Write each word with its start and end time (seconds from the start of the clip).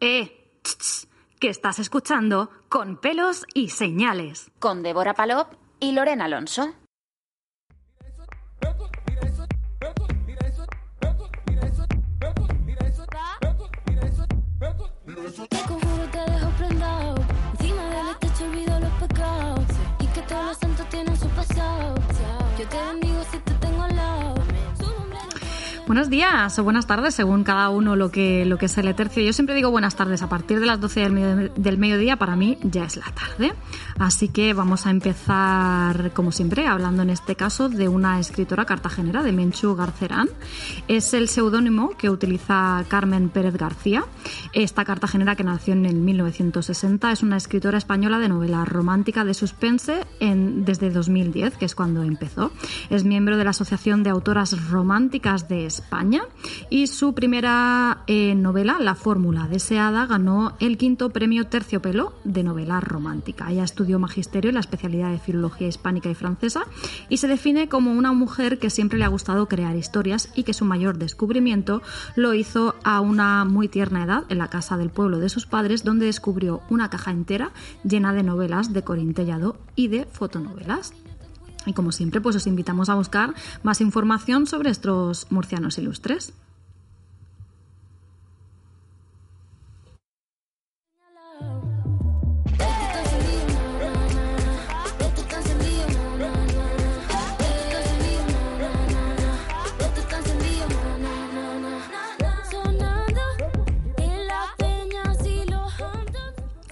Eh, 0.00 0.60
tss, 0.62 0.78
tss, 0.78 1.08
que 1.40 1.48
estás 1.48 1.80
escuchando 1.80 2.50
con 2.68 2.98
pelos 2.98 3.44
y 3.52 3.70
señales. 3.70 4.50
Con 4.60 4.84
Débora 4.84 5.14
Palop 5.14 5.54
y 5.80 5.92
Lorena 5.92 6.26
Alonso. 6.26 6.72
Te 15.48 15.62
conjuro 15.66 16.04
te 16.12 16.18
dejo 16.18 16.50
prendado. 16.58 17.14
Encima 17.58 17.82
del 17.82 18.16
techo 18.18 18.44
olvido 18.44 18.80
los 18.80 18.92
pecados. 18.92 19.64
Y 19.98 20.06
que 20.06 20.22
todos 20.22 20.46
los 20.46 20.56
santos 20.58 20.88
tienen 20.90 21.16
su 21.16 21.28
pasado. 21.30 21.94
Yo 22.56 22.68
te 22.68 22.76
bendigo 22.76 23.22
si 23.32 23.38
te 23.38 23.57
Buenos 25.88 26.10
días 26.10 26.58
o 26.58 26.64
buenas 26.64 26.86
tardes, 26.86 27.14
según 27.14 27.44
cada 27.44 27.70
uno 27.70 27.96
lo 27.96 28.10
que, 28.10 28.44
lo 28.44 28.58
que 28.58 28.68
se 28.68 28.82
le 28.82 28.92
tercio. 28.92 29.22
Yo 29.22 29.32
siempre 29.32 29.54
digo 29.54 29.70
buenas 29.70 29.96
tardes. 29.96 30.20
A 30.20 30.28
partir 30.28 30.60
de 30.60 30.66
las 30.66 30.78
12 30.82 31.00
del, 31.00 31.12
medio- 31.14 31.50
del 31.56 31.78
mediodía, 31.78 32.16
para 32.16 32.36
mí 32.36 32.58
ya 32.62 32.84
es 32.84 32.98
la 32.98 33.06
tarde. 33.06 33.54
Así 33.98 34.28
que 34.28 34.52
vamos 34.52 34.84
a 34.86 34.90
empezar, 34.90 36.12
como 36.12 36.30
siempre, 36.30 36.66
hablando 36.66 37.02
en 37.02 37.08
este 37.08 37.36
caso 37.36 37.70
de 37.70 37.88
una 37.88 38.20
escritora 38.20 38.66
cartagenera, 38.66 39.22
de 39.22 39.32
Menchu 39.32 39.74
Garcerán. 39.76 40.28
Es 40.88 41.14
el 41.14 41.26
seudónimo 41.26 41.96
que 41.96 42.10
utiliza 42.10 42.84
Carmen 42.88 43.30
Pérez 43.30 43.56
García. 43.56 44.04
Esta 44.52 44.84
cartagenera 44.84 45.36
que 45.36 45.44
nació 45.44 45.72
en 45.72 45.86
el 45.86 45.94
1960 45.96 47.12
es 47.12 47.22
una 47.22 47.38
escritora 47.38 47.78
española 47.78 48.18
de 48.18 48.28
novela 48.28 48.66
romántica 48.66 49.24
de 49.24 49.32
suspense 49.32 50.06
en, 50.20 50.66
desde 50.66 50.90
2010, 50.90 51.56
que 51.56 51.64
es 51.64 51.74
cuando 51.74 52.02
empezó. 52.02 52.52
Es 52.90 53.04
miembro 53.04 53.38
de 53.38 53.44
la 53.44 53.50
Asociación 53.50 54.02
de 54.02 54.10
Autoras 54.10 54.68
Románticas 54.68 55.48
de 55.48 55.77
España 55.78 56.22
y 56.70 56.86
su 56.86 57.14
primera 57.14 58.02
eh, 58.06 58.34
novela, 58.34 58.78
La 58.80 58.94
Fórmula 58.94 59.46
Deseada, 59.48 60.06
ganó 60.06 60.54
el 60.60 60.76
quinto 60.76 61.10
premio 61.10 61.46
Terciopelo 61.46 62.12
de 62.24 62.42
novela 62.42 62.80
romántica. 62.80 63.50
Ella 63.50 63.64
estudió 63.64 63.98
magisterio 63.98 64.48
en 64.50 64.54
la 64.54 64.60
especialidad 64.60 65.10
de 65.10 65.18
filología 65.18 65.68
hispánica 65.68 66.10
y 66.10 66.14
francesa 66.14 66.64
y 67.08 67.18
se 67.18 67.28
define 67.28 67.68
como 67.68 67.92
una 67.92 68.12
mujer 68.12 68.58
que 68.58 68.70
siempre 68.70 68.98
le 68.98 69.04
ha 69.04 69.08
gustado 69.08 69.46
crear 69.46 69.76
historias 69.76 70.30
y 70.34 70.42
que 70.42 70.54
su 70.54 70.64
mayor 70.64 70.98
descubrimiento 70.98 71.82
lo 72.16 72.34
hizo 72.34 72.74
a 72.84 73.00
una 73.00 73.44
muy 73.44 73.68
tierna 73.68 74.04
edad 74.04 74.24
en 74.28 74.38
la 74.38 74.48
casa 74.48 74.76
del 74.76 74.90
pueblo 74.90 75.18
de 75.18 75.28
sus 75.28 75.46
padres, 75.46 75.84
donde 75.84 76.06
descubrió 76.06 76.60
una 76.70 76.90
caja 76.90 77.10
entera 77.10 77.52
llena 77.84 78.12
de 78.12 78.22
novelas 78.22 78.72
de 78.72 78.82
Corín 78.82 79.14
Tellado 79.14 79.56
y 79.76 79.88
de 79.88 80.04
fotonovelas. 80.04 80.92
Y 81.68 81.74
como 81.74 81.92
siempre, 81.92 82.22
pues 82.22 82.34
os 82.34 82.46
invitamos 82.46 82.88
a 82.88 82.94
buscar 82.94 83.34
más 83.62 83.82
información 83.82 84.46
sobre 84.46 84.70
estos 84.70 85.26
murcianos 85.30 85.76
ilustres. 85.76 86.32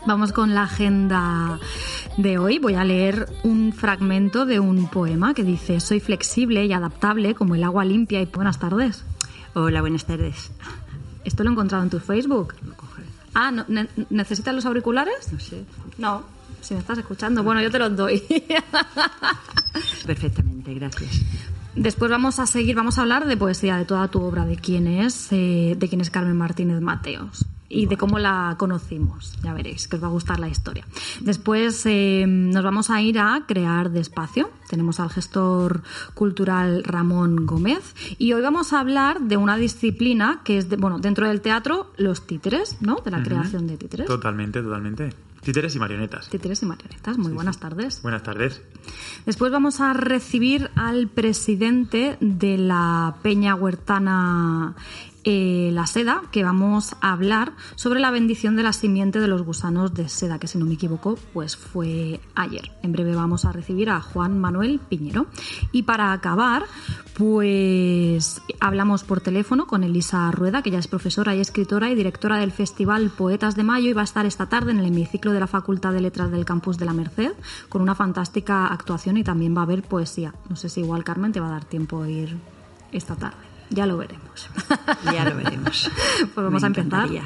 Vamos 0.07 0.33
con 0.33 0.55
la 0.55 0.63
agenda 0.63 1.59
de 2.16 2.38
hoy. 2.38 2.59
Voy 2.59 2.75
a 2.75 2.84
leer 2.84 3.27
un 3.43 3.72
fragmento 3.72 4.47
de 4.47 4.60
un 4.60 4.88
poema 4.88 5.34
que 5.34 5.44
dice: 5.44 5.81
Soy 5.81 6.00
flexible 6.00 6.65
y 6.65 6.72
adaptable 6.72 7.34
como 7.34 7.54
el 7.54 7.65
agua 7.65 7.84
limpia 7.84 8.21
y 8.21 8.27
buenas 8.27 8.59
tardes. 8.59 9.04
Hola, 9.54 9.81
buenas 9.81 10.04
tardes. 10.04 10.50
Esto 11.25 11.43
lo 11.44 11.50
he 11.50 11.53
encontrado 11.53 11.82
en 11.84 11.91
tu 11.91 11.99
Facebook. 11.99 12.54
Ah, 13.34 13.50
¿no- 13.50 13.65
ne- 13.69 13.88
¿necesitas 14.10 14.54
los 14.54 14.65
auriculares? 14.66 15.32
No 15.32 15.41
sé. 15.41 15.65
No, 15.99 16.22
si 16.60 16.75
me 16.75 16.81
estás 16.81 16.99
escuchando. 16.99 17.43
Bueno, 17.43 17.60
yo 17.60 17.71
te 17.71 17.78
los 17.78 17.97
doy. 17.97 18.22
Perfectamente, 20.06 20.75
gracias. 20.75 21.21
Después 21.75 22.10
vamos 22.10 22.38
a 22.38 22.47
seguir, 22.47 22.75
vamos 22.77 22.98
a 22.98 23.03
hablar 23.03 23.27
de 23.27 23.37
poesía, 23.37 23.77
de 23.77 23.84
toda 23.84 24.09
tu 24.09 24.22
obra, 24.22 24.47
de 24.47 24.56
quién 24.56 24.87
es, 24.87 25.28
eh, 25.33 25.75
de 25.77 25.88
quién 25.88 26.00
es 26.00 26.10
Carmen 26.10 26.37
Martínez 26.37 26.81
Mateos 26.81 27.44
y 27.69 27.87
de 27.87 27.97
cómo 27.97 28.19
la 28.19 28.54
conocimos. 28.59 29.38
Ya 29.43 29.53
veréis 29.53 29.88
que 29.88 29.97
os 29.97 30.03
va 30.03 30.09
a 30.09 30.10
gustar 30.10 30.38
la 30.41 30.49
historia. 30.49 30.84
Después 31.21 31.84
eh, 31.87 32.25
nos 32.27 32.65
vamos 32.65 32.91
a 32.91 33.00
ir 33.00 33.19
a 33.19 33.44
crear 33.47 33.91
despacio. 33.91 34.50
Tenemos 34.69 35.00
al 35.00 35.10
gestor 35.10 35.82
cultural 36.15 36.82
Ramón 36.84 37.47
Gómez 37.47 37.94
y 38.19 38.32
hoy 38.32 38.43
vamos 38.43 38.72
a 38.72 38.81
hablar 38.81 39.21
de 39.21 39.37
una 39.37 39.56
disciplina 39.56 40.41
que 40.44 40.59
es, 40.59 40.69
de, 40.69 40.77
bueno, 40.77 40.99
dentro 40.99 41.28
del 41.28 41.41
teatro, 41.41 41.93
los 41.97 42.27
títeres, 42.27 42.78
¿no? 42.81 42.97
De 43.04 43.10
la 43.10 43.22
creación 43.22 43.66
de 43.66 43.77
títeres. 43.77 44.06
Totalmente, 44.06 44.62
totalmente. 44.62 45.10
Títeres 45.47 45.77
y 45.77 45.78
marionetas. 45.78 46.28
Títeres 46.28 46.60
y 46.62 46.66
marionetas. 46.66 47.19
Muy 47.19 47.31
buenas 47.31 47.60
tardes. 47.60 48.03
Buenas 48.03 48.25
tardes. 48.25 48.60
Después 49.27 49.53
vamos 49.53 49.81
a 49.81 49.93
recibir 49.93 50.71
al 50.75 51.06
presidente 51.06 52.16
de 52.21 52.59
la 52.59 53.15
Peña 53.22 53.54
Huertana 53.54 54.75
eh, 55.29 55.71
La 55.73 55.89
Seda, 55.89 56.23
que 56.31 56.45
vamos 56.45 56.95
a 57.01 57.11
hablar 57.13 57.53
sobre 57.75 57.99
la 57.99 58.13
bendición 58.13 58.55
de 58.55 58.63
la 58.63 58.73
simiente 58.73 59.19
de 59.19 59.27
los 59.27 59.43
gusanos 59.43 59.93
de 59.93 60.09
seda, 60.09 60.39
que 60.39 60.47
si 60.47 60.57
no 60.57 60.65
me 60.67 60.75
equivoco, 60.75 61.19
pues 61.35 61.57
fue 61.57 62.21
ayer. 62.37 62.71
En 62.83 62.93
breve 62.93 63.17
vamos 63.17 63.45
a 63.45 63.51
recibir 63.51 63.91
a 63.91 64.01
Juan 64.01 64.39
Manuel 64.39 64.79
Piñero. 64.79 65.27
Y 65.73 65.83
para 65.83 66.13
acabar, 66.13 66.63
pues 67.19 68.41
hablamos 68.61 69.03
por 69.03 69.21
teléfono 69.21 69.67
con 69.67 69.83
Elisa 69.83 70.31
Rueda, 70.31 70.63
que 70.63 70.71
ya 70.71 70.79
es 70.79 70.87
profesora 70.87 71.35
y 71.35 71.41
escritora 71.41 71.91
y 71.91 71.97
directora 71.97 72.39
del 72.39 72.53
Festival 72.53 73.11
Poetas 73.11 73.57
de 73.57 73.65
Mayo 73.65 73.91
y 73.91 73.95
va 73.95 74.03
a 74.03 74.05
estar 74.05 74.27
esta 74.27 74.49
tarde 74.49 74.71
en 74.71 74.79
el 74.79 74.87
hemiciclo 74.87 75.33
de 75.33 75.41
la 75.41 75.49
Facultad 75.49 75.93
de 75.93 76.03
Letras 76.03 76.31
del 76.31 76.45
Campus 76.45 76.79
de 76.79 76.85
la 76.85 76.93
Merced 76.93 77.33
con 77.69 77.83
una 77.83 77.97
fantástica 77.97 78.69
actuación 78.69 79.17
y 79.17 79.25
también 79.25 79.57
va 79.57 79.63
a 79.63 79.65
haber 79.65 79.83
poesía. 79.83 80.35
No 80.49 80.55
sé 80.55 80.69
si 80.69 80.83
igual 80.83 81.03
Carmen 81.03 81.33
te 81.33 81.41
va 81.41 81.49
a 81.49 81.51
dar 81.51 81.65
tiempo 81.65 82.03
a 82.03 82.09
ir 82.09 82.39
esta 82.93 83.17
tarde. 83.17 83.46
Ya 83.71 83.87
lo 83.87 83.97
veremos. 83.97 84.49
Ya 85.12 85.25
lo 85.25 85.37
veremos. 85.37 85.91
Pues 86.19 86.34
vamos 86.37 86.62
Me 86.62 86.66
a 86.66 86.69
empezar. 86.69 86.87
encantaría. 86.87 87.22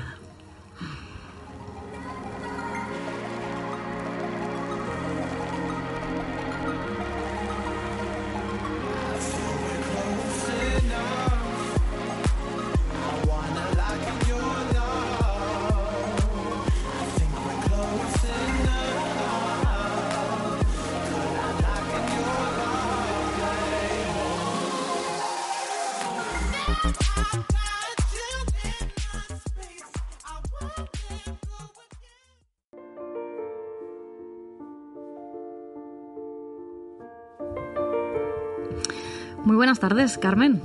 Buenas 39.60 39.78
tardes, 39.78 40.16
Carmen. 40.16 40.62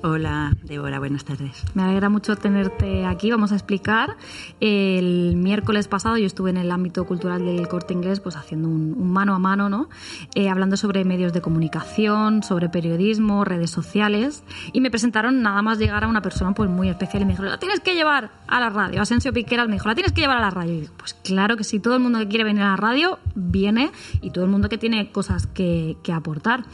Hola, 0.00 0.52
Débora, 0.62 1.00
buenas 1.00 1.24
tardes. 1.24 1.64
Me 1.74 1.82
alegra 1.82 2.08
mucho 2.08 2.36
tenerte 2.36 3.04
aquí. 3.04 3.32
Vamos 3.32 3.50
a 3.50 3.56
explicar. 3.56 4.16
El 4.60 5.34
miércoles 5.36 5.88
pasado 5.88 6.16
yo 6.16 6.24
estuve 6.24 6.50
en 6.50 6.56
el 6.56 6.70
ámbito 6.70 7.04
cultural 7.04 7.44
del 7.44 7.66
corte 7.66 7.94
inglés, 7.94 8.20
pues 8.20 8.36
haciendo 8.36 8.68
un, 8.68 8.94
un 8.96 9.10
mano 9.10 9.34
a 9.34 9.40
mano, 9.40 9.68
¿no? 9.68 9.88
Eh, 10.36 10.48
hablando 10.48 10.76
sobre 10.76 11.04
medios 11.04 11.32
de 11.32 11.40
comunicación, 11.40 12.44
sobre 12.44 12.68
periodismo, 12.68 13.44
redes 13.44 13.70
sociales. 13.70 14.44
Y 14.72 14.80
me 14.80 14.90
presentaron 14.90 15.42
nada 15.42 15.62
más 15.62 15.78
llegar 15.78 16.04
a 16.04 16.08
una 16.08 16.22
persona 16.22 16.54
pues 16.54 16.70
muy 16.70 16.88
especial 16.88 17.22
y 17.22 17.24
me 17.26 17.32
dijeron, 17.32 17.50
la 17.50 17.58
tienes 17.58 17.80
que 17.80 17.94
llevar 17.94 18.30
a 18.46 18.60
la 18.60 18.70
radio. 18.70 19.02
Asensio 19.02 19.32
Piqueras 19.32 19.66
me 19.66 19.74
dijo, 19.74 19.88
la 19.88 19.96
tienes 19.96 20.12
que 20.12 20.20
llevar 20.20 20.36
a 20.36 20.42
la 20.42 20.50
radio. 20.50 20.74
Y 20.74 20.80
digo, 20.82 20.94
pues 20.96 21.14
claro 21.14 21.56
que 21.56 21.64
sí, 21.64 21.80
todo 21.80 21.96
el 21.96 22.00
mundo 22.00 22.20
que 22.20 22.28
quiere 22.28 22.44
venir 22.44 22.62
a 22.62 22.68
la 22.68 22.76
radio 22.76 23.18
viene 23.34 23.90
y 24.22 24.30
todo 24.30 24.44
el 24.44 24.50
mundo 24.50 24.68
que 24.68 24.78
tiene 24.78 25.10
cosas 25.10 25.48
que, 25.48 25.96
que 26.04 26.12
aportar. 26.12 26.64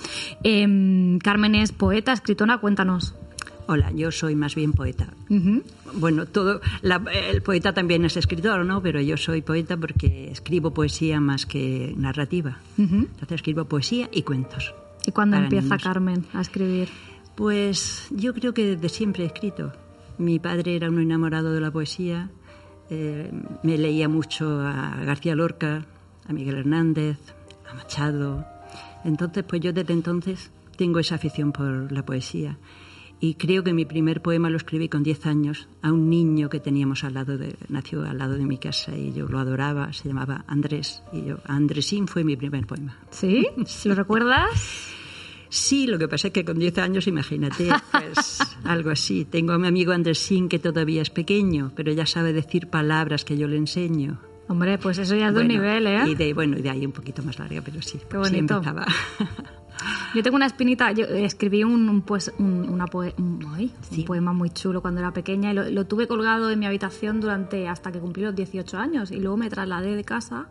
Em, 0.42 1.18
Carmen 1.20 1.54
es 1.54 1.63
poeta, 1.72 2.12
escritora, 2.12 2.58
cuéntanos. 2.58 3.14
Hola, 3.66 3.90
yo 3.93 4.11
soy 4.11 4.34
más 4.37 4.55
bien 4.55 4.72
poeta. 4.75 5.08
Bueno, 5.94 6.26
todo 6.26 6.61
la- 6.82 7.02
el 7.31 7.40
poeta 7.43 7.72
también 7.72 8.05
es 8.05 8.16
escritor, 8.16 8.64
¿no? 8.66 8.82
Pero 8.82 9.00
yo 9.00 9.16
soy 9.16 9.40
poeta 9.40 9.76
porque 9.78 10.31
escribo 10.31 10.72
poesía 10.72 11.19
más 11.20 11.46
que 11.46 11.94
narrativa. 11.96 12.58
Ujú. 12.76 12.94
Entonces 12.96 13.32
escribo 13.32 13.64
poesía 13.64 14.08
y 14.12 14.22
cuentos. 14.22 14.75
¿Y 15.06 15.12
cuándo 15.12 15.37
empieza 15.38 15.64
niños. 15.76 15.82
Carmen 15.82 16.25
a 16.34 16.40
escribir? 16.43 16.88
Pues 17.34 18.06
yo 18.10 18.34
creo 18.34 18.52
que 18.55 18.76
desde 18.76 18.88
siempre 18.90 19.25
he 19.25 19.26
escrito. 19.26 19.72
Mi 20.19 20.38
padre 20.38 20.76
era 20.76 20.88
un 20.90 21.00
enamorado 21.00 21.52
de 21.52 21.60
la 21.60 21.70
poesía. 21.70 22.31
eh, 22.90 23.32
me 23.62 23.78
leía 23.78 24.10
mucho 24.10 24.60
a 24.60 24.96
García 25.06 25.34
Lorca, 25.34 25.87
a 26.28 26.32
Miguel 26.34 26.56
Hernández, 26.58 27.17
a 27.70 27.72
Machado. 27.75 28.44
Entonces, 29.05 29.43
pues 29.49 29.62
yo 29.62 29.72
desde 29.72 29.94
entonces 29.94 30.50
tengo 30.76 30.98
esa 30.98 31.14
afición 31.16 31.52
por 31.52 31.90
la 31.92 32.04
poesía. 32.04 32.58
Y 33.20 33.34
creo 33.34 33.62
que 33.64 33.72
mi 33.72 33.84
primer 33.86 34.20
poema 34.20 34.50
lo 34.50 34.56
escribí 34.56 34.88
con 34.88 35.02
10 35.02 35.26
años 35.26 35.68
a 35.82 35.92
un 35.92 36.10
niño 36.10 36.50
que 36.50 36.60
teníamos 36.60 37.04
al 37.04 37.14
lado 37.14 37.38
de, 37.38 37.56
nació 37.68 38.02
al 38.04 38.18
lado 38.18 38.34
de 38.34 38.44
mi 38.44 38.58
casa 38.58 38.94
y 38.96 39.12
yo 39.12 39.26
lo 39.28 39.38
adoraba, 39.38 39.92
se 39.92 40.08
llamaba 40.08 40.44
Andrés. 40.46 41.02
Y 41.12 41.24
yo, 41.24 41.38
Andresín 41.46 42.06
fue 42.06 42.22
mi 42.24 42.36
primer 42.36 42.66
poema. 42.66 42.98
¿Sí? 43.10 43.46
¿Lo 43.84 43.94
recuerdas? 43.94 44.90
Sí, 45.48 45.86
lo 45.86 45.98
que 45.98 46.08
pasa 46.08 46.28
es 46.28 46.32
que 46.34 46.44
con 46.44 46.58
10 46.58 46.78
años, 46.78 47.06
imagínate, 47.06 47.68
pues 47.92 48.40
algo 48.64 48.90
así. 48.90 49.24
Tengo 49.24 49.52
a 49.52 49.58
mi 49.58 49.68
amigo 49.68 49.92
Andresín 49.92 50.48
que 50.48 50.58
todavía 50.58 51.00
es 51.00 51.10
pequeño, 51.10 51.72
pero 51.76 51.92
ya 51.92 52.06
sabe 52.06 52.32
decir 52.32 52.68
palabras 52.68 53.24
que 53.24 53.38
yo 53.38 53.46
le 53.46 53.56
enseño. 53.56 54.20
Hombre, 54.48 54.76
pues 54.76 54.98
eso 54.98 55.14
ya 55.14 55.28
es 55.28 55.34
de 55.34 55.40
un 55.40 55.46
Bueno, 55.46 55.62
nivel, 55.62 55.86
¿eh? 55.86 56.10
Y 56.10 56.14
de, 56.14 56.34
bueno, 56.34 56.58
y 56.58 56.62
de 56.62 56.68
ahí 56.68 56.84
un 56.84 56.92
poquito 56.92 57.22
más 57.22 57.38
larga, 57.38 57.62
pero 57.64 57.80
sí. 57.80 57.98
Qué 57.98 58.04
sí 58.10 58.16
bonito. 58.16 58.54
empezaba. 58.56 58.84
Yo 60.14 60.22
tengo 60.22 60.36
una 60.36 60.46
espinita, 60.46 60.92
yo 60.92 61.04
escribí 61.06 61.64
un, 61.64 61.88
un, 61.88 62.02
pues, 62.02 62.32
un, 62.38 62.69
una 62.69 62.86
poe- 62.86 63.14
un- 63.19 63.44
ay, 63.54 63.72
un 63.90 63.96
Sí. 63.96 64.02
poema 64.02 64.32
muy 64.32 64.50
chulo 64.50 64.81
cuando 64.82 65.00
era 65.00 65.12
pequeña 65.12 65.50
y 65.50 65.54
lo, 65.54 65.69
lo 65.70 65.86
tuve 65.86 66.06
colgado 66.06 66.50
en 66.50 66.58
mi 66.58 66.66
habitación 66.66 67.20
durante 67.20 67.69
hasta 67.69 67.90
que 67.92 67.98
cumplí 67.98 68.22
los 68.22 68.34
18 68.34 68.78
años 68.78 69.10
y 69.10 69.20
luego 69.20 69.36
me 69.36 69.50
trasladé 69.50 69.96
de 69.96 70.04
casa 70.04 70.46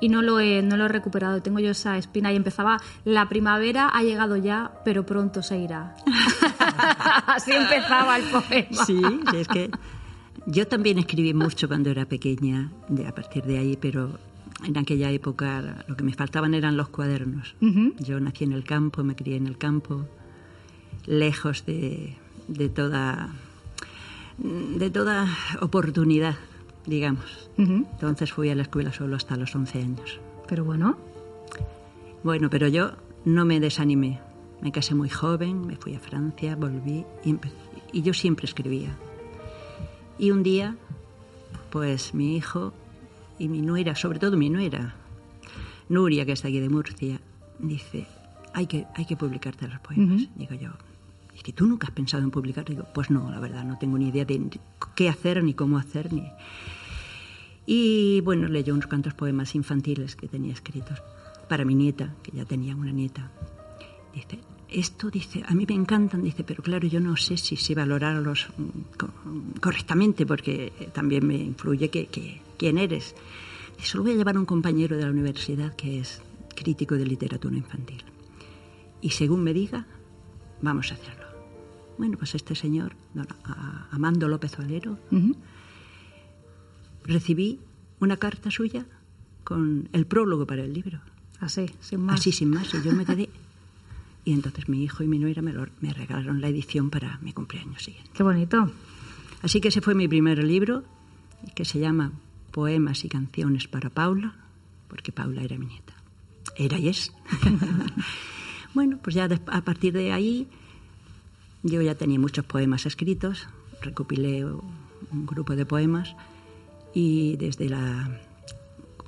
y 0.00 0.08
no 0.10 0.20
lo 0.22 0.40
he, 0.40 0.60
no 0.62 0.76
lo 0.76 0.84
he 0.86 0.88
recuperado. 0.88 1.40
Tengo 1.40 1.58
yo 1.60 1.70
esa 1.70 1.96
espina 1.96 2.32
y 2.32 2.36
empezaba, 2.36 2.78
la 3.04 3.28
primavera 3.28 3.88
ha 3.88 4.02
llegado 4.02 4.36
ya, 4.36 4.72
pero 4.84 5.06
pronto 5.06 5.42
se 5.42 5.58
irá. 5.58 5.94
Así 7.26 7.52
empezaba 7.52 8.16
el 8.18 8.24
poema. 8.24 8.84
Sí, 8.86 9.00
es 9.34 9.48
que 9.48 9.70
yo 10.46 10.66
también 10.68 10.98
escribí 10.98 11.32
mucho 11.34 11.66
cuando 11.68 11.90
era 11.90 12.04
pequeña, 12.04 12.70
de, 12.88 13.06
a 13.06 13.14
partir 13.14 13.44
de 13.44 13.58
ahí, 13.58 13.76
pero 13.80 14.18
en 14.64 14.78
aquella 14.78 15.10
época 15.10 15.84
lo 15.86 15.96
que 15.96 16.04
me 16.04 16.12
faltaban 16.14 16.54
eran 16.54 16.76
los 16.76 16.88
cuadernos. 16.88 17.54
Yo 17.98 18.20
nací 18.20 18.44
en 18.44 18.52
el 18.52 18.64
campo, 18.64 19.04
me 19.04 19.14
crié 19.14 19.36
en 19.36 19.46
el 19.46 19.58
campo, 19.58 20.06
lejos 21.06 21.66
de, 21.66 22.16
de 22.48 22.68
toda 22.68 23.30
de 24.38 24.90
toda 24.90 25.26
oportunidad, 25.60 26.36
digamos. 26.86 27.50
Entonces 27.56 28.32
fui 28.32 28.50
a 28.50 28.54
la 28.54 28.62
escuela 28.62 28.92
solo 28.92 29.16
hasta 29.16 29.36
los 29.36 29.54
11 29.54 29.78
años. 29.80 30.20
Pero 30.48 30.64
bueno, 30.64 30.96
Bueno, 32.22 32.50
pero 32.50 32.66
yo 32.68 32.92
no 33.24 33.44
me 33.44 33.60
desanimé. 33.60 34.20
Me 34.60 34.72
casé 34.72 34.94
muy 34.94 35.08
joven, 35.08 35.66
me 35.66 35.76
fui 35.76 35.94
a 35.94 36.00
Francia, 36.00 36.56
volví 36.56 37.04
y, 37.24 37.36
y 37.92 38.02
yo 38.02 38.12
siempre 38.14 38.46
escribía. 38.46 38.96
Y 40.18 40.30
un 40.30 40.42
día, 40.42 40.76
pues 41.70 42.14
mi 42.14 42.36
hijo 42.36 42.72
y 43.38 43.48
mi 43.48 43.60
nuera, 43.62 43.94
sobre 43.94 44.18
todo 44.18 44.36
mi 44.36 44.48
nuera, 44.50 44.94
Nuria, 45.88 46.24
que 46.26 46.32
está 46.32 46.48
aquí 46.48 46.58
de 46.60 46.68
Murcia, 46.68 47.20
dice, 47.58 48.06
hay 48.52 48.66
que, 48.66 48.86
hay 48.94 49.04
que 49.04 49.16
publicarte 49.16 49.68
los 49.68 49.78
poemas. 49.80 50.22
Digo 50.36 50.54
yo, 50.54 50.70
¿y 51.38 51.42
que 51.42 51.52
tú 51.52 51.66
nunca 51.66 51.86
has 51.86 51.92
pensado 51.92 52.22
en 52.24 52.30
publicar? 52.30 52.64
Digo, 52.64 52.84
pues 52.94 53.10
no, 53.10 53.30
la 53.30 53.38
verdad, 53.40 53.64
no 53.64 53.78
tengo 53.78 53.96
ni 53.98 54.08
idea 54.08 54.24
de 54.24 54.40
qué 54.94 55.08
hacer, 55.08 55.42
ni 55.44 55.54
cómo 55.54 55.78
hacer, 55.78 56.12
ni... 56.12 56.24
Y 57.66 58.20
bueno, 58.20 58.46
leyó 58.48 58.74
unos 58.74 58.86
cuantos 58.86 59.14
poemas 59.14 59.54
infantiles 59.54 60.14
que 60.16 60.28
tenía 60.28 60.52
escritos 60.52 61.02
para 61.48 61.64
mi 61.64 61.74
nieta, 61.74 62.14
que 62.22 62.32
ya 62.32 62.44
tenía 62.44 62.76
una 62.76 62.92
nieta. 62.92 63.30
Dice, 64.14 64.38
esto 64.68 65.10
dice, 65.10 65.42
a 65.46 65.52
mí 65.54 65.66
me 65.68 65.74
encantan, 65.74 66.22
dice, 66.22 66.44
pero 66.44 66.62
claro, 66.62 66.86
yo 66.86 67.00
no 67.00 67.16
sé 67.16 67.36
si 67.36 67.56
sé 67.56 67.74
valorarlos 67.74 68.48
mm, 68.56 68.96
co- 68.96 69.10
correctamente 69.60 70.26
porque 70.26 70.72
también 70.92 71.26
me 71.26 71.36
influye 71.36 71.90
que, 71.90 72.06
que- 72.06 72.40
quién 72.56 72.78
eres. 72.78 73.14
Dice, 73.76 73.90
se 73.90 73.96
lo 73.96 74.02
voy 74.04 74.12
a 74.12 74.16
llevar 74.16 74.36
a 74.36 74.40
un 74.40 74.46
compañero 74.46 74.96
de 74.96 75.02
la 75.04 75.10
universidad 75.10 75.74
que 75.76 76.00
es 76.00 76.20
crítico 76.54 76.94
de 76.96 77.06
literatura 77.06 77.56
infantil. 77.56 78.02
Y 79.00 79.10
según 79.10 79.42
me 79.44 79.52
diga, 79.52 79.86
vamos 80.62 80.90
a 80.90 80.94
hacerlo. 80.94 81.26
Bueno, 81.98 82.18
pues 82.18 82.34
este 82.34 82.54
señor, 82.54 82.94
don 83.14 83.26
Amando 83.90 84.28
López 84.28 84.56
Valero, 84.58 84.98
recibí 87.04 87.60
una 88.00 88.16
carta 88.16 88.50
suya 88.50 88.86
con 89.44 89.88
el 89.92 90.06
prólogo 90.06 90.46
para 90.46 90.64
el 90.64 90.72
libro. 90.72 91.00
así, 91.40 91.66
sin 91.80 92.00
más. 92.00 92.20
Así 92.20 92.32
sin 92.32 92.50
más, 92.50 92.72
y 92.74 92.82
yo 92.82 92.92
me 92.92 93.04
quedé. 93.04 93.28
Y 94.24 94.32
entonces 94.32 94.68
mi 94.68 94.82
hijo 94.82 95.04
y 95.04 95.06
mi 95.06 95.18
nuera 95.18 95.40
me, 95.40 95.52
lo- 95.52 95.68
me 95.80 95.92
regalaron 95.92 96.40
la 96.40 96.48
edición 96.48 96.90
para 96.90 97.18
mi 97.18 97.32
cumpleaños 97.32 97.82
siguiente. 97.84 98.10
Qué 98.12 98.22
bonito. 98.22 98.70
Así 99.42 99.60
que 99.60 99.68
ese 99.68 99.80
fue 99.80 99.94
mi 99.94 100.08
primer 100.08 100.42
libro, 100.42 100.82
que 101.54 101.64
se 101.64 101.78
llama 101.78 102.12
Poemas 102.56 103.04
y 103.04 103.08
canciones 103.10 103.68
para 103.68 103.90
Paula, 103.90 104.32
porque 104.88 105.12
Paula 105.12 105.42
era 105.42 105.58
mi 105.58 105.66
nieta. 105.66 105.92
Era 106.56 106.78
y 106.78 106.88
es. 106.88 107.12
bueno, 108.74 108.98
pues 109.02 109.14
ya 109.14 109.28
a 109.48 109.60
partir 109.60 109.92
de 109.92 110.10
ahí 110.12 110.48
yo 111.62 111.82
ya 111.82 111.94
tenía 111.96 112.18
muchos 112.18 112.46
poemas 112.46 112.86
escritos, 112.86 113.46
recopilé 113.82 114.42
un 114.46 115.26
grupo 115.26 115.54
de 115.54 115.66
poemas 115.66 116.16
y 116.94 117.36
desde 117.36 117.68
la, 117.68 118.20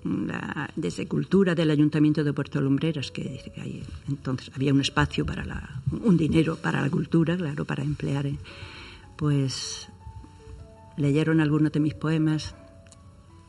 la- 0.05 0.69
desde 0.77 1.09
cultura 1.09 1.55
del 1.55 1.71
ayuntamiento 1.71 2.25
de 2.25 2.35
Puerto 2.35 2.61
Lumbreras 2.61 3.11
que 3.11 3.41
que 3.55 3.61
ahí 3.62 3.83
entonces 4.09 4.51
había 4.55 4.75
un 4.75 4.83
espacio 4.83 5.25
para 5.25 5.47
la, 5.47 5.81
un 6.05 6.19
dinero 6.19 6.56
para 6.56 6.83
la 6.83 6.91
cultura 6.91 7.35
claro 7.39 7.65
para 7.65 7.83
emplear 7.83 8.27
pues 9.17 9.89
leyeron 10.99 11.41
algunos 11.41 11.73
de 11.73 11.81
mis 11.81 11.94
poemas 11.94 12.55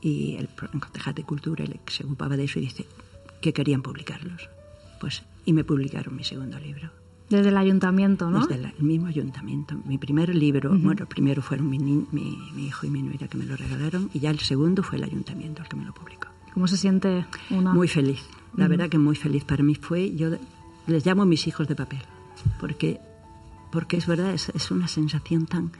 y 0.02 0.36
el 0.36 0.50
concejal 0.80 1.14
de 1.14 1.24
cultura 1.24 1.66
se 1.88 2.04
ocupaba 2.06 2.38
de 2.38 2.46
eso 2.46 2.60
y 2.60 2.64
dice 2.64 2.86
que 3.42 3.54
querían 3.54 3.82
publicarlos 3.82 4.50
pues 5.00 5.24
y 5.46 5.54
me 5.54 5.64
publicaron 5.64 6.16
mi 6.16 6.24
segundo 6.24 6.60
libro 6.60 6.90
Desde 7.30 7.50
el 7.50 7.58
ayuntamiento, 7.58 8.30
¿no? 8.30 8.46
desde 8.46 8.74
el 8.78 8.84
mismo 8.84 9.08
ayuntamiento. 9.08 9.76
Mi 9.86 9.98
primer 9.98 10.34
libro, 10.36 10.70
bueno, 10.72 11.02
el 11.04 11.08
primero 11.08 11.42
fueron 11.42 11.70
mi, 11.70 11.78
ni- 11.78 12.06
mi, 12.12 12.38
mi 12.54 12.68
hijo 12.68 12.86
y 12.86 12.90
mi 12.90 13.02
nuera 13.02 13.28
que 13.28 13.38
me 13.38 13.46
lo 13.46 13.56
regalaron 13.56 14.10
y 14.14 14.20
ya 14.20 14.30
el 14.30 14.40
segundo 14.40 14.84
fue 14.84 14.98
el 14.98 15.04
ayuntamiento 15.06 15.62
el 15.62 15.68
que 15.70 15.76
me 15.78 15.86
lo 15.86 15.94
publicó. 15.94 16.28
¿Cómo 16.54 16.68
se 16.68 16.76
siente 16.78 17.26
una? 17.52 17.74
Muy 17.74 17.88
feliz, 17.88 18.22
la 18.58 18.68
verdad 18.68 18.90
que 18.90 18.98
muy 18.98 19.16
feliz. 19.16 19.44
Para 19.46 19.64
mí 19.64 19.76
fue, 19.76 20.14
yo 20.16 20.30
les 20.88 21.06
llamo 21.06 21.24
mis 21.26 21.46
hijos 21.48 21.68
de 21.68 21.76
papel, 21.76 22.02
porque, 22.60 23.00
porque 23.72 23.98
es 23.98 24.08
verdad, 24.08 24.34
es, 24.34 24.50
es 24.50 24.72
una 24.72 24.88
sensación 24.88 25.46
tan... 25.46 25.72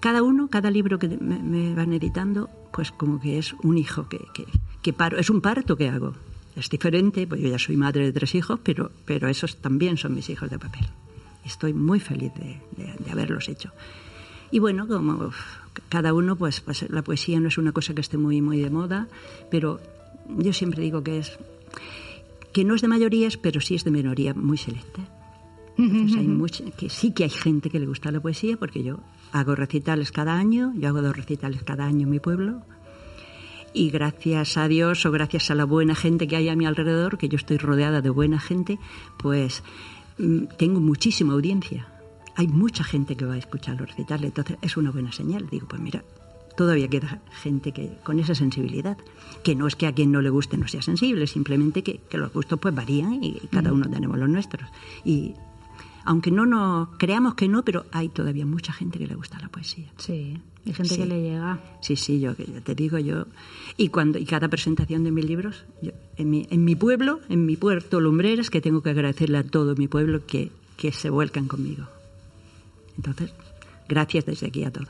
Cada 0.00 0.22
uno, 0.24 0.48
cada 0.48 0.70
libro 0.70 0.98
que 0.98 1.06
me, 1.08 1.38
me 1.42 1.74
van 1.74 1.92
editando, 1.92 2.50
pues 2.72 2.90
como 2.92 3.20
que 3.20 3.38
es 3.38 3.52
un 3.62 3.78
hijo 3.78 4.08
que, 4.08 4.18
que, 4.34 4.46
que 4.82 4.92
paro, 4.92 5.18
es 5.18 5.30
un 5.30 5.40
parto 5.40 5.76
que 5.76 5.88
hago. 5.88 6.14
Es 6.56 6.68
diferente, 6.68 7.26
pues 7.26 7.40
yo 7.40 7.48
ya 7.48 7.58
soy 7.58 7.76
madre 7.76 8.04
de 8.04 8.12
tres 8.12 8.34
hijos, 8.34 8.60
pero, 8.62 8.90
pero 9.06 9.28
esos 9.28 9.56
también 9.56 9.96
son 9.96 10.14
mis 10.14 10.28
hijos 10.30 10.50
de 10.50 10.58
papel. 10.58 10.86
Estoy 11.44 11.72
muy 11.74 11.98
feliz 12.00 12.32
de, 12.34 12.60
de- 12.76 12.94
de 12.98 13.10
haberlos 13.10 13.48
hecho. 13.48 13.70
Y 14.50 14.58
bueno, 14.58 14.86
como 14.86 15.26
uf, 15.28 15.36
cada 15.88 16.12
uno, 16.12 16.36
pues, 16.36 16.60
pues 16.60 16.88
la 16.90 17.02
poesía 17.02 17.40
no 17.40 17.48
es 17.48 17.56
una 17.58 17.72
cosa 17.72 17.94
que 17.94 18.02
esté 18.02 18.18
muy, 18.18 18.42
muy 18.42 18.60
de 18.60 18.68
moda, 18.70 19.08
pero 19.50 19.80
yo 20.38 20.52
siempre 20.52 20.82
digo 20.82 21.02
que 21.02 21.18
es 21.18 21.38
que 22.52 22.64
no 22.64 22.74
es 22.74 22.82
de 22.82 22.88
mayorías, 22.88 23.38
pero 23.38 23.62
sí 23.62 23.74
es 23.74 23.84
de 23.84 23.90
minoría 23.90 24.34
muy 24.34 24.58
selecta. 24.58 25.00
Entonces 25.78 26.18
hay 26.18 26.28
mucha- 26.28 26.70
que 26.70 26.88
sí 26.90 27.12
que 27.12 27.24
hay 27.24 27.30
gente 27.30 27.70
que 27.70 27.80
le 27.80 27.86
gusta 27.86 28.12
la 28.12 28.20
poesía, 28.20 28.56
porque 28.56 28.82
yo 28.82 29.00
hago 29.32 29.54
recitales 29.54 30.12
cada 30.12 30.34
año, 30.34 30.72
yo 30.76 30.88
hago 30.88 31.02
dos 31.02 31.16
recitales 31.16 31.62
cada 31.64 31.86
año 31.86 32.02
en 32.02 32.10
mi 32.10 32.20
pueblo, 32.20 32.62
y 33.74 33.90
gracias 33.90 34.58
a 34.58 34.68
Dios 34.68 35.06
o 35.06 35.10
gracias 35.10 35.50
a 35.50 35.54
la 35.54 35.64
buena 35.64 35.94
gente 35.94 36.28
que 36.28 36.36
hay 36.36 36.48
a 36.48 36.56
mi 36.56 36.66
alrededor, 36.66 37.16
que 37.16 37.28
yo 37.28 37.36
estoy 37.36 37.56
rodeada 37.56 38.02
de 38.02 38.10
buena 38.10 38.38
gente, 38.38 38.78
pues 39.18 39.62
mm, 40.18 40.44
tengo 40.58 40.80
muchísima 40.80 41.32
audiencia. 41.32 41.88
Hay 42.36 42.48
mucha 42.48 42.84
gente 42.84 43.16
que 43.16 43.24
va 43.24 43.34
a 43.34 43.38
escuchar 43.38 43.80
los 43.80 43.88
recitales, 43.88 44.26
entonces 44.28 44.58
es 44.60 44.76
una 44.76 44.90
buena 44.90 45.12
señal. 45.12 45.48
Digo, 45.50 45.66
pues 45.68 45.80
mira, 45.80 46.04
todavía 46.56 46.88
queda 46.88 47.22
gente 47.42 47.72
que 47.72 47.98
con 48.02 48.18
esa 48.18 48.34
sensibilidad, 48.34 48.96
que 49.42 49.54
no 49.54 49.66
es 49.66 49.76
que 49.76 49.86
a 49.86 49.92
quien 49.92 50.12
no 50.12 50.20
le 50.20 50.30
guste 50.30 50.58
no 50.58 50.68
sea 50.68 50.82
sensible, 50.82 51.26
simplemente 51.26 51.82
que, 51.82 52.00
que 52.08 52.18
los 52.18 52.32
gustos 52.32 52.58
pues 52.58 52.74
varían 52.74 53.22
y, 53.24 53.40
cada 53.50 53.72
uno 53.72 53.88
tenemos 53.88 54.18
los 54.18 54.28
nuestros. 54.28 54.68
Y 55.04 55.34
aunque 56.04 56.30
no 56.30 56.46
nos 56.46 56.88
creamos 56.98 57.34
que 57.34 57.48
no, 57.48 57.64
pero 57.64 57.86
hay 57.92 58.08
todavía 58.08 58.46
mucha 58.46 58.72
gente 58.72 58.98
que 58.98 59.06
le 59.06 59.14
gusta 59.14 59.38
la 59.40 59.48
poesía. 59.48 59.90
Sí, 59.98 60.38
hay 60.66 60.72
gente 60.72 60.94
Sí. 60.94 61.00
que 61.00 61.06
le 61.06 61.22
llega. 61.22 61.60
Sí, 61.80 61.96
sí, 61.96 62.20
yo 62.20 62.34
ya 62.36 62.60
te 62.60 62.74
digo 62.74 62.98
yo. 62.98 63.26
Y 63.76 63.88
cuando 63.88 64.18
y 64.18 64.24
cada 64.24 64.48
presentación 64.48 65.04
de 65.04 65.10
mis 65.12 65.24
libros, 65.24 65.64
yo, 65.82 65.92
en, 66.16 66.30
mi, 66.30 66.46
en 66.50 66.64
mi 66.64 66.76
pueblo, 66.76 67.20
en 67.28 67.46
mi 67.46 67.56
puerto 67.56 68.00
Lumbreras, 68.00 68.50
que 68.50 68.60
tengo 68.60 68.82
que 68.82 68.90
agradecerle 68.90 69.38
a 69.38 69.44
todo 69.44 69.74
mi 69.76 69.88
pueblo 69.88 70.26
que, 70.26 70.50
que 70.76 70.92
se 70.92 71.10
vuelcan 71.10 71.48
conmigo. 71.48 71.86
Entonces, 72.96 73.32
Gracias 73.88 74.24
desde 74.24 74.46
aquí 74.46 74.64
a 74.64 74.70
todos. 74.72 74.88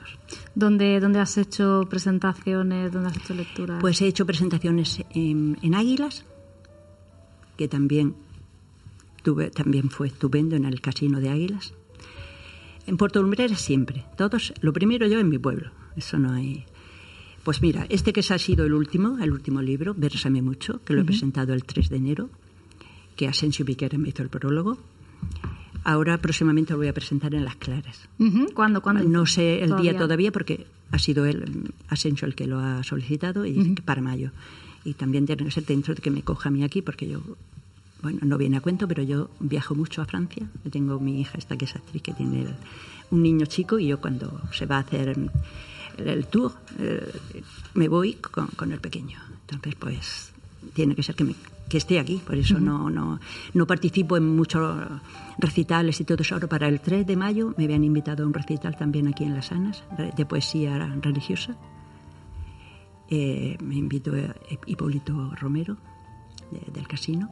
¿Dónde, 0.55 1.01
dónde 1.01 1.19
has 1.19 1.37
hecho 1.37 1.87
presentaciones? 1.91 2.93
¿Dónde 2.93 3.09
has 3.09 3.17
hecho 3.17 3.35
lecturas? 3.35 3.79
Pues 3.81 4.01
he 4.01 4.07
hecho 4.07 4.27
presentaciones 4.27 5.03
en, 5.15 5.59
en 5.63 5.75
Águilas, 5.75 6.25
que 7.57 7.67
también, 7.67 8.15
tuve, 9.23 9.51
también 9.51 9.91
fue 9.91 10.09
estupendo 10.09 10.57
en 10.57 10.65
el 10.65 10.81
Casino 10.81 11.21
de 11.21 11.31
Águilas. 11.31 11.75
En 12.87 12.97
Puerto 12.97 13.23
Lumbreras 13.23 13.61
siempre. 13.61 14.05
Todos, 14.17 14.53
lo 14.61 14.73
primero 14.73 15.07
yo 15.07 15.21
en 15.21 15.29
mi 15.29 15.39
pueblo. 15.39 15.71
Eso 15.97 16.19
no 16.19 16.33
hay. 16.33 16.65
Pues 17.45 17.61
mira, 17.61 17.87
este 17.89 18.13
que 18.13 18.21
ha 18.21 18.39
sido 18.39 18.65
el 18.65 18.73
último, 18.73 19.19
el 19.21 19.33
último 19.33 19.63
libro, 19.63 19.95
Versame 19.97 20.43
mucho, 20.43 20.81
que 20.85 20.95
lo 20.95 21.03
he 21.03 21.05
presentado 21.05 21.53
el 21.55 21.65
3 21.65 21.91
de 21.91 21.97
enero, 21.97 22.31
que 23.17 23.27
Asensio 23.27 23.65
Piquera 23.65 23.99
me 23.99 24.11
hizo 24.11 24.23
el 24.23 24.29
prólogo. 24.29 24.79
Ahora 25.85 26.19
próximamente 26.19 26.73
lo 26.73 26.79
voy 26.79 26.89
a 26.89 26.95
presentar 26.95 27.35
en 27.35 27.45
Las 27.45 27.57
Claras. 27.57 28.09
Ujú, 28.19 28.53
¿Cuándo? 28.55 28.81
¿Cuándo? 28.81 29.03
No 29.03 29.27
sé 29.27 29.63
el 29.65 29.75
día 29.77 29.97
todavía 29.97 30.31
porque 30.31 30.67
ha 30.93 30.99
sido 30.99 31.27
él, 31.27 31.73
Asensio, 31.89 32.29
el 32.29 32.37
que 32.37 32.47
lo 32.47 32.61
ha 32.61 32.85
solicitado 32.85 33.45
y 33.45 33.53
dice 33.53 33.75
que 33.75 33.83
para 33.83 34.01
mayo. 34.01 34.31
Y 34.85 34.95
también 34.95 35.27
tiene 35.27 35.45
que 35.45 35.51
ser 35.51 35.65
dentro 35.65 35.95
de 35.95 36.01
que 36.01 36.11
me 36.11 36.23
coja 36.23 36.49
a 36.49 36.53
mí 36.53 36.63
aquí 36.63 36.83
porque 36.83 37.09
yo, 37.09 37.21
bueno, 38.03 38.19
no 38.23 38.37
viene 38.39 38.57
a 38.57 38.61
cuento, 38.61 38.87
pero 38.89 39.03
yo 39.03 39.31
viajo 39.41 39.75
mucho 39.75 40.03
a 40.03 40.05
Francia. 40.07 40.45
Yo 40.65 40.71
tengo 40.71 40.99
mi 40.99 41.21
hija, 41.21 41.39
esta 41.39 41.57
que 41.57 41.65
es 41.67 41.77
actriz, 41.77 42.03
que 42.03 42.13
tiene 42.13 42.43
el- 42.43 42.55
un 43.11 43.23
niño 43.23 43.47
chico 43.47 43.79
y 43.79 43.87
yo 43.89 44.01
cuando 44.01 44.41
se 44.53 44.67
va 44.67 44.77
a 44.77 44.81
hacer 44.81 45.09
el, 45.11 45.31
el 45.99 46.27
tour 46.27 46.53
eh, 46.79 47.13
me 47.75 47.89
voy 47.89 48.15
con, 48.15 48.47
con 48.49 48.73
el 48.73 48.81
pequeño. 48.81 49.19
Entonces, 49.43 49.75
pues 49.77 50.33
tiene 50.75 50.95
que 50.95 51.03
ser 51.03 51.15
que, 51.15 51.25
me- 51.25 51.35
que 51.69 51.77
esté 51.79 51.99
aquí, 51.99 52.21
por 52.27 52.37
eso 52.37 52.59
no, 52.59 52.89
no, 52.91 53.21
no 53.55 53.67
participo 53.67 54.17
en 54.17 54.35
muchos 54.35 54.77
recitales 55.39 56.01
y 56.01 56.05
todo 56.05 56.23
eso. 56.23 56.35
Ahora 56.35 56.47
para 56.49 56.69
el 56.69 56.81
3 56.81 57.07
de 57.07 57.17
mayo 57.17 57.55
me 57.59 57.65
habían 57.65 57.85
invitado 57.85 58.25
a 58.25 58.27
un 58.27 58.33
recital 58.35 58.77
también 58.77 59.07
aquí 59.09 59.25
en 59.25 59.35
Las 59.35 59.53
Anas, 59.53 59.85
de 60.17 60.25
poesía 60.27 60.79
religiosa. 61.03 61.57
Eh, 63.11 63.59
me 63.63 63.75
invitó 63.77 64.17
eh, 64.17 64.33
Hipólito 64.67 65.35
Romero 65.39 65.77
de- 66.51 66.73
del 66.73 66.89
casino 66.89 67.29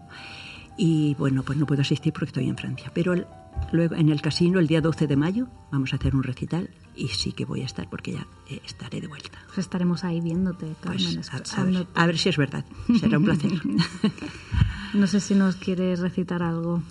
y 0.83 1.15
bueno, 1.19 1.43
pues 1.43 1.59
no 1.59 1.67
puedo 1.67 1.83
asistir 1.83 2.13
porque 2.13 2.27
estoy 2.27 2.49
en 2.49 2.57
Francia. 2.57 2.91
Pero 2.95 3.13
el- 3.13 3.27
luego 3.73 3.95
en 3.97 4.09
el 4.09 4.23
casino 4.23 4.59
el 4.61 4.67
día 4.67 4.81
12 4.81 5.07
de 5.07 5.17
mayo 5.17 5.47
vamos 5.71 5.93
a 5.93 5.97
hacer 5.97 6.15
un 6.17 6.23
recital 6.23 6.71
y 6.97 7.09
sí 7.09 7.33
que 7.33 7.45
voy 7.45 7.61
a 7.61 7.67
estar 7.67 7.89
porque 7.91 8.13
ya 8.13 8.27
eh, 8.49 8.61
estaré 8.65 9.01
de 9.01 9.07
vuelta. 9.09 9.39
Pues 9.49 9.59
estaremos 9.59 10.05
ahí 10.05 10.21
viéndote, 10.23 10.75
Carmen, 10.81 11.17
Pues, 11.17 11.31
a- 11.35 11.61
a, 11.61 11.65
ver, 11.65 11.87
a 11.95 12.07
ver 12.07 12.17
si 12.19 12.29
es 12.31 12.37
verdad. 12.39 12.65
Será 12.99 13.19
un 13.19 13.25
placer. 13.25 13.53
No 14.95 15.07
sé 15.07 15.21
si 15.21 15.35
nos 15.37 15.55
quieres 15.57 16.01
recitar 16.01 16.43
algo. 16.43 16.83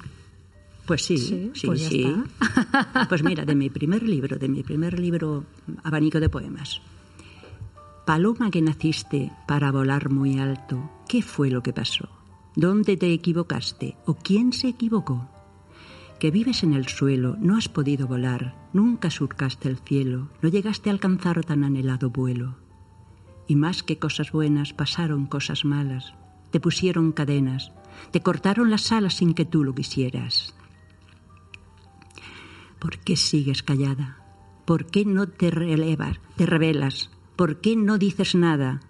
Pues 0.86 1.04
sí, 1.04 1.18
Sí, 1.18 1.52
sí, 1.54 1.68
pues 1.68 1.82
sí. 1.84 2.04
está. 2.06 3.08
Pues 3.10 3.24
mira, 3.24 3.44
de 3.44 3.56
mi 3.56 3.70
primer 3.70 4.04
libro, 4.04 4.38
de 4.38 4.48
mi 4.48 4.64
primer 4.64 4.98
libro, 5.00 5.44
Abanico 5.84 6.20
de 6.22 6.30
Poemas. 6.30 6.80
Paloma 8.06 8.50
que 8.52 8.62
naciste 8.62 9.32
para 9.48 9.72
volar 9.72 10.10
muy 10.12 10.40
alto, 10.40 10.90
¿qué 11.08 11.22
fue 11.22 11.50
lo 11.50 11.62
que 11.62 11.74
pasó? 11.74 12.08
¿Dónde 12.60 12.98
te 12.98 13.14
equivocaste? 13.14 13.96
¿O 14.06 14.16
quién 14.16 14.52
se 14.52 14.68
equivocó? 14.68 15.30
Que 16.20 16.30
vives 16.30 16.62
en 16.64 16.74
el 16.74 16.90
suelo, 16.90 17.38
no 17.40 17.56
has 17.56 17.70
podido 17.70 18.06
volar, 18.06 18.54
nunca 18.74 19.10
surcaste 19.10 19.70
el 19.70 19.78
cielo, 19.78 20.28
no 20.42 20.50
llegaste 20.50 20.90
a 20.90 20.92
alcanzar 20.92 21.42
tan 21.46 21.64
anhelado 21.64 22.10
vuelo. 22.10 22.58
Y 23.48 23.56
más 23.56 23.82
que 23.82 23.98
cosas 23.98 24.34
buenas, 24.34 24.74
pasaron 24.74 25.26
cosas 25.26 25.64
malas, 25.64 26.14
te 26.52 26.60
pusieron 26.60 27.14
cadenas, 27.14 27.72
te 28.12 28.20
cortaron 28.20 28.70
las 28.70 28.92
alas 28.92 29.14
sin 29.14 29.34
que 29.36 29.46
tú 29.46 29.64
lo 29.64 29.74
quisieras. 29.74 30.54
¿Por 32.78 33.00
qué 33.00 33.16
sigues 33.16 33.64
callada? 33.64 34.18
¿Por 34.66 34.88
qué 34.88 35.06
no 35.06 35.30
te 35.30 35.50
relevas, 35.50 36.20
te 36.36 36.46
revelas? 36.46 37.10
¿Por 37.38 37.62
qué 37.62 37.78
no 37.78 37.98
dices 37.98 38.36
nada? 38.36 38.82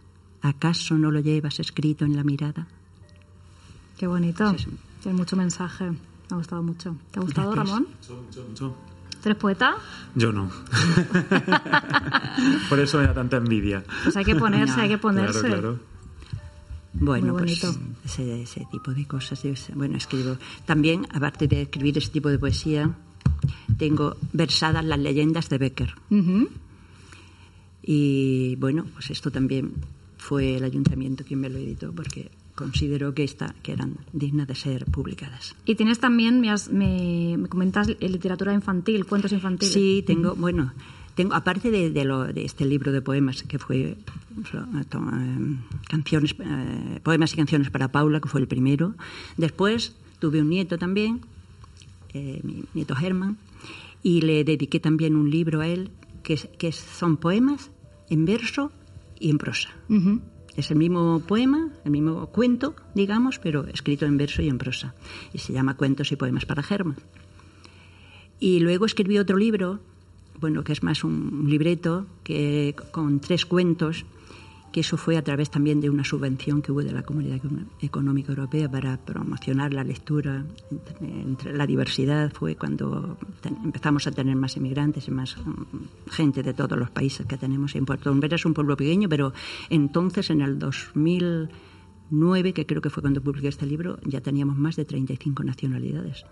¿Acaso 0.41 0.97
no 0.97 1.11
lo 1.11 1.19
llevas 1.19 1.59
escrito 1.59 2.03
en 2.03 2.15
la 2.15 2.23
mirada? 2.23 2.67
Qué 3.99 4.07
bonito. 4.07 4.49
Sí, 4.51 4.59
sí. 4.63 4.69
Tiene 5.03 5.17
mucho 5.17 5.35
mensaje. 5.35 5.91
Me 5.91 5.97
ha 6.31 6.35
gustado 6.35 6.63
mucho. 6.63 6.95
¿Te 7.11 7.19
ha 7.19 7.21
gustado, 7.21 7.51
Gracias. 7.51 7.75
Ramón? 7.75 7.87
¿Tú 8.55 8.73
eres 9.25 9.37
poeta? 9.37 9.75
Yo 10.15 10.31
no. 10.31 10.49
Por 12.69 12.79
eso 12.79 12.99
me 12.99 13.07
da 13.07 13.13
tanta 13.13 13.35
envidia. 13.35 13.83
Pues 14.05 14.15
hay 14.15 14.23
que 14.23 14.35
ponerse, 14.35 14.79
hay 14.79 14.87
que 14.87 14.97
ponerse. 14.97 15.41
Claro, 15.41 15.59
claro. 15.59 15.79
Bueno, 16.93 17.33
pues 17.33 17.61
bonito. 17.61 17.77
ese, 18.05 18.43
ese 18.43 18.65
tipo 18.71 18.93
de 18.93 19.05
cosas. 19.05 19.43
Bueno, 19.75 19.97
escribo. 19.97 20.37
También, 20.65 21.05
aparte 21.11 21.49
de 21.49 21.63
escribir 21.63 21.97
ese 21.97 22.09
tipo 22.09 22.29
de 22.29 22.39
poesía, 22.39 22.95
tengo 23.77 24.15
versadas 24.31 24.85
las 24.85 24.99
leyendas 24.99 25.49
de 25.49 25.57
Becker. 25.57 25.95
Y 27.83 28.55
bueno, 28.55 28.85
pues 28.93 29.09
esto 29.09 29.29
también 29.29 29.73
fue 30.17 30.55
el 30.55 30.63
ayuntamiento 30.63 31.25
quien 31.25 31.41
me 31.41 31.49
lo 31.49 31.57
editó 31.57 31.91
porque 31.91 32.31
consideró 32.63 33.13
que, 33.13 33.23
esta, 33.23 33.55
que 33.63 33.71
eran 33.71 33.95
dignas 34.11 34.45
de 34.47 34.55
ser 34.55 34.85
publicadas. 34.85 35.55
Y 35.65 35.75
tienes 35.75 35.99
también, 35.99 36.41
me, 36.41 36.49
has- 36.51 36.69
me, 36.69 37.37
me 37.37 37.47
comentas 37.47 37.87
literatura 37.87 38.53
infantil, 38.53 39.05
cuentos 39.05 39.31
infantiles. 39.31 39.73
Sí, 39.73 40.03
tengo, 40.05 40.35
bueno, 40.35 40.73
tengo, 41.15 41.33
aparte 41.33 41.71
de, 41.71 41.89
de 41.89 42.03
lo, 42.03 42.25
de 42.25 42.43
este 42.43 42.65
libro 42.65 42.91
de 42.91 43.01
poemas 43.01 43.43
que 43.43 43.57
fue 43.59 43.77
eh, 43.77 43.97
eh, 44.53 45.55
canciones, 45.87 46.35
eh, 46.37 46.99
poemas 47.01 47.33
y 47.33 47.37
canciones 47.37 47.69
para 47.69 47.87
Paula, 47.91 48.19
que 48.19 48.27
fue 48.27 48.41
el 48.41 48.47
primero. 48.47 48.93
Después 49.37 49.95
tuve 50.19 50.41
un 50.41 50.49
nieto 50.49 50.77
también, 50.77 51.21
eh, 52.13 52.41
mi 52.43 52.63
nieto 52.73 52.93
Germán, 52.95 53.37
y 54.03 54.21
le 54.21 54.43
dediqué 54.43 54.79
también 54.79 55.15
un 55.15 55.29
libro 55.29 55.61
a 55.61 55.67
él 55.67 55.91
que, 56.23 56.35
que 56.57 56.71
son 56.73 57.17
poemas 57.17 57.71
en 58.09 58.25
verso 58.25 58.71
y 59.19 59.29
en 59.29 59.37
prosa. 59.37 59.69
Ujú. 59.89 60.19
Es 60.55 60.71
el 60.71 60.77
mismo 60.77 61.21
poema, 61.25 61.69
el 61.85 61.91
mismo 61.91 62.27
cuento, 62.27 62.75
digamos, 62.95 63.39
pero 63.39 63.65
escrito 63.67 64.05
en 64.05 64.17
verso 64.17 64.41
y 64.41 64.49
en 64.49 64.57
prosa. 64.57 64.95
Y 65.33 65.37
se 65.37 65.53
llama 65.53 65.77
Cuentos 65.77 66.11
y 66.11 66.15
Poemas 66.15 66.45
para 66.45 66.63
Germán. 66.63 66.97
Y 68.39 68.59
luego 68.59 68.85
escribí 68.85 69.17
otro 69.17 69.37
libro, 69.37 69.79
bueno, 70.39 70.63
que 70.63 70.71
es 70.71 70.83
más 70.83 71.03
un 71.03 71.45
libreto, 71.47 72.07
que, 72.23 72.75
con 72.91 73.19
tres 73.19 73.45
cuentos, 73.45 74.05
que 74.71 74.81
eso 74.81 74.97
fue 74.97 75.17
a 75.17 75.23
través 75.23 75.49
también 75.49 75.81
de 75.81 75.89
una 75.89 76.03
subvención 76.03 76.61
que 76.61 76.71
hubo 76.71 76.83
de 76.83 76.91
la 76.91 77.03
Comunidad 77.03 77.39
Económica 77.81 78.31
Europea 78.31 78.69
para 78.69 78.97
promocionar 78.97 79.73
la 79.73 79.83
lectura 79.83 80.45
entre, 81.01 81.55
la 81.55 81.65
diversidad. 81.65 82.31
Fue 82.31 82.55
cuando 82.55 83.17
empezamos 83.63 84.05
a 84.07 84.11
tener 84.11 84.35
más 84.35 84.57
inmigrantes 84.57 85.07
y 85.07 85.11
más 85.11 85.38
mm, 85.38 86.11
gente 86.11 86.43
de 86.43 86.53
todos 86.53 86.77
los 86.77 86.91
países 86.91 87.25
que 87.25 87.38
tenemos 87.38 87.75
en 87.75 87.85
Puerto 87.85 88.09
Lumbera. 88.09 88.35
Es 88.35 88.45
un 88.45 88.53
pueblo 88.53 88.77
pequeño, 88.77 89.09
pero 89.09 89.33
entonces, 89.69 90.29
en 90.29 90.41
el 90.41 90.59
2009, 90.59 92.53
que 92.53 92.65
creo 92.65 92.81
que 92.81 92.89
fue 92.89 93.01
cuando 93.01 93.21
publiqué 93.21 93.47
este 93.47 93.65
libro, 93.65 93.97
ya 94.05 94.21
teníamos 94.21 94.57
más 94.57 94.75
de 94.75 94.85
35 94.85 95.43
nacionalidades. 95.43 96.25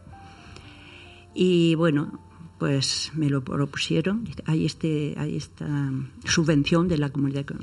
Y 1.34 1.76
bueno, 1.76 2.20
pues 2.58 3.12
me 3.16 3.30
lo 3.30 3.44
propusieron. 3.44 4.26
Hay, 4.46 4.66
este, 4.66 5.16
hay 5.18 5.36
esta 5.36 5.92
subvención 6.26 6.88
de 6.88 6.98
la 6.98 7.10
comunidad. 7.10 7.46
que 7.46 7.56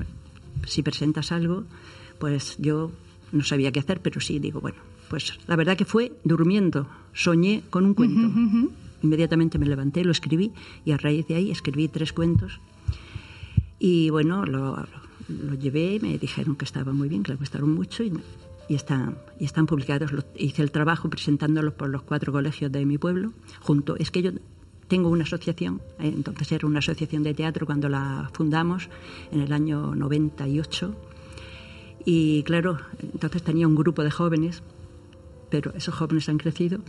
Si 0.66 0.82
presentas 0.82 1.32
algo, 1.32 1.64
pues 2.18 2.56
yo 2.58 2.92
no 3.32 3.42
sabía 3.42 3.73
qué 3.73 3.80
hacer, 3.80 4.00
pero 4.00 4.20
sí, 4.20 4.38
digo, 4.38 4.61
bueno, 4.61 4.78
pues 5.08 5.38
la 5.46 5.56
verdad 5.56 5.76
que 5.76 5.84
fue 5.84 6.12
durmiendo. 6.25 6.88
Soñé 7.12 7.62
con 7.70 7.84
un 7.84 7.94
cuento. 7.94 8.30
Inmediatamente 9.02 9.58
me 9.58 9.66
levanté, 9.66 10.04
lo 10.04 10.12
escribí 10.12 10.52
y 10.84 10.92
a 10.92 10.96
raíz 10.96 11.26
de 11.28 11.34
ahí 11.34 11.50
escribí 11.50 11.88
tres 11.88 12.12
cuentos. 12.12 12.61
Y 13.78 14.08
bueno, 14.11 14.46
lo, 14.46 14.87
lo 15.28 15.54
llevé, 15.54 15.99
me 16.00 16.16
dijeron 16.16 16.56
que 16.56 16.64
estaba 16.64 16.92
muy 16.92 17.08
bien, 17.08 17.23
que 17.23 17.32
le 17.32 17.38
gustaron 17.38 17.75
mucho 17.75 18.02
y, 18.02 18.12
y 18.68 18.75
están, 18.75 19.18
y 19.38 19.44
están 19.44 19.66
publicados. 19.66 20.11
Hice 20.37 20.62
el 20.62 20.70
trabajo 20.70 21.11
presentándolos 21.11 21.75
por 21.75 21.90
los 21.90 22.02
cuatro 22.02 22.32
colegios 22.32 22.73
de 22.73 22.87
mi 22.87 22.96
pueblo. 22.96 23.32
Junto, 23.61 23.96
es 23.96 24.11
que 24.11 24.23
yo 24.23 24.30
tengo 24.88 25.09
una 25.09 25.25
asociación, 25.25 25.81
eh, 25.99 26.12
entonces 26.14 26.50
era 26.53 26.67
una 26.67 26.79
asociación 26.79 27.23
de 27.23 27.35
teatro 27.35 27.67
cuando 27.67 27.88
la 27.88 28.31
fundamos 28.33 28.88
en 29.33 29.41
el 29.41 29.53
año 29.53 29.95
98. 29.95 30.95
Y 32.05 32.43
claro, 32.43 32.79
entonces 33.00 33.43
tenía 33.43 33.67
un 33.67 33.75
grupo 33.75 34.03
de 34.03 34.11
jóvenes, 34.11 34.62
pero 35.50 35.73
esos 35.75 35.95
jóvenes 35.95 36.29
han 36.29 36.38
crecido, 36.38 36.81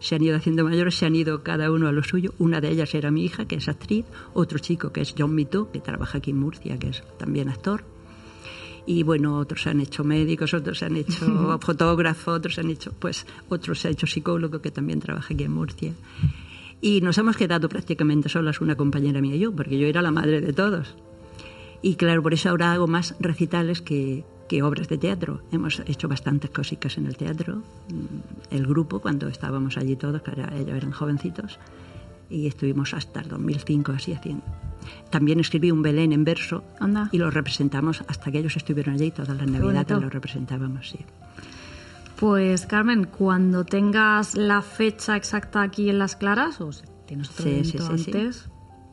se 0.00 0.14
han 0.14 0.22
ido 0.22 0.36
haciendo 0.36 0.64
mayores, 0.64 0.94
se 0.94 1.06
han 1.06 1.16
ido 1.16 1.42
cada 1.42 1.70
uno 1.70 1.88
a 1.88 1.92
lo 1.92 2.02
suyo. 2.02 2.32
Una 2.38 2.60
de 2.60 2.70
ellas 2.70 2.94
era 2.94 3.10
mi 3.10 3.24
hija, 3.24 3.46
que 3.46 3.56
es 3.56 3.68
actriz, 3.68 4.06
otro 4.32 4.58
chico 4.58 4.92
que 4.92 5.00
es 5.00 5.14
John 5.16 5.34
Mito, 5.34 5.70
que 5.70 5.80
trabaja 5.80 6.18
aquí 6.18 6.30
en 6.30 6.38
Murcia, 6.38 6.78
que 6.78 6.88
es 6.88 7.02
también 7.18 7.48
actor. 7.48 7.84
Y 8.86 9.02
bueno, 9.02 9.36
otros 9.36 9.62
se 9.62 9.70
han 9.70 9.80
hecho 9.80 10.02
médicos, 10.02 10.54
otros 10.54 10.78
se 10.78 10.86
han 10.86 10.96
hecho 10.96 11.58
fotógrafos, 11.60 12.38
otros 12.38 12.54
se 12.54 12.62
han 12.62 12.70
hecho, 12.70 12.92
pues, 12.98 13.26
otros 13.48 13.80
se 13.80 13.88
ha 13.88 13.90
hecho 13.90 14.06
psicólogo, 14.06 14.62
que 14.62 14.70
también 14.70 15.00
trabaja 15.00 15.34
aquí 15.34 15.44
en 15.44 15.52
Murcia. 15.52 15.92
Y 16.80 17.00
nos 17.00 17.18
hemos 17.18 17.36
quedado 17.36 17.68
prácticamente 17.68 18.28
solas, 18.28 18.60
una 18.60 18.76
compañera 18.76 19.20
mía 19.20 19.34
y 19.34 19.40
yo, 19.40 19.52
porque 19.52 19.78
yo 19.78 19.86
era 19.88 20.00
la 20.02 20.10
madre 20.12 20.40
de 20.40 20.52
todos. 20.52 20.94
Y 21.82 21.96
claro, 21.96 22.22
por 22.22 22.34
eso 22.34 22.50
ahora 22.50 22.72
hago 22.72 22.86
más 22.86 23.14
recitales 23.20 23.82
que, 23.82 24.24
que 24.48 24.62
obras 24.62 24.88
de 24.88 24.98
teatro. 24.98 25.42
Hemos 25.52 25.80
hecho 25.86 26.08
bastantes 26.08 26.50
cositas 26.50 26.96
en 26.98 27.06
el 27.06 27.16
teatro. 27.16 27.62
Mm, 27.88 28.54
El 28.54 28.66
grupo, 28.66 29.00
cuando 29.00 29.28
estábamos 29.28 29.76
allí 29.76 29.96
todos, 29.96 30.22
que 30.22 30.30
era- 30.32 30.54
ellos 30.56 30.76
eran 30.76 30.92
jovencitos, 30.92 31.58
y 32.30 32.46
estuvimos 32.46 32.94
hasta 32.94 33.20
el 33.20 33.28
2005 33.28 33.92
así 33.92 34.12
haciendo. 34.12 34.44
También 35.10 35.40
escribí 35.40 35.70
un 35.70 35.82
Belén 35.82 36.12
en 36.12 36.24
verso 36.24 36.62
Anda. 36.78 37.08
y 37.12 37.18
lo 37.18 37.30
representamos 37.30 38.02
hasta 38.06 38.30
que 38.30 38.38
ellos 38.38 38.56
estuvieron 38.56 38.94
allí, 38.94 39.10
todas 39.10 39.36
las 39.36 39.46
navidades 39.50 40.00
lo 40.00 40.10
representábamos, 40.10 40.90
sí. 40.90 40.98
Pues 42.18 42.66
Carmen, 42.66 43.04
cuando 43.04 43.64
tengas 43.64 44.34
la 44.34 44.60
fecha 44.60 45.16
exacta 45.16 45.62
aquí 45.62 45.88
en 45.88 45.98
Las 45.98 46.16
Claras, 46.16 46.60
o 46.60 46.72
si 46.72 46.82
tienes 47.06 47.30
otro 47.30 47.44
Sí, 47.44 47.50
evento 47.50 47.70
sí, 47.70 47.78
sí, 47.78 48.04
sí. 48.04 48.10
antes, 48.10 48.48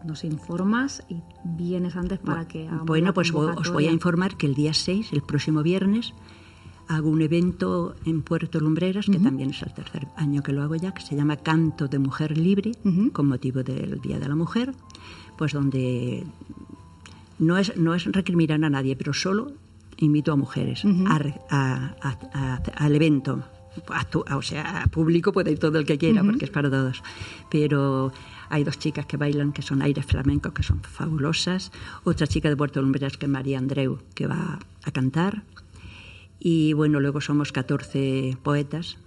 nos 0.05 0.23
informas 0.23 1.03
y 1.09 1.21
vienes 1.43 1.95
antes 1.95 2.19
para 2.19 2.47
que 2.47 2.67
hagamos 2.67 2.85
Bueno, 2.85 3.13
pues 3.13 3.33
os 3.33 3.71
voy 3.71 3.87
a 3.87 3.91
informar 3.91 4.37
que 4.37 4.45
el 4.45 4.53
día 4.53 4.73
6, 4.75 5.11
el 5.11 5.23
próximo 5.23 5.63
viernes, 5.63 6.13
hago 6.87 7.09
un 7.09 7.23
evento 7.23 7.95
en 8.05 8.21
Puerto 8.21 8.59
Lumbreras, 8.59 9.07
que 9.07 9.17
también 9.17 9.49
es 9.49 9.63
el 9.63 9.73
tercer 9.73 10.07
año 10.15 10.43
que 10.43 10.51
lo 10.51 10.61
hago 10.61 10.75
ya, 10.75 10.93
que 10.93 11.01
se 11.01 11.15
llama 11.15 11.37
Canto 11.37 11.87
de 11.87 11.97
Mujer 11.97 12.37
Libre, 12.37 12.73
con 13.11 13.27
motivo 13.27 13.63
del 13.63 13.99
Día 14.01 14.19
de 14.19 14.27
la 14.27 14.35
Mujer, 14.35 14.73
pues 15.35 15.53
donde 15.53 16.27
no 17.39 17.57
es, 17.57 17.75
no 17.75 17.95
es 17.95 18.05
recriminar 18.05 18.63
a 18.63 18.69
nadie, 18.69 18.95
pero 18.95 19.13
solo 19.13 19.53
invito 19.97 20.31
a 20.33 20.35
mujeres 20.35 20.83
a 21.07 21.17
re- 21.19 21.39
a- 21.49 21.95
a- 22.01 22.19
a- 22.33 22.85
al 22.85 22.95
evento. 22.95 23.43
O 24.31 24.41
sea, 24.41 24.87
público 24.91 25.33
puede 25.33 25.51
ir 25.51 25.59
todo 25.59 25.77
el 25.79 25.85
que 25.85 25.97
quiera, 25.97 26.23
porque 26.23 26.45
es 26.45 26.51
para 26.51 26.69
todos. 26.69 27.03
Pero 27.51 28.11
hay 28.49 28.63
dos 28.63 28.79
chicas 28.79 29.05
que 29.05 29.17
bailan 29.17 29.51
que 29.51 29.61
son 29.61 29.81
aires 29.81 30.05
flamencos, 30.05 30.53
que 30.53 30.63
son 30.63 30.81
fabulosas. 30.81 31.71
Otra 32.05 32.25
chica 32.25 32.47
de 32.49 32.55
Puerto 32.55 32.81
Lumbreras, 32.81 33.17
que 33.17 33.25
es 33.25 33.31
María 33.31 33.57
Andreu, 33.57 33.99
que 34.13 34.27
va 34.27 34.59
a 34.83 34.91
cantar. 34.91 35.43
Y 36.39 36.73
bueno, 36.73 36.99
luego 36.99 37.19
somos 37.21 37.51
14 37.51 38.37
poetas. 38.43 38.97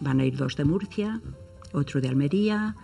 Van 0.00 0.20
a 0.20 0.24
ir 0.24 0.36
dos 0.36 0.56
de 0.56 0.64
Murcia, 0.64 1.20
otro 1.72 2.00
de 2.00 2.08
Almería 2.08 2.76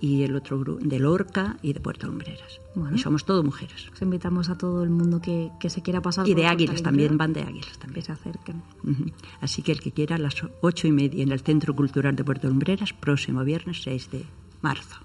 y 0.00 0.22
el 0.22 0.36
otro 0.36 0.60
gru- 0.60 0.78
de 0.78 0.98
Lorca 0.98 1.56
y 1.62 1.72
de 1.72 1.80
Puerto 1.80 2.06
Lumbreras. 2.06 2.60
Bueno. 2.74 2.96
Y 2.96 2.98
somos 3.00 3.24
todo 3.24 3.42
mujeres. 3.42 3.88
Os 3.92 4.00
invitamos 4.02 4.48
a 4.48 4.56
todo 4.56 4.82
el 4.84 4.90
mundo 4.90 5.20
que, 5.20 5.50
que 5.58 5.70
se 5.70 5.82
quiera 5.82 6.00
pasar 6.00 6.28
Y 6.28 6.34
de 6.34 6.46
águilas 6.46 6.82
también, 6.82 7.16
van 7.18 7.32
de 7.32 7.42
águilas 7.42 7.72
que 7.72 7.78
también. 7.78 8.04
se 8.04 8.12
acerquen. 8.12 8.62
Ujú. 8.84 9.06
Así 9.40 9.62
que 9.62 9.72
el 9.72 9.80
que 9.80 9.90
quiera, 9.92 10.16
a 10.16 10.18
las 10.18 10.34
ocho 10.60 10.86
y 10.86 10.92
media 10.92 11.22
en 11.22 11.32
el 11.32 11.40
Centro 11.40 11.74
Cultural 11.74 12.14
de 12.14 12.22
Puerto 12.24 12.46
Lumbreras, 12.48 12.92
próximo 12.92 13.42
viernes 13.44 13.82
6 13.82 14.10
de 14.12 14.24
marzo. 14.62 14.96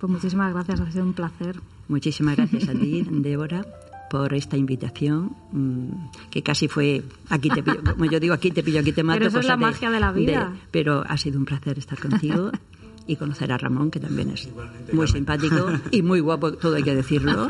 Pues 0.00 0.10
muchísimas 0.12 0.52
gracias, 0.54 0.80
ha 0.80 0.90
sido 0.90 1.04
un 1.04 1.12
placer. 1.12 1.60
Muchísimas 1.88 2.36
gracias 2.36 2.68
a 2.68 2.72
ti, 2.72 3.04
Débora, 3.10 3.66
por 4.10 4.32
esta 4.32 4.56
invitación, 4.56 5.36
mm, 5.52 6.30
que 6.30 6.42
casi 6.42 6.68
fue 6.68 7.02
aquí 7.28 7.50
te 7.50 7.62
pillo, 7.62 7.82
como 7.84 8.06
yo 8.06 8.18
digo, 8.20 8.32
aquí 8.32 8.50
te 8.50 8.62
pillo, 8.62 8.80
aquí 8.80 8.92
te 8.92 9.02
mato. 9.02 9.18
Pero 9.18 9.28
eso 9.28 9.40
es 9.40 9.46
la 9.46 9.56
magia 9.58 9.90
de 9.90 10.00
la 10.00 10.12
vida. 10.12 10.54
pero 10.70 11.04
ha 11.06 11.16
sido 11.18 11.38
un 11.38 11.44
placer 11.44 11.78
estar 11.78 11.98
contigo 11.98 12.50
y 13.08 13.16
conocer 13.16 13.50
a 13.50 13.58
Ramón, 13.58 13.90
que 13.90 13.98
también 13.98 14.30
es 14.30 14.48
muy 14.92 15.08
simpático 15.08 15.72
y 15.90 16.02
muy 16.02 16.20
guapo, 16.20 16.52
todo 16.52 16.76
hay 16.76 16.84
que 16.84 16.94
decirlo. 16.94 17.48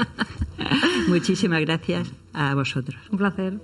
Muchísimas 1.09 1.61
gracias 1.61 2.09
a 2.33 2.55
vosotros. 2.55 2.99
Un 3.11 3.19
placer. 3.19 3.55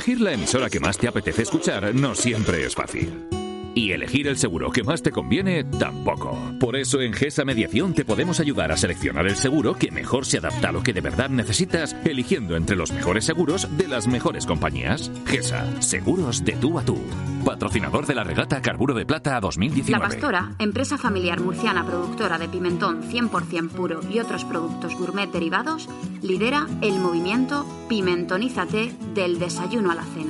Elegir 0.00 0.22
la 0.22 0.32
emisora 0.32 0.70
que 0.70 0.80
más 0.80 0.96
te 0.96 1.08
apetece 1.08 1.42
escuchar 1.42 1.94
no 1.94 2.14
siempre 2.14 2.64
es 2.64 2.74
fácil. 2.74 3.39
Y 3.74 3.92
elegir 3.92 4.26
el 4.26 4.36
seguro 4.36 4.70
que 4.70 4.82
más 4.82 5.02
te 5.02 5.10
conviene 5.10 5.64
tampoco. 5.64 6.38
Por 6.58 6.76
eso 6.76 7.00
en 7.00 7.12
GESA 7.12 7.44
Mediación 7.44 7.94
te 7.94 8.04
podemos 8.04 8.40
ayudar 8.40 8.72
a 8.72 8.76
seleccionar 8.76 9.26
el 9.26 9.36
seguro 9.36 9.74
que 9.74 9.90
mejor 9.90 10.26
se 10.26 10.38
adapta 10.38 10.70
a 10.70 10.72
lo 10.72 10.82
que 10.82 10.92
de 10.92 11.00
verdad 11.00 11.30
necesitas, 11.30 11.96
eligiendo 12.04 12.56
entre 12.56 12.76
los 12.76 12.92
mejores 12.92 13.24
seguros 13.24 13.68
de 13.76 13.88
las 13.88 14.06
mejores 14.06 14.46
compañías. 14.46 15.10
GESA, 15.26 15.80
seguros 15.80 16.44
de 16.44 16.52
tú 16.52 16.78
a 16.78 16.84
tú. 16.84 16.98
Patrocinador 17.44 18.06
de 18.06 18.14
la 18.14 18.24
regata 18.24 18.60
Carburo 18.60 18.94
de 18.94 19.06
Plata 19.06 19.40
2019. 19.40 20.02
La 20.02 20.08
Pastora, 20.08 20.52
empresa 20.58 20.98
familiar 20.98 21.40
murciana 21.40 21.86
productora 21.86 22.38
de 22.38 22.48
pimentón 22.48 23.02
100% 23.02 23.70
puro 23.70 24.00
y 24.10 24.18
otros 24.18 24.44
productos 24.44 24.94
gourmet 24.96 25.30
derivados, 25.30 25.88
lidera 26.22 26.66
el 26.82 26.98
movimiento 26.98 27.66
Pimentonízate 27.88 28.92
del 29.14 29.38
desayuno 29.38 29.90
a 29.90 29.94
la 29.94 30.04
cena, 30.04 30.29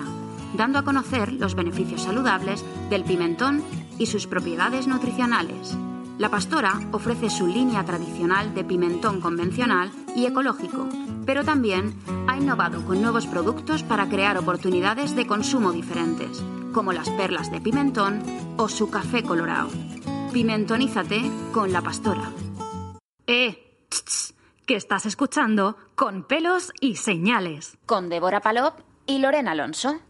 dando 0.54 0.78
a 0.78 0.84
conocer 0.84 1.32
los 1.32 1.54
beneficios 1.54 2.02
saludables 2.02 2.64
del 2.88 3.04
pimentón 3.04 3.62
y 3.98 4.06
sus 4.06 4.26
propiedades 4.26 4.86
nutricionales. 4.86 5.76
La 6.18 6.28
Pastora 6.28 6.78
ofrece 6.92 7.30
su 7.30 7.46
línea 7.46 7.84
tradicional 7.84 8.54
de 8.54 8.62
pimentón 8.62 9.22
convencional 9.22 9.90
y 10.14 10.26
ecológico, 10.26 10.86
pero 11.24 11.44
también 11.44 11.94
ha 12.26 12.36
innovado 12.36 12.84
con 12.84 13.00
nuevos 13.00 13.26
productos 13.26 13.82
para 13.82 14.08
crear 14.08 14.36
oportunidades 14.36 15.16
de 15.16 15.26
consumo 15.26 15.72
diferentes, 15.72 16.42
como 16.74 16.92
las 16.92 17.08
perlas 17.08 17.50
de 17.50 17.60
pimentón 17.60 18.22
o 18.58 18.68
su 18.68 18.90
café 18.90 19.22
colorado. 19.22 19.70
Pimentonízate 20.32 21.22
con 21.52 21.72
La 21.72 21.80
Pastora. 21.80 22.30
Eh, 23.26 23.86
tss, 23.88 24.04
tss, 24.04 24.34
que 24.66 24.76
estás 24.76 25.06
escuchando 25.06 25.76
con 25.94 26.24
pelos 26.24 26.70
y 26.80 26.96
señales. 26.96 27.78
Con 27.86 28.08
Débora 28.08 28.40
Palop 28.40 28.78
y 29.06 29.20
Lorena 29.20 29.52
Alonso. 29.52 30.00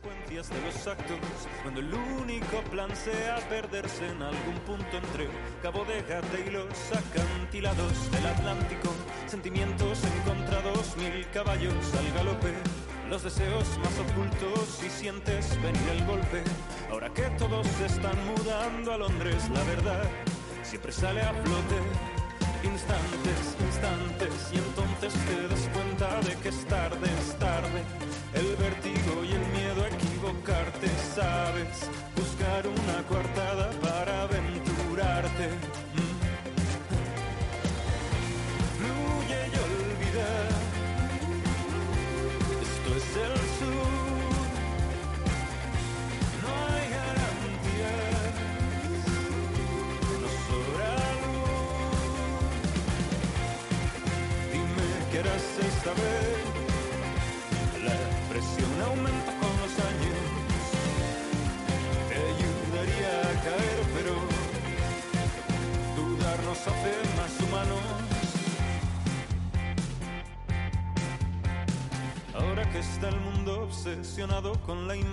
Consecuencias 0.00 0.48
de 0.50 0.60
los 0.62 0.86
actos 0.86 1.18
cuando 1.62 1.80
el 1.80 1.92
único 1.92 2.62
plan 2.70 2.94
sea 2.94 3.36
perderse 3.48 4.06
en 4.08 4.22
algún 4.22 4.54
punto 4.66 4.96
entre 4.96 5.28
Cabo 5.62 5.84
de 5.84 6.02
Gata 6.02 6.38
y 6.46 6.50
los 6.50 6.66
acantilados 6.92 8.10
del 8.10 8.26
Atlántico. 8.26 8.90
Sentimientos 9.26 10.00
encontrados 10.04 10.96
mil 10.96 11.26
caballos 11.32 11.74
al 11.98 12.12
galope 12.14 12.54
los 13.08 13.24
deseos 13.24 13.66
más 13.78 13.98
ocultos 13.98 14.82
y 14.86 14.88
sientes 14.88 15.60
venir 15.62 15.88
el 15.90 16.06
golpe. 16.06 16.44
Ahora 16.90 17.12
que 17.12 17.22
todos 17.38 17.66
se 17.66 17.86
están 17.86 18.16
mudando 18.26 18.92
a 18.92 18.98
Londres 18.98 19.48
la 19.52 19.64
verdad 19.64 20.04
siempre 20.62 20.92
sale 20.92 21.20
a 21.20 21.32
flote. 21.32 21.78
Instantes, 22.62 23.56
instantes, 23.58 24.50
y 24.52 24.58
entonces 24.58 25.14
te 25.24 25.48
das 25.48 25.68
cuenta 25.72 26.20
de 26.20 26.36
que 26.42 26.50
es 26.50 26.64
tarde, 26.66 27.08
es 27.18 27.38
tarde. 27.38 27.82
El 28.34 28.54
vértigo 28.56 28.99
buscar 32.16 32.66
una 32.66 33.02
coartada 33.08 33.39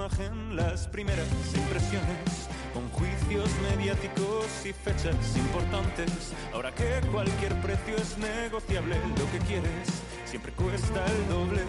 imagen, 0.07 0.55
las 0.55 0.87
primeras 0.87 1.27
impresiones, 1.53 2.47
con 2.73 2.87
juicios 2.89 3.49
mediáticos 3.69 4.45
y 4.65 4.71
fechas 4.71 5.35
importantes. 5.35 6.33
Ahora 6.53 6.73
que 6.73 7.01
cualquier 7.11 7.53
precio 7.61 7.95
es 7.97 8.17
negociable, 8.17 8.95
lo 8.95 9.31
que 9.31 9.39
quieres 9.45 9.87
siempre 10.25 10.51
cuesta 10.53 11.05
el 11.05 11.27
doble. 11.29 11.61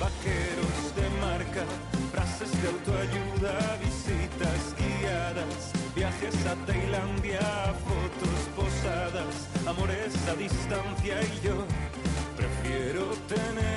Vaqueros 0.00 0.96
de 0.96 1.08
marca, 1.20 1.64
frases 2.12 2.50
de 2.62 2.68
autoayuda, 2.68 3.78
visitas 3.80 4.74
guiadas, 4.78 5.72
viajes 5.94 6.34
a 6.46 6.54
Tailandia, 6.66 7.40
fotos 7.86 8.40
posadas, 8.56 9.48
amores 9.66 10.14
a 10.28 10.34
distancia 10.34 11.20
y 11.22 11.46
yo 11.46 11.64
prefiero 12.36 13.14
tener 13.28 13.73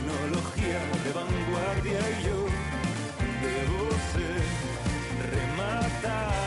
tecnología 0.00 0.80
de 1.04 1.12
vanguardia 1.12 2.00
y 2.10 2.24
yo 2.24 2.46
debo 3.42 3.90
ser 4.12 4.42
rematadamente 5.30 6.39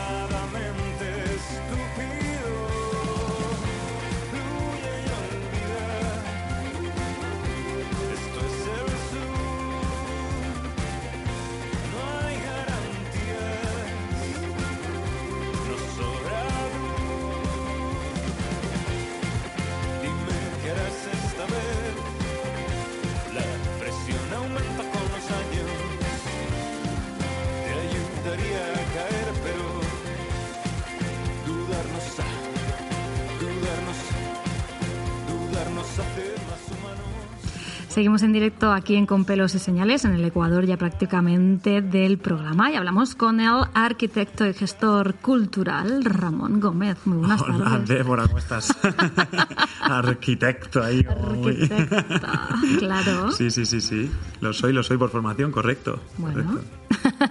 Seguimos 37.94 38.24
en 38.24 38.32
directo 38.32 38.72
aquí 38.72 38.96
en 38.96 39.06
Con 39.06 39.24
Pelos 39.24 39.54
y 39.54 39.60
Señales, 39.60 40.04
en 40.04 40.14
el 40.14 40.24
Ecuador 40.24 40.66
ya 40.66 40.76
prácticamente 40.76 41.80
del 41.80 42.18
programa, 42.18 42.72
y 42.72 42.74
hablamos 42.74 43.14
con 43.14 43.38
el 43.38 43.66
arquitecto 43.72 44.44
y 44.44 44.52
gestor 44.52 45.14
cultural 45.14 46.04
Ramón 46.04 46.58
Gómez. 46.58 46.98
Muy 47.04 47.18
buenas 47.18 47.40
Hola, 47.42 47.64
tardes. 47.64 47.88
Débora, 47.88 48.26
¿cómo 48.26 48.38
estás? 48.38 48.76
Arquitecto 49.80 50.82
ahí. 50.82 51.06
Arquitecta, 51.08 52.48
claro. 52.80 53.30
Sí, 53.30 53.52
sí, 53.52 53.64
sí, 53.64 53.80
sí. 53.80 54.10
Lo 54.40 54.52
soy, 54.52 54.72
lo 54.72 54.82
soy 54.82 54.96
por 54.96 55.10
formación, 55.10 55.52
correcto. 55.52 56.00
Bueno. 56.18 56.42
correcto. 56.42 56.83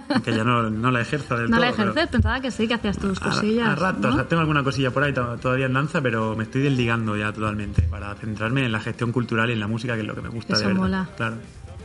Aunque 0.08 0.34
ya 0.34 0.44
no, 0.44 0.68
no 0.70 0.90
la 0.90 1.00
ejerzo 1.00 1.36
del 1.36 1.50
No 1.50 1.56
todo. 1.56 1.66
la 1.66 1.72
pero 1.72 1.90
ejerces, 1.90 2.10
pensaba 2.10 2.40
que 2.40 2.50
sí, 2.50 2.68
que 2.68 2.74
hacías 2.74 2.98
tus 2.98 3.20
a- 3.20 3.24
cosillas. 3.24 3.68
A, 3.68 3.74
ratos, 3.74 4.02
¿no? 4.02 4.08
o 4.10 4.14
sea, 4.14 4.28
tengo 4.28 4.40
alguna 4.40 4.62
cosilla 4.62 4.90
por 4.90 5.02
ahí 5.02 5.12
to- 5.12 5.36
todavía 5.38 5.66
en 5.66 5.72
danza, 5.74 6.00
pero 6.00 6.34
me 6.36 6.44
estoy 6.44 6.62
desligando 6.62 7.16
ya 7.16 7.32
totalmente 7.32 7.82
para 7.82 8.14
centrarme 8.16 8.64
en 8.64 8.72
la 8.72 8.80
gestión 8.80 9.12
cultural 9.12 9.50
y 9.50 9.52
en 9.54 9.60
la 9.60 9.66
música, 9.68 9.94
que 9.94 10.00
es 10.00 10.06
lo 10.06 10.14
que 10.14 10.22
me 10.22 10.28
gusta 10.28 10.52
Eso 10.54 10.62
de 10.62 10.66
verdad. 10.68 10.80
mola. 10.82 11.08
Claro. 11.16 11.36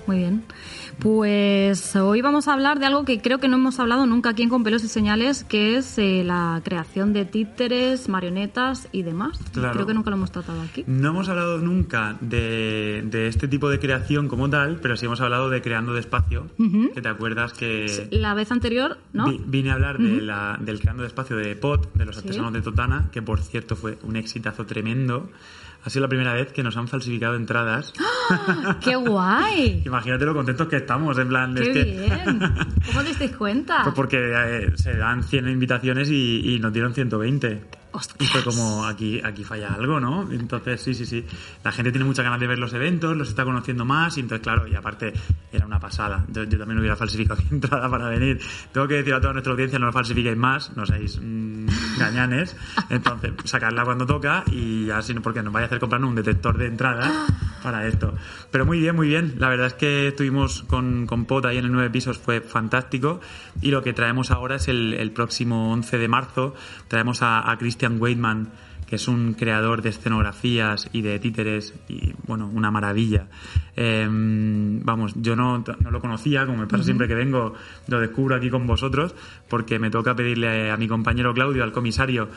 Muy 0.07 0.17
bien. 0.17 0.43
Pues 0.99 1.95
hoy 1.95 2.21
vamos 2.21 2.49
a 2.49 2.53
hablar 2.53 2.77
de 2.79 2.85
algo 2.85 3.05
que 3.05 3.21
creo 3.21 3.37
que 3.39 3.47
no 3.47 3.55
hemos 3.55 3.79
hablado 3.79 4.05
nunca 4.05 4.31
aquí 4.31 4.43
en 4.43 4.49
Con 4.49 4.63
Pelos 4.63 4.83
y 4.83 4.89
Señales, 4.89 5.45
que 5.45 5.77
es 5.77 5.97
eh, 5.97 6.23
la 6.25 6.59
creación 6.65 7.13
de 7.13 7.23
títeres, 7.23 8.09
marionetas 8.09 8.89
y 8.91 9.03
demás. 9.03 9.39
Claro. 9.53 9.71
Creo 9.73 9.87
que 9.87 9.93
nunca 9.93 10.09
lo 10.09 10.17
hemos 10.17 10.31
tratado 10.31 10.61
aquí. 10.61 10.83
No 10.87 11.11
hemos 11.11 11.29
hablado 11.29 11.57
nunca 11.59 12.17
de, 12.19 13.01
de 13.05 13.27
este 13.27 13.47
tipo 13.47 13.69
de 13.69 13.79
creación 13.79 14.27
como 14.27 14.49
tal, 14.49 14.79
pero 14.81 14.97
sí 14.97 15.05
hemos 15.05 15.21
hablado 15.21 15.49
de 15.49 15.61
creando 15.61 15.93
despacio, 15.93 16.47
Ujú. 16.57 16.91
que 16.93 17.01
te 17.01 17.07
acuerdas 17.07 17.53
que 17.53 18.09
La 18.11 18.33
vez 18.33 18.51
anterior, 18.51 18.97
¿no? 19.13 19.29
vi- 19.29 19.41
vine 19.47 19.69
a 19.71 19.75
hablar 19.75 19.99
de 19.99 20.19
la- 20.19 20.57
del 20.59 20.81
creando 20.81 21.03
despacio 21.03 21.37
de 21.37 21.55
Pot, 21.55 21.93
de 21.93 22.05
los 22.05 22.17
Sí. 22.17 22.23
artesanos 22.23 22.51
de 22.51 22.61
Totana, 22.61 23.07
que 23.13 23.21
por 23.21 23.39
cierto 23.39 23.77
fue 23.77 23.97
un 24.03 24.17
exitazo 24.17 24.65
tremendo. 24.65 25.29
Ha 25.83 25.89
sido 25.89 26.01
la 26.03 26.09
primera 26.09 26.33
vez 26.33 26.51
que 26.51 26.61
nos 26.61 26.75
han 26.77 26.87
falsificado 26.87 27.35
entradas. 27.35 27.93
¡Qué 28.81 28.95
guay! 28.95 29.81
Imagínate 29.85 30.25
lo 30.25 30.33
contentos 30.33 30.67
que 30.67 30.75
estamos, 30.77 31.17
en 31.17 31.29
plan... 31.29 31.55
¡Qué 31.55 31.61
es 31.61 31.69
que- 31.69 31.83
bien! 31.83 32.39
¿Cómo 32.85 32.99
os 32.99 33.05
disteis 33.07 33.35
cuenta? 33.35 33.81
Pues 33.83 33.95
porque 33.95 34.17
eh, 34.19 34.71
se 34.75 34.97
dan 34.97 35.23
100 35.23 35.47
invitaciones 35.49 36.09
y, 36.09 36.55
y 36.55 36.59
nos 36.59 36.73
dieron 36.73 36.93
120. 36.93 37.61
Y 38.19 38.25
fue 38.25 38.43
como, 38.43 38.85
aquí, 38.85 39.19
aquí 39.23 39.43
falla 39.43 39.73
algo, 39.73 39.99
¿no? 39.99 40.31
Entonces, 40.31 40.81
sí, 40.81 40.93
sí, 40.93 41.05
sí. 41.05 41.25
La 41.63 41.71
gente 41.71 41.91
tiene 41.91 42.05
muchas 42.05 42.23
ganas 42.23 42.39
de 42.39 42.47
ver 42.47 42.59
los 42.59 42.73
eventos, 42.73 43.17
los 43.17 43.29
está 43.29 43.43
conociendo 43.43 43.83
más, 43.83 44.17
y 44.17 44.21
entonces, 44.21 44.43
claro, 44.43 44.67
y 44.67 44.75
aparte, 44.75 45.13
era 45.51 45.65
una 45.65 45.79
pasada. 45.79 46.23
Yo, 46.29 46.43
yo 46.43 46.59
también 46.59 46.79
hubiera 46.79 46.95
falsificado 46.95 47.41
mi 47.49 47.55
entrada 47.57 47.89
para 47.89 48.09
venir. 48.09 48.39
Tengo 48.71 48.87
que 48.87 48.95
decir 48.95 49.13
a 49.13 49.21
toda 49.21 49.33
nuestra 49.33 49.53
audiencia, 49.53 49.79
no 49.79 49.87
lo 49.87 49.93
falsifiquéis 49.93 50.37
más, 50.37 50.75
no 50.75 50.85
seáis 50.85 51.19
mm, 51.21 51.67
gañanes. 51.97 52.55
Entonces, 52.89 53.33
sacarla 53.45 53.83
cuando 53.83 54.05
toca 54.05 54.43
y 54.51 54.89
así, 54.91 55.13
porque 55.15 55.41
nos 55.41 55.51
vaya 55.51 55.65
a 55.65 55.67
hacer 55.67 55.79
comprar 55.79 56.03
un 56.03 56.15
detector 56.15 56.57
de 56.57 56.67
entradas 56.67 57.11
para 57.61 57.87
esto. 57.87 58.13
Pero 58.51 58.65
muy 58.65 58.79
bien, 58.79 58.95
muy 58.95 59.07
bien. 59.07 59.35
La 59.37 59.49
verdad 59.49 59.67
es 59.67 59.73
que 59.73 60.07
estuvimos 60.07 60.63
con, 60.63 61.05
con 61.07 61.25
Pot 61.25 61.45
ahí 61.45 61.57
en 61.57 61.65
el 61.65 61.71
9 61.71 61.89
pisos, 61.89 62.17
fue 62.17 62.41
fantástico. 62.41 63.19
Y 63.61 63.71
lo 63.71 63.83
que 63.83 63.93
traemos 63.93 64.31
ahora 64.31 64.55
es 64.55 64.67
el, 64.67 64.93
el 64.93 65.11
próximo 65.11 65.71
11 65.71 65.97
de 65.97 66.07
marzo, 66.07 66.55
traemos 66.87 67.21
a, 67.21 67.49
a 67.51 67.57
Christian 67.57 68.01
Weidman, 68.01 68.49
que 68.89 68.95
es 68.95 69.07
un 69.07 69.33
creador 69.33 69.83
de 69.83 69.89
escenografías 69.89 70.89
y 70.91 71.03
de 71.03 71.19
títeres 71.19 71.75
y, 71.87 72.13
bueno, 72.25 72.49
una 72.51 72.71
maravilla. 72.71 73.27
Eh, 73.75 74.07
vamos, 74.09 75.13
yo 75.15 75.35
no, 75.35 75.63
no 75.79 75.91
lo 75.91 76.01
conocía, 76.01 76.47
como 76.47 76.57
me 76.57 76.67
pasa 76.67 76.83
siempre 76.83 77.07
que 77.07 77.13
vengo, 77.13 77.53
lo 77.87 77.99
descubro 77.99 78.35
aquí 78.35 78.49
con 78.49 78.65
vosotros, 78.65 79.13
porque 79.47 79.77
me 79.77 79.91
toca 79.91 80.15
pedirle 80.15 80.71
a 80.71 80.77
mi 80.77 80.87
compañero 80.87 81.35
Claudio, 81.35 81.63
al 81.63 81.71
comisario, 81.71 82.29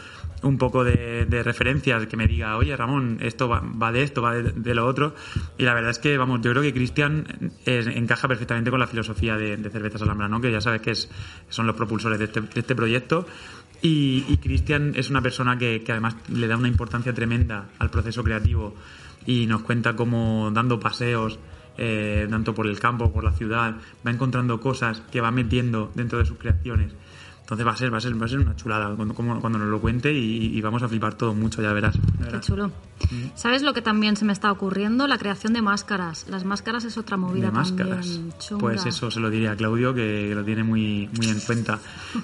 un 0.43 0.59
poco 0.59 0.85
de, 0.85 1.25
de 1.25 1.43
referencias, 1.43 2.07
que 2.07 2.19
me 2.19 2.29
diga, 2.29 2.57
oye 2.59 2.77
Ramón, 2.77 3.17
esto 3.23 3.49
va, 3.49 3.61
va 3.61 3.91
de 3.91 4.03
esto, 4.03 4.21
va 4.21 4.35
de, 4.35 4.53
de 4.53 4.75
lo 4.75 4.87
otro. 4.87 5.15
Y 5.57 5.63
la 5.63 5.73
verdad 5.73 5.91
es 5.91 5.99
que, 5.99 6.19
vamos, 6.19 6.43
yo 6.43 6.51
creo 6.51 6.63
que 6.63 6.75
Cristian 6.75 7.25
encaja 7.65 8.29
perfectamente 8.29 8.71
con 8.71 8.79
la 8.79 8.87
filosofía 8.87 9.39
de, 9.39 9.57
de 9.57 9.71
Cervezas 9.71 10.03
Alhambra, 10.03 10.29
¿no? 10.29 10.41
Que 10.41 10.53
ya 10.53 10.61
sabes 10.61 10.83
que 10.83 10.91
es, 10.91 11.11
son 11.49 11.67
los 11.67 11.77
propulsores 11.77 12.19
de 12.19 12.27
este, 12.27 12.43
de 12.43 12.61
este 12.61 12.75
proyecto. 12.75 13.27
Y, 13.83 14.25
y 14.29 14.37
Cristian 14.37 14.93
es 14.95 15.11
una 15.11 15.21
persona 15.21 15.59
que, 15.59 15.83
además 15.89 16.15
le 16.33 16.47
da 16.47 16.57
una 16.57 16.69
importancia 16.69 17.13
tremenda 17.13 17.69
al 17.81 17.91
proceso 17.91 18.23
creativo 18.23 18.75
y 19.27 19.47
nos 19.47 19.63
cuenta 19.63 19.97
cómo 19.97 20.51
dando 20.53 20.79
paseos, 20.79 21.41
eh, 21.79 22.29
tanto 22.31 22.55
por 22.55 22.69
el 22.69 22.79
campo, 22.79 23.13
por 23.13 23.25
la 23.25 23.33
ciudad, 23.33 23.77
va 24.07 24.11
encontrando 24.11 24.61
cosas 24.61 25.03
que 25.11 25.21
va 25.21 25.33
metiendo 25.33 25.91
dentro 25.95 26.21
de 26.21 26.27
sus 26.27 26.39
creaciones. 26.39 26.93
Entonces 27.43 27.67
va 27.67 27.73
a 27.73 27.77
ser, 27.77 27.93
va 27.93 27.99
a 27.99 28.01
ser, 28.01 28.21
va 28.21 28.25
a 28.25 28.29
ser 28.29 28.39
una 28.39 28.57
chulada 28.57 28.95
cuando, 28.95 29.15
cuando 29.15 29.59
nos 29.59 29.69
lo 29.69 29.81
cuente 29.81 30.13
y, 30.13 30.57
y 30.57 30.61
vamos 30.63 30.83
a 30.83 30.89
flipar 30.89 31.15
todo 31.15 31.35
mucho, 31.35 31.61
ya 31.61 31.73
verás. 31.73 31.95
ya 32.21 32.29
Qué 32.31 32.41
chulo. 32.41 32.71
¿Sabes 33.35 33.63
lo 33.63 33.75
que 33.75 33.83
también 33.83 34.17
se 34.17 34.25
me 34.25 34.33
está 34.33 34.51
ocurriendo? 34.51 35.07
La 35.07 35.19
creación 35.19 35.53
de 35.53 35.61
máscaras. 35.61 36.27
Las 36.29 36.45
máscaras 36.45 36.85
es 36.85 36.97
otra 36.97 37.17
movida 37.17 37.47
de 37.47 37.53
máscaras. 37.53 38.07
también. 38.07 38.59
Pues 38.59 38.87
eso 38.87 39.11
se 39.11 39.21
lo 39.21 39.29
diría 39.29 39.53
a 39.53 39.57
Claudio, 39.57 39.93
que 39.93 40.33
lo 40.35 40.45
tiene 40.45 40.63
muy, 40.63 41.11
muy 41.17 41.27
en 41.27 41.41
cuenta. 41.41 41.79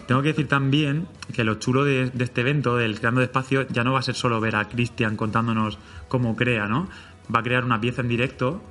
Tengo 0.06 0.22
que 0.22 0.28
decir 0.28 0.48
también 0.48 1.08
que 1.32 1.44
lo 1.44 1.56
chulo 1.56 1.84
de, 1.84 2.10
de 2.10 2.24
este 2.24 2.40
evento, 2.42 2.76
del 2.76 2.98
Creando 2.98 3.20
Despacio, 3.20 3.66
ya 3.68 3.84
no 3.84 3.92
va 3.92 3.98
a 3.98 4.02
ser 4.02 4.14
solo 4.14 4.40
ver 4.40 4.56
a 4.56 4.68
Cristian 4.68 5.16
contándonos 5.16 5.78
cómo 6.08 6.36
crea, 6.36 6.68
¿no? 6.68 6.88
Va 7.34 7.40
a 7.40 7.42
crear 7.42 7.64
una 7.64 7.80
pieza 7.80 8.02
en 8.02 8.08
directo 8.08 8.62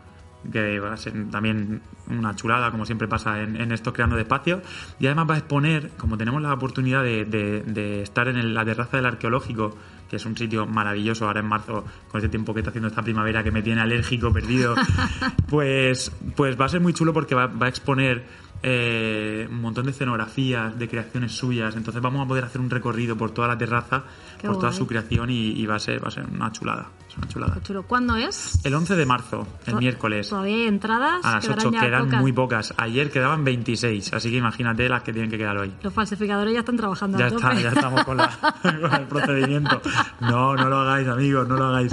que 0.51 0.79
va 0.79 0.93
a 0.93 0.97
ser 0.97 1.13
también 1.29 1.81
una 2.07 2.35
chulada, 2.35 2.71
como 2.71 2.85
siempre 2.85 3.07
pasa 3.07 3.41
en, 3.41 3.55
en 3.59 3.71
estos 3.71 3.93
creando 3.93 4.15
despacio. 4.15 4.61
Y 4.99 5.07
además 5.07 5.29
va 5.31 5.35
a 5.35 5.37
exponer, 5.39 5.89
como 5.97 6.17
tenemos 6.17 6.41
la 6.41 6.53
oportunidad 6.53 7.03
de, 7.03 7.25
de- 7.25 7.63
de 7.63 8.01
estar 8.03 8.27
en 8.27 8.37
el- 8.37 8.53
la 8.53 8.63
terraza 8.63 8.97
del 8.97 9.05
arqueológico, 9.07 9.75
que 10.09 10.15
es 10.15 10.25
un 10.25 10.37
sitio 10.37 10.65
maravilloso 10.65 11.25
ahora 11.27 11.41
en 11.41 11.47
marzo, 11.47 11.83
con 12.09 12.19
este 12.19 12.29
tiempo 12.29 12.53
que 12.53 12.61
está 12.61 12.69
haciendo 12.69 12.87
esta 12.87 13.01
primavera 13.03 13.43
que 13.43 13.51
me 13.51 13.61
tiene 13.61 13.81
alérgico, 13.81 14.31
perdido, 14.31 14.73
pues, 15.49 16.11
pues 16.35 16.59
va 16.59 16.65
a 16.65 16.69
ser 16.69 16.81
muy 16.81 16.93
chulo 16.93 17.13
porque 17.13 17.35
va, 17.35 17.47
va 17.47 17.65
a 17.65 17.69
exponer 17.69 18.25
eh, 18.63 19.47
un 19.49 19.61
montón 19.61 19.85
de 19.85 19.91
escenografías, 19.91 20.77
de 20.79 20.87
creaciones 20.87 21.33
suyas. 21.33 21.75
Entonces 21.75 22.01
vamos 22.01 22.23
a 22.23 22.27
poder 22.27 22.45
hacer 22.45 22.61
un 22.61 22.69
recorrido 22.69 23.15
por 23.17 23.31
toda 23.31 23.47
la 23.47 23.57
terraza, 23.57 24.03
Qué 24.39 24.47
por 24.47 24.57
toda 24.59 24.71
su 24.73 24.87
creación 24.87 25.29
y, 25.29 25.49
y 25.51 25.65
va, 25.65 25.75
a 25.75 25.79
ser, 25.79 26.03
va 26.03 26.07
a 26.07 26.11
ser 26.11 26.25
una 26.25 26.51
chulada. 26.51 26.87
Una 27.17 27.27
chulada. 27.27 27.53
Qué 27.55 27.61
chulo. 27.61 27.83
¿Cuándo 27.83 28.15
es? 28.15 28.59
El 28.63 28.73
11 28.75 28.95
de 28.95 29.05
marzo, 29.05 29.47
el 29.65 29.75
miércoles. 29.77 30.29
Todavía 30.29 30.55
hay 30.55 30.67
entradas. 30.67 31.25
A 31.25 31.35
las 31.35 31.43
quedarán 31.45 31.67
8 31.67 31.71
ya 31.73 31.81
quedan 31.81 32.05
pocas. 32.05 32.21
muy 32.21 32.31
pocas. 32.31 32.73
Ayer 32.77 33.11
quedaban 33.11 33.43
26, 33.43 34.13
así 34.13 34.29
que 34.29 34.37
imagínate 34.37 34.87
las 34.87 35.03
que 35.03 35.11
tienen 35.13 35.29
que 35.31 35.37
quedar 35.37 35.57
hoy. 35.57 35.71
Los 35.81 35.93
falsificadores 35.93 36.53
ya 36.53 36.59
están 36.59 36.77
trabajando 36.77 37.17
Ya 37.17 37.27
está, 37.27 37.53
ya 37.55 37.69
estamos 37.69 38.03
con, 38.03 38.17
la- 38.17 38.29
con 38.61 38.93
el 38.93 39.07
procedimiento. 39.07 39.81
No, 40.21 40.55
no 40.55 40.69
lo 40.69 40.77
hagáis, 40.79 41.07
amigos, 41.07 41.47
no 41.47 41.55
lo 41.57 41.65
hagáis. 41.65 41.91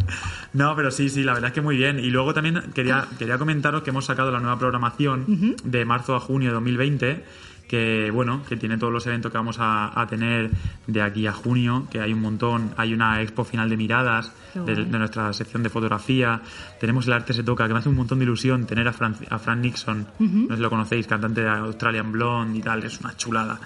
No, 0.52 0.76
pero 0.76 0.90
sí, 0.90 1.08
sí, 1.08 1.24
la 1.24 1.32
verdad 1.34 1.48
es 1.48 1.54
que 1.54 1.62
muy 1.62 1.76
bien. 1.76 1.98
Y 1.98 2.10
luego 2.10 2.34
también 2.34 2.60
quería, 2.74 3.06
quería 3.18 3.38
comentaros 3.38 3.82
que 3.82 3.90
hemos 3.90 4.04
sacado 4.04 4.30
la 4.30 4.40
nueva 4.40 4.58
programación 4.58 5.56
de 5.64 5.84
marzo 5.84 6.14
a 6.14 6.20
junio 6.20 6.50
de 6.50 6.54
2020 6.54 7.24
que 7.68 8.10
bueno, 8.10 8.42
que 8.48 8.56
tiene 8.56 8.78
todos 8.78 8.92
los 8.92 9.06
eventos 9.06 9.32
que 9.32 9.38
vamos 9.38 9.56
a, 9.58 9.98
a 10.00 10.06
tener 10.06 10.50
de 10.86 11.02
aquí 11.02 11.26
a 11.26 11.32
junio, 11.32 11.86
que 11.90 12.00
hay 12.00 12.12
un 12.12 12.20
montón, 12.20 12.72
hay 12.76 12.92
una 12.92 13.22
expo 13.22 13.44
final 13.44 13.68
de 13.70 13.76
miradas 13.76 14.32
de, 14.54 14.84
nuestra 14.84 15.32
sección 15.32 15.62
de 15.62 15.70
fotografía, 15.70 16.40
tenemos 16.80 17.06
el 17.06 17.14
arte 17.14 17.32
se 17.32 17.42
toca, 17.42 17.66
que 17.66 17.72
me 17.72 17.78
hace 17.78 17.88
un 17.88 17.96
montón 17.96 18.18
de 18.18 18.24
ilusión 18.24 18.66
tener 18.66 18.86
a 18.86 18.92
Fran, 18.92 19.16
a 19.30 19.38
Fran 19.38 19.60
Nixon, 19.60 20.06
no 20.18 20.48
sé 20.48 20.56
si 20.56 20.62
lo 20.62 20.70
conocéis, 20.70 21.06
cantante 21.06 21.42
de 21.42 21.48
Australian 21.48 22.12
Blonde 22.12 22.58
y 22.58 22.62
tal, 22.62 22.84
es 22.84 23.00
una 23.00 23.16
chulada. 23.16 23.58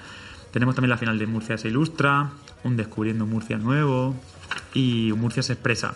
Tenemos 0.50 0.74
también 0.74 0.90
la 0.90 0.96
final 0.96 1.18
de 1.18 1.26
Murcia 1.26 1.58
se 1.58 1.68
ilustra, 1.68 2.30
un 2.64 2.76
Descubriendo 2.76 3.26
Murcia 3.26 3.58
nuevo 3.58 4.16
y 4.72 5.10
un 5.10 5.20
Murcia 5.20 5.42
se 5.42 5.52
expresa. 5.54 5.94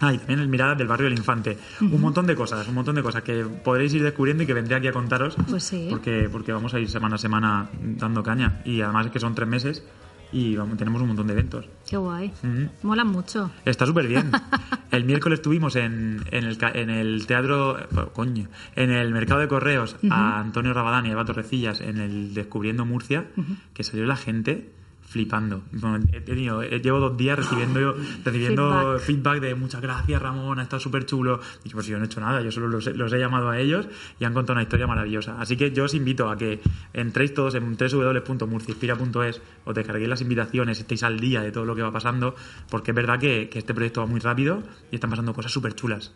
Ah, 0.00 0.12
y 0.12 0.18
también 0.18 0.40
el 0.40 0.48
Mirada 0.48 0.74
del 0.74 0.86
Barrio 0.86 1.08
del 1.08 1.18
Infante. 1.18 1.58
Un 1.80 2.00
montón 2.00 2.26
de 2.26 2.34
cosas, 2.34 2.66
un 2.68 2.74
montón 2.74 2.94
de 2.94 3.02
cosas 3.02 3.22
que 3.22 3.44
podréis 3.44 3.92
ir 3.94 4.02
descubriendo 4.02 4.42
y 4.42 4.46
que 4.46 4.54
vendré 4.54 4.76
aquí 4.76 4.86
a 4.86 4.92
contaros. 4.92 5.36
Pues 5.48 5.64
sí. 5.64 5.88
Porque, 5.90 6.28
porque 6.30 6.52
vamos 6.52 6.74
a 6.74 6.78
ir 6.78 6.88
semana 6.88 7.16
a 7.16 7.18
semana 7.18 7.68
dando 7.80 8.22
caña. 8.22 8.60
Y 8.64 8.80
además 8.80 9.06
es 9.06 9.12
que 9.12 9.20
son 9.20 9.34
tres 9.34 9.48
meses 9.48 9.84
y 10.30 10.56
vamos, 10.56 10.76
tenemos 10.76 11.00
un 11.00 11.08
montón 11.08 11.26
de 11.26 11.32
eventos. 11.32 11.66
Qué 11.88 11.96
guay. 11.96 12.32
Ujú. 12.42 12.68
Mola 12.82 13.04
mucho. 13.04 13.50
Está 13.64 13.86
súper 13.86 14.06
bien. 14.06 14.30
El 14.90 15.04
miércoles 15.04 15.40
estuvimos 15.40 15.76
en, 15.76 16.24
en, 16.30 16.44
el, 16.44 16.58
en 16.74 16.88
el 16.88 17.26
teatro, 17.26 17.76
oh, 17.94 18.08
coño, 18.14 18.48
en 18.74 18.90
el 18.90 19.12
mercado 19.12 19.40
de 19.40 19.46
correos 19.48 19.96
a 20.08 20.40
Antonio 20.40 20.72
Rabadán 20.72 21.04
y 21.04 21.10
a 21.10 21.12
Eva 21.12 21.26
Torrecillas 21.26 21.82
en 21.82 21.98
el 21.98 22.32
Descubriendo 22.32 22.86
Murcia, 22.86 23.26
que 23.74 23.84
salió 23.84 24.06
la 24.06 24.16
gente 24.16 24.70
flipando. 25.08 25.62
Bueno, 25.72 26.04
he 26.12 26.20
tenido, 26.20 26.62
llevo 26.62 27.00
dos 27.00 27.16
días 27.16 27.38
recibiendo, 27.38 27.94
recibiendo 28.24 28.98
Feedback. 28.98 29.00
feedback. 29.00 29.40
de 29.40 29.54
muchas 29.54 29.80
gracias 29.80 30.20
Ramón, 30.20 30.58
ha 30.58 30.62
estado 30.62 30.80
súper 30.80 31.06
chulo. 31.06 31.40
Y 31.64 31.70
pues 31.70 31.86
yo 31.86 31.96
no 31.96 32.04
he 32.04 32.06
hecho 32.06 32.20
nada, 32.20 32.42
yo 32.42 32.50
solo 32.52 32.68
los, 32.68 32.86
he- 32.86 32.94
los 32.94 33.12
he 33.12 33.18
llamado 33.18 33.48
a 33.48 33.58
ellos 33.58 33.88
y 34.20 34.24
han 34.24 34.34
contado 34.34 34.54
una 34.54 34.62
historia 34.62 34.86
maravillosa. 34.86 35.40
Así 35.40 35.56
que 35.56 35.72
yo 35.72 35.84
os 35.84 35.94
invito 35.94 36.28
a 36.30 36.36
que 36.36 36.60
entréis 36.92 37.32
todos 37.34 37.54
en 37.54 37.64
www.murciainspira.es, 37.76 39.40
os 39.64 39.74
descarguéis 39.74 40.08
las 40.08 40.20
invitaciones, 40.20 40.78
estéis 40.80 41.02
al 41.02 41.18
día 41.20 41.42
de 41.42 41.52
todo 41.52 41.64
lo 41.64 41.74
que 41.74 41.82
va 41.82 41.92
pasando, 41.92 42.34
porque 42.70 42.90
es 42.90 42.94
verdad 42.94 43.18
que, 43.18 43.48
que 43.48 43.58
este 43.60 43.74
proyecto 43.74 44.00
va 44.00 44.06
muy 44.06 44.20
rápido 44.20 44.62
y 44.90 44.96
están 44.96 45.10
pasando 45.10 45.32
cosas 45.34 45.52
súper 45.52 45.74
chulas. 45.74 46.12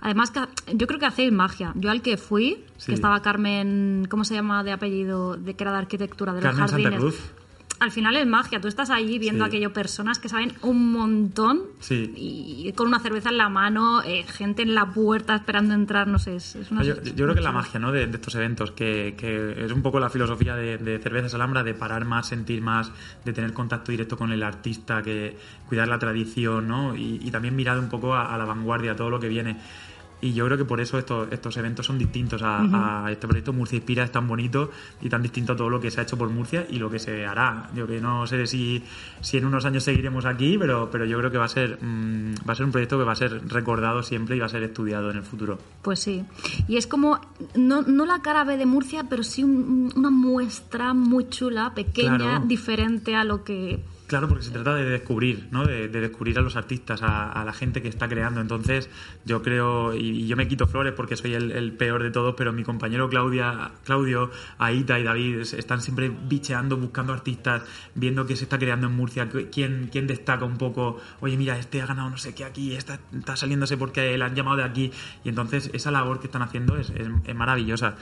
Además, 0.00 0.30
que 0.30 0.40
yo 0.74 0.86
creo 0.86 1.00
que 1.00 1.06
hacéis 1.06 1.32
magia. 1.32 1.72
Yo 1.74 1.90
al 1.90 2.02
que 2.02 2.16
fui, 2.16 2.64
Sí. 2.76 2.86
que 2.86 2.92
estaba 2.94 3.20
Carmen, 3.22 4.06
¿cómo 4.10 4.24
se 4.24 4.34
llama 4.34 4.62
de 4.62 4.72
apellido? 4.72 5.36
De 5.36 5.54
que 5.54 5.64
era 5.64 5.72
de 5.72 5.78
arquitectura 5.78 6.32
de 6.34 6.40
Carmen 6.40 6.60
los 6.62 6.70
Santa 6.70 6.90
jardines. 6.90 7.00
Cruz. 7.16 7.32
Al 7.78 7.90
final 7.90 8.16
es 8.16 8.26
magia. 8.26 8.58
Tú 8.60 8.68
estás 8.68 8.88
allí 8.88 9.18
viendo 9.18 9.44
Sí. 9.44 9.48
aquello 9.48 9.72
personas 9.72 10.18
que 10.18 10.30
saben 10.30 10.54
un 10.62 10.92
montón 10.92 11.60
Sí. 11.78 12.10
y 12.16 12.72
con 12.72 12.86
una 12.88 13.00
cerveza 13.00 13.28
en 13.28 13.36
la 13.36 13.50
mano, 13.50 14.02
eh, 14.02 14.24
gente 14.26 14.62
en 14.62 14.74
la 14.74 14.86
puerta 14.86 15.34
esperando 15.34 15.74
entrar, 15.74 16.08
no 16.08 16.18
sé, 16.18 16.36
es, 16.36 16.56
es 16.56 16.70
una 16.70 16.82
Yo, 16.82 16.94
yo 17.02 17.12
creo 17.14 17.34
que 17.34 17.40
es 17.40 17.44
la 17.44 17.52
magia 17.52 17.78
¿no? 17.78 17.92
de, 17.92 18.06
de 18.06 18.16
estos 18.16 18.34
eventos, 18.34 18.70
que, 18.70 19.14
que 19.18 19.62
es 19.66 19.72
un 19.72 19.82
poco 19.82 20.00
la 20.00 20.08
filosofía 20.08 20.56
de, 20.56 20.78
de 20.78 20.98
Cervezas 21.00 21.34
Alhambra, 21.34 21.62
de 21.62 21.74
parar 21.74 22.06
más, 22.06 22.28
sentir 22.28 22.62
más, 22.62 22.90
de 23.26 23.32
tener 23.34 23.52
contacto 23.52 23.92
directo 23.92 24.16
con 24.16 24.32
el 24.32 24.42
artista, 24.42 25.02
que 25.02 25.36
cuidar 25.68 25.86
la 25.88 25.98
tradición 25.98 26.66
¿no? 26.68 26.96
y, 26.96 27.20
y 27.22 27.30
también 27.30 27.54
mirar 27.54 27.78
un 27.78 27.90
poco 27.90 28.14
a, 28.14 28.34
a 28.34 28.38
la 28.38 28.46
vanguardia, 28.46 28.92
a 28.92 28.96
todo 28.96 29.10
lo 29.10 29.20
que 29.20 29.28
viene. 29.28 29.58
Y 30.20 30.32
yo 30.32 30.46
creo 30.46 30.56
que 30.56 30.64
por 30.64 30.80
eso 30.80 30.98
estos, 30.98 31.28
estos 31.30 31.56
eventos 31.58 31.84
son 31.84 31.98
distintos 31.98 32.42
a, 32.42 33.04
a 33.04 33.12
este 33.12 33.28
proyecto. 33.28 33.52
Murcia 33.52 33.76
Inspira 33.76 34.02
es 34.04 34.10
tan 34.10 34.26
bonito 34.26 34.70
y 35.02 35.10
tan 35.10 35.20
distinto 35.22 35.52
a 35.52 35.56
todo 35.56 35.68
lo 35.68 35.78
que 35.78 35.90
se 35.90 36.00
ha 36.00 36.04
hecho 36.04 36.16
por 36.16 36.30
Murcia 36.30 36.66
y 36.70 36.78
lo 36.78 36.90
que 36.90 36.98
se 36.98 37.26
hará. 37.26 37.68
Yo 37.74 37.86
que 37.86 38.00
no 38.00 38.26
sé 38.26 38.46
si, 38.46 38.82
si 39.20 39.36
en 39.36 39.44
unos 39.44 39.66
años 39.66 39.84
seguiremos 39.84 40.24
aquí, 40.24 40.56
pero, 40.58 40.88
pero 40.90 41.04
yo 41.04 41.18
creo 41.18 41.30
que 41.30 41.36
va 41.36 41.44
a 41.44 41.48
ser 41.48 41.78
mm, 41.82 42.34
va 42.48 42.52
a 42.52 42.56
ser 42.56 42.64
un 42.64 42.72
proyecto 42.72 42.96
que 42.98 43.04
va 43.04 43.12
a 43.12 43.16
ser 43.16 43.46
recordado 43.46 44.02
siempre 44.02 44.36
y 44.36 44.38
va 44.40 44.46
a 44.46 44.48
ser 44.48 44.62
estudiado 44.62 45.10
en 45.10 45.18
el 45.18 45.22
futuro. 45.22 45.58
Pues 45.82 46.00
sí. 46.00 46.24
Y 46.66 46.78
es 46.78 46.86
como, 46.86 47.20
no, 47.54 47.82
no 47.82 48.06
la 48.06 48.22
cara 48.22 48.44
B 48.44 48.56
de 48.56 48.64
Murcia, 48.64 49.04
pero 49.10 49.22
sí 49.22 49.44
un- 49.44 49.92
una 49.96 50.08
muestra 50.10 50.94
muy 50.94 51.28
chula, 51.28 51.74
pequeña, 51.74 52.16
Claro. 52.16 52.44
diferente 52.46 53.14
a 53.14 53.24
lo 53.24 53.44
que... 53.44 53.84
Claro, 54.06 54.28
porque 54.28 54.44
se 54.44 54.52
trata 54.52 54.72
de 54.76 54.84
descubrir, 54.84 55.48
¿no? 55.50 55.64
De, 55.66 55.88
de 55.88 56.00
descubrir 56.00 56.38
a 56.38 56.40
los 56.40 56.54
artistas, 56.54 57.00
a, 57.02 57.42
la 57.44 57.52
gente 57.52 57.82
que 57.82 57.88
está 57.88 58.08
creando. 58.08 58.40
Entonces, 58.40 58.88
yo 59.24 59.42
creo, 59.42 59.94
y, 59.96 60.28
yo 60.28 60.36
me 60.36 60.46
quito 60.46 60.68
flores 60.68 60.92
porque 60.92 61.16
soy 61.16 61.34
el, 61.34 61.72
peor 61.72 62.04
de 62.04 62.12
todos, 62.12 62.36
pero 62.36 62.52
mi 62.52 62.62
compañero 62.62 63.08
Claudia, 63.08 63.72
Claudio, 63.84 64.30
Aita 64.58 65.00
y 65.00 65.02
David 65.02 65.40
es- 65.40 65.54
están 65.54 65.80
siempre 65.82 66.08
bicheando, 66.28 66.76
buscando 66.76 67.12
artistas, 67.12 67.62
viendo 67.96 68.26
qué 68.28 68.36
se 68.36 68.44
está 68.44 68.60
creando 68.60 68.86
en 68.86 68.92
Murcia, 68.94 69.28
quién, 69.50 69.88
quién 69.90 70.06
destaca 70.06 70.44
un 70.44 70.56
poco. 70.56 71.00
Oye, 71.18 71.36
mira, 71.36 71.58
este 71.58 71.82
ha 71.82 71.86
ganado 71.86 72.08
no 72.08 72.16
sé 72.16 72.32
qué 72.32 72.44
aquí, 72.44 72.76
esta 72.76 73.00
está 73.12 73.34
saliéndose 73.34 73.76
porque 73.76 74.16
le 74.16 74.24
han 74.24 74.36
llamado 74.36 74.58
de 74.58 74.62
aquí. 74.64 74.92
Y 75.24 75.30
entonces, 75.30 75.68
esa 75.72 75.90
labor 75.90 76.20
que 76.20 76.26
están 76.26 76.42
haciendo 76.42 76.76
es, 76.76 76.90
es- 76.90 77.08
es 77.24 77.34
maravillosa. 77.34 77.96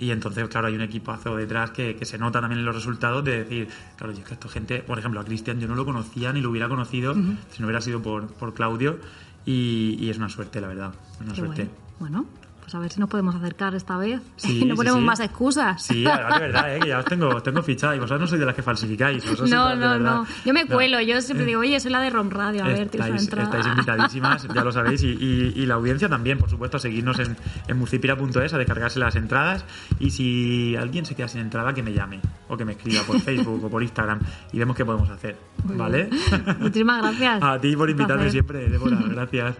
Y 0.00 0.12
entonces, 0.12 0.48
claro, 0.48 0.68
hay 0.68 0.74
un 0.74 0.80
equipazo 0.80 1.36
detrás 1.36 1.72
que, 1.72 1.94
que 1.94 2.06
se 2.06 2.16
nota 2.16 2.40
también 2.40 2.60
en 2.60 2.64
los 2.64 2.74
resultados 2.74 3.22
de 3.22 3.44
decir, 3.44 3.68
claro, 3.98 4.14
yo 4.14 4.20
es 4.20 4.24
que 4.24 4.32
esta 4.32 4.48
gente, 4.48 4.78
por 4.78 4.98
ejemplo, 4.98 5.20
a 5.20 5.24
Cristian 5.24 5.60
yo 5.60 5.68
no 5.68 5.74
lo 5.74 5.84
conocía 5.84 6.32
ni 6.32 6.40
lo 6.40 6.48
hubiera 6.48 6.70
conocido 6.70 7.12
si 7.12 7.60
no 7.60 7.66
hubiera 7.66 7.82
sido 7.82 8.00
por, 8.00 8.28
por 8.28 8.54
Claudio. 8.54 8.98
Y, 9.44 9.98
y 10.00 10.08
es 10.08 10.16
una 10.16 10.30
suerte, 10.30 10.58
la 10.62 10.68
verdad. 10.68 10.94
Una 11.20 11.34
Qué 11.34 11.38
suerte. 11.38 11.70
Bueno, 11.98 12.24
pues 12.70 12.74
a 12.76 12.78
ver 12.78 12.92
si 12.92 13.00
nos 13.00 13.10
podemos 13.10 13.34
acercar 13.34 13.74
esta 13.74 13.96
vez. 13.98 14.20
Sí, 14.36 14.64
no 14.64 14.74
ponemos 14.74 15.00
sí. 15.00 15.04
más 15.04 15.20
excusas. 15.20 15.82
Sí, 15.82 16.02
de 16.04 16.08
verdad, 16.38 16.74
¿eh? 16.76 16.80
que 16.80 16.88
ya 16.88 16.98
os 17.00 17.04
tengo, 17.04 17.28
os 17.28 17.42
tengo 17.42 17.62
fichada. 17.62 17.94
Y 17.94 17.98
vosotros 17.98 18.20
no 18.20 18.26
sois 18.26 18.40
de 18.40 18.46
las 18.46 18.54
que 18.54 18.62
falsificáis. 18.62 19.24
No, 19.50 19.74
no, 19.76 19.98
no. 19.98 20.26
Yo 20.44 20.52
me 20.54 20.64
No. 20.64 20.74
cuelo. 20.74 21.00
Yo 21.00 21.20
siempre 21.20 21.46
digo, 21.46 21.60
oye, 21.60 21.78
soy 21.80 21.90
la 21.90 22.00
de 22.00 22.10
Rom 22.10 22.30
Radio. 22.30 22.62
A 22.64 22.68
ver, 22.68 22.88
una 22.94 23.06
Estáis, 23.16 23.66
invitadísimas, 23.66 24.46
ya 24.54 24.64
lo 24.64 24.72
sabéis, 24.72 25.02
y, 25.02 25.08
y- 25.08 25.52
y 25.56 25.66
la 25.66 25.74
audiencia 25.74 26.08
también, 26.08 26.38
por 26.38 26.48
supuesto, 26.50 26.76
a 26.76 26.80
seguirnos 26.80 27.18
en, 27.18 27.36
en 27.68 27.76
murcipira.es, 27.78 28.54
a 28.54 28.58
descargarse 28.58 28.98
las 28.98 29.16
entradas, 29.16 29.64
y 29.98 30.10
si 30.10 30.76
alguien 30.76 31.04
se 31.06 31.14
queda 31.14 31.28
sin 31.28 31.40
entrada, 31.42 31.72
que 31.74 31.82
me 31.82 31.92
llame, 31.92 32.20
o 32.48 32.56
que 32.56 32.64
me 32.64 32.72
escriba 32.72 33.02
por 33.02 33.20
Facebook 33.20 33.64
o 33.64 33.68
por 33.70 33.82
Instagram, 33.82 34.20
y 34.52 34.58
vemos 34.58 34.76
qué 34.76 34.84
podemos 34.84 35.08
hacer, 35.10 35.36
¿vale? 35.64 36.08
Muchísimas 36.58 37.02
gracias. 37.02 37.42
a 37.42 37.60
ti 37.60 37.74
por 37.76 37.88
invitarme 37.90 38.30
siempre, 38.30 38.68
Débora, 38.68 38.98
gracias. 39.08 39.56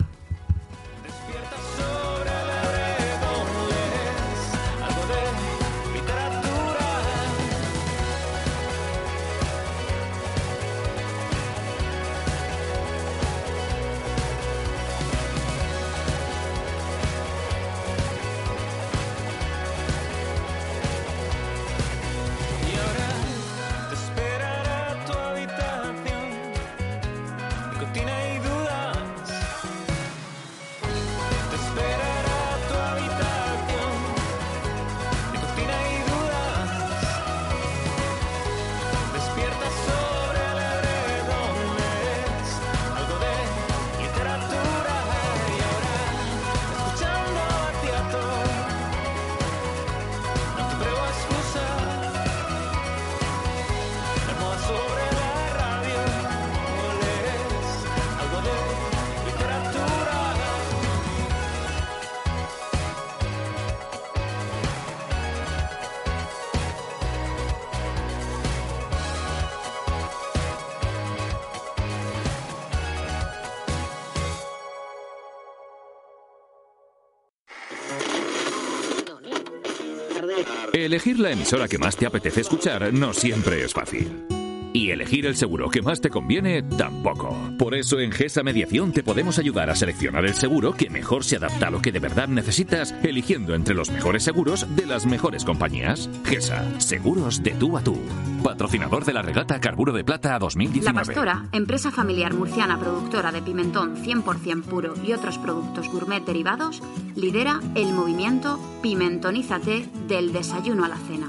Elegir 80.86 81.18
la 81.18 81.30
emisora 81.30 81.68
que 81.68 81.76
más 81.76 81.94
te 81.94 82.06
apetece 82.06 82.40
escuchar 82.40 82.90
no 82.94 83.12
siempre 83.12 83.62
es 83.62 83.74
fácil. 83.74 84.08
Y 84.72 84.92
elegir 84.92 85.26
el 85.26 85.36
seguro 85.36 85.68
que 85.68 85.82
más 85.82 86.00
te 86.00 86.08
conviene 86.08 86.62
tampoco. 86.62 87.36
Por 87.58 87.74
eso 87.74 87.98
en 87.98 88.12
GESA 88.12 88.42
Mediación 88.42 88.92
te 88.92 89.02
podemos 89.02 89.38
ayudar 89.38 89.68
a 89.68 89.74
seleccionar 89.74 90.24
el 90.24 90.34
seguro 90.34 90.72
que 90.72 90.88
mejor 90.88 91.24
se 91.24 91.36
adapta 91.36 91.66
a 91.66 91.70
lo 91.70 91.82
que 91.82 91.92
de 91.92 91.98
verdad 91.98 92.28
necesitas, 92.28 92.94
eligiendo 93.02 93.54
entre 93.54 93.74
los 93.74 93.90
mejores 93.90 94.22
seguros 94.22 94.66
de 94.76 94.86
las 94.86 95.06
mejores 95.06 95.44
compañías. 95.44 96.08
GESA, 96.24 96.80
seguros 96.80 97.42
de 97.42 97.50
tú 97.50 97.76
a 97.76 97.82
tú. 97.82 97.98
Patrocinador 98.42 99.04
de 99.04 99.12
la 99.12 99.22
regata 99.22 99.60
Carburo 99.60 99.92
de 99.92 100.04
Plata 100.04 100.30
La 100.30 100.38
2019. 100.38 101.04
Pastora, 101.04 101.46
empresa 101.52 101.90
familiar 101.90 102.32
murciana 102.32 102.78
productora 102.78 103.32
de 103.32 103.42
pimentón 103.42 103.96
100% 103.96 104.62
puro 104.62 104.94
y 105.04 105.12
otros 105.12 105.36
productos 105.38 105.88
gourmet 105.90 106.24
derivados, 106.24 106.80
lidera 107.20 107.60
el 107.74 107.92
movimiento 107.92 108.58
Pimentonízate 108.80 109.86
del 110.08 110.32
desayuno 110.32 110.84
a 110.84 110.88
la 110.88 110.96
cena, 110.96 111.28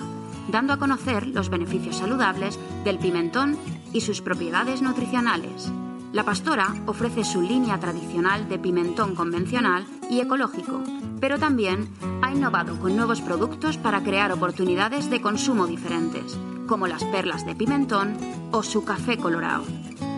dando 0.50 0.72
a 0.74 0.78
conocer 0.78 1.28
los 1.28 1.50
beneficios 1.50 1.98
saludables 1.98 2.58
del 2.86 2.98
pimentón 2.98 3.58
y 3.92 4.02
sus 4.02 4.22
propiedades 4.22 4.82
nutricionales. 4.82 5.70
La 6.14 6.24
Pastora 6.24 6.74
ofrece 6.88 7.24
su 7.24 7.42
línea 7.42 7.80
tradicional 7.80 8.48
de 8.48 8.58
pimentón 8.58 9.16
convencional 9.16 9.86
y 10.10 10.22
ecológico, 10.22 10.82
pero 11.20 11.40
también 11.40 11.90
ha 12.22 12.32
innovado 12.32 12.80
con 12.80 12.96
nuevos 12.96 13.22
productos 13.22 13.78
para 13.78 14.02
crear 14.02 14.32
oportunidades 14.32 15.10
de 15.10 15.22
consumo 15.22 15.68
diferentes, 15.68 16.38
como 16.68 16.88
las 16.88 17.04
perlas 17.06 17.46
de 17.46 17.56
pimentón 17.56 18.18
o 18.52 18.64
su 18.64 18.84
café 18.86 19.18
colorado. 19.18 19.64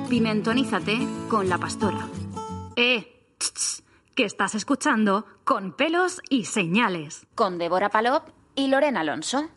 Pimentonízate 0.08 1.08
con 1.30 1.50
la 1.50 1.58
Pastora. 1.58 2.08
¡Eh! 2.76 3.10
Que 4.16 4.26
estás 4.26 4.56
escuchando 4.56 5.26
Con 5.44 5.74
pelos 5.74 6.22
y 6.30 6.46
señales. 6.46 7.26
Con 7.36 7.58
Débora 7.58 7.90
Palop 7.90 8.30
y 8.56 8.68
Lorena 8.68 9.02
Alonso. 9.02 9.50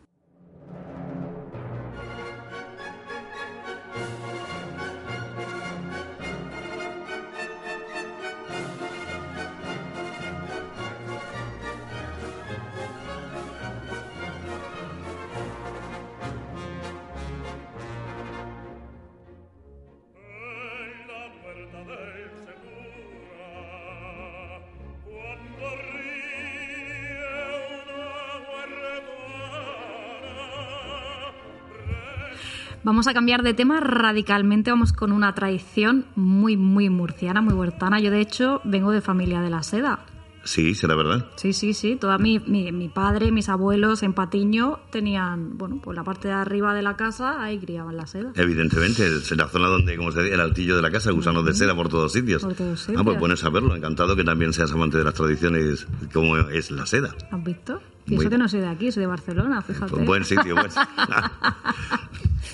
Vamos 32.87 33.05
a 33.07 33.13
cambiar 33.13 33.43
de 33.43 33.53
tema 33.53 33.81
radicalmente, 33.81 34.71
vamos 34.71 34.93
con 34.93 35.11
una 35.11 35.35
tradición 35.35 36.05
muy, 36.15 36.55
muy 36.55 36.89
murciana, 36.89 37.41
muy 37.41 37.53
huertana. 37.53 37.99
Yo, 37.99 38.11
de 38.11 38.21
hecho, 38.21 38.61
vengo 38.63 38.91
de 38.91 39.01
familia 39.01 39.41
de 39.41 39.49
la 39.49 39.61
seda. 39.61 40.05
Sí, 40.45 40.73
será 40.73 40.95
verdad. 40.95 41.25
Sí, 41.35 41.51
sí, 41.51 41.73
sí. 41.73 41.97
Toda 41.97 42.17
mi, 42.17 42.39
mi, 42.39 42.71
mi 42.71 42.87
padre, 42.87 43.33
mis 43.33 43.49
abuelos 43.49 44.03
en 44.03 44.13
Patiño 44.13 44.79
tenían, 44.89 45.57
bueno, 45.57 45.81
pues 45.83 45.97
la 45.97 46.05
parte 46.05 46.29
de 46.29 46.35
arriba 46.35 46.73
de 46.73 46.81
la 46.81 46.95
casa, 46.95 47.43
ahí 47.43 47.59
criaban 47.59 47.97
la 47.97 48.07
seda. 48.07 48.31
Evidentemente, 48.35 49.05
es 49.05 49.35
la 49.35 49.49
zona 49.49 49.67
donde, 49.67 49.97
como 49.97 50.13
se 50.13 50.23
dice, 50.23 50.35
el 50.35 50.39
altillo 50.39 50.77
de 50.77 50.81
la 50.81 50.89
casa, 50.89 51.11
gusanos 51.11 51.43
de 51.43 51.53
seda 51.55 51.75
por 51.75 51.89
todos 51.89 52.13
sitios. 52.13 52.41
Por 52.41 52.53
todos 52.53 52.83
Ah, 52.83 52.85
pues 52.85 52.97
sitios. 52.99 53.19
bueno 53.19 53.35
saberlo. 53.35 53.75
Encantado 53.75 54.15
que 54.15 54.23
también 54.23 54.53
seas 54.53 54.71
amante 54.71 54.97
de 54.97 55.03
las 55.03 55.13
tradiciones 55.13 55.85
como 56.13 56.37
es 56.37 56.71
la 56.71 56.85
seda. 56.85 57.13
¿Has 57.29 57.43
visto? 57.43 57.81
Y 58.05 58.15
eso 58.15 58.29
que 58.29 58.37
no 58.37 58.47
soy 58.47 58.61
de 58.61 58.69
aquí, 58.69 58.89
soy 58.89 59.01
de 59.01 59.07
Barcelona, 59.07 59.61
fíjate. 59.61 59.91
Pues 59.91 60.05
buen 60.05 60.23
sitio, 60.23 60.55
buen 60.55 60.69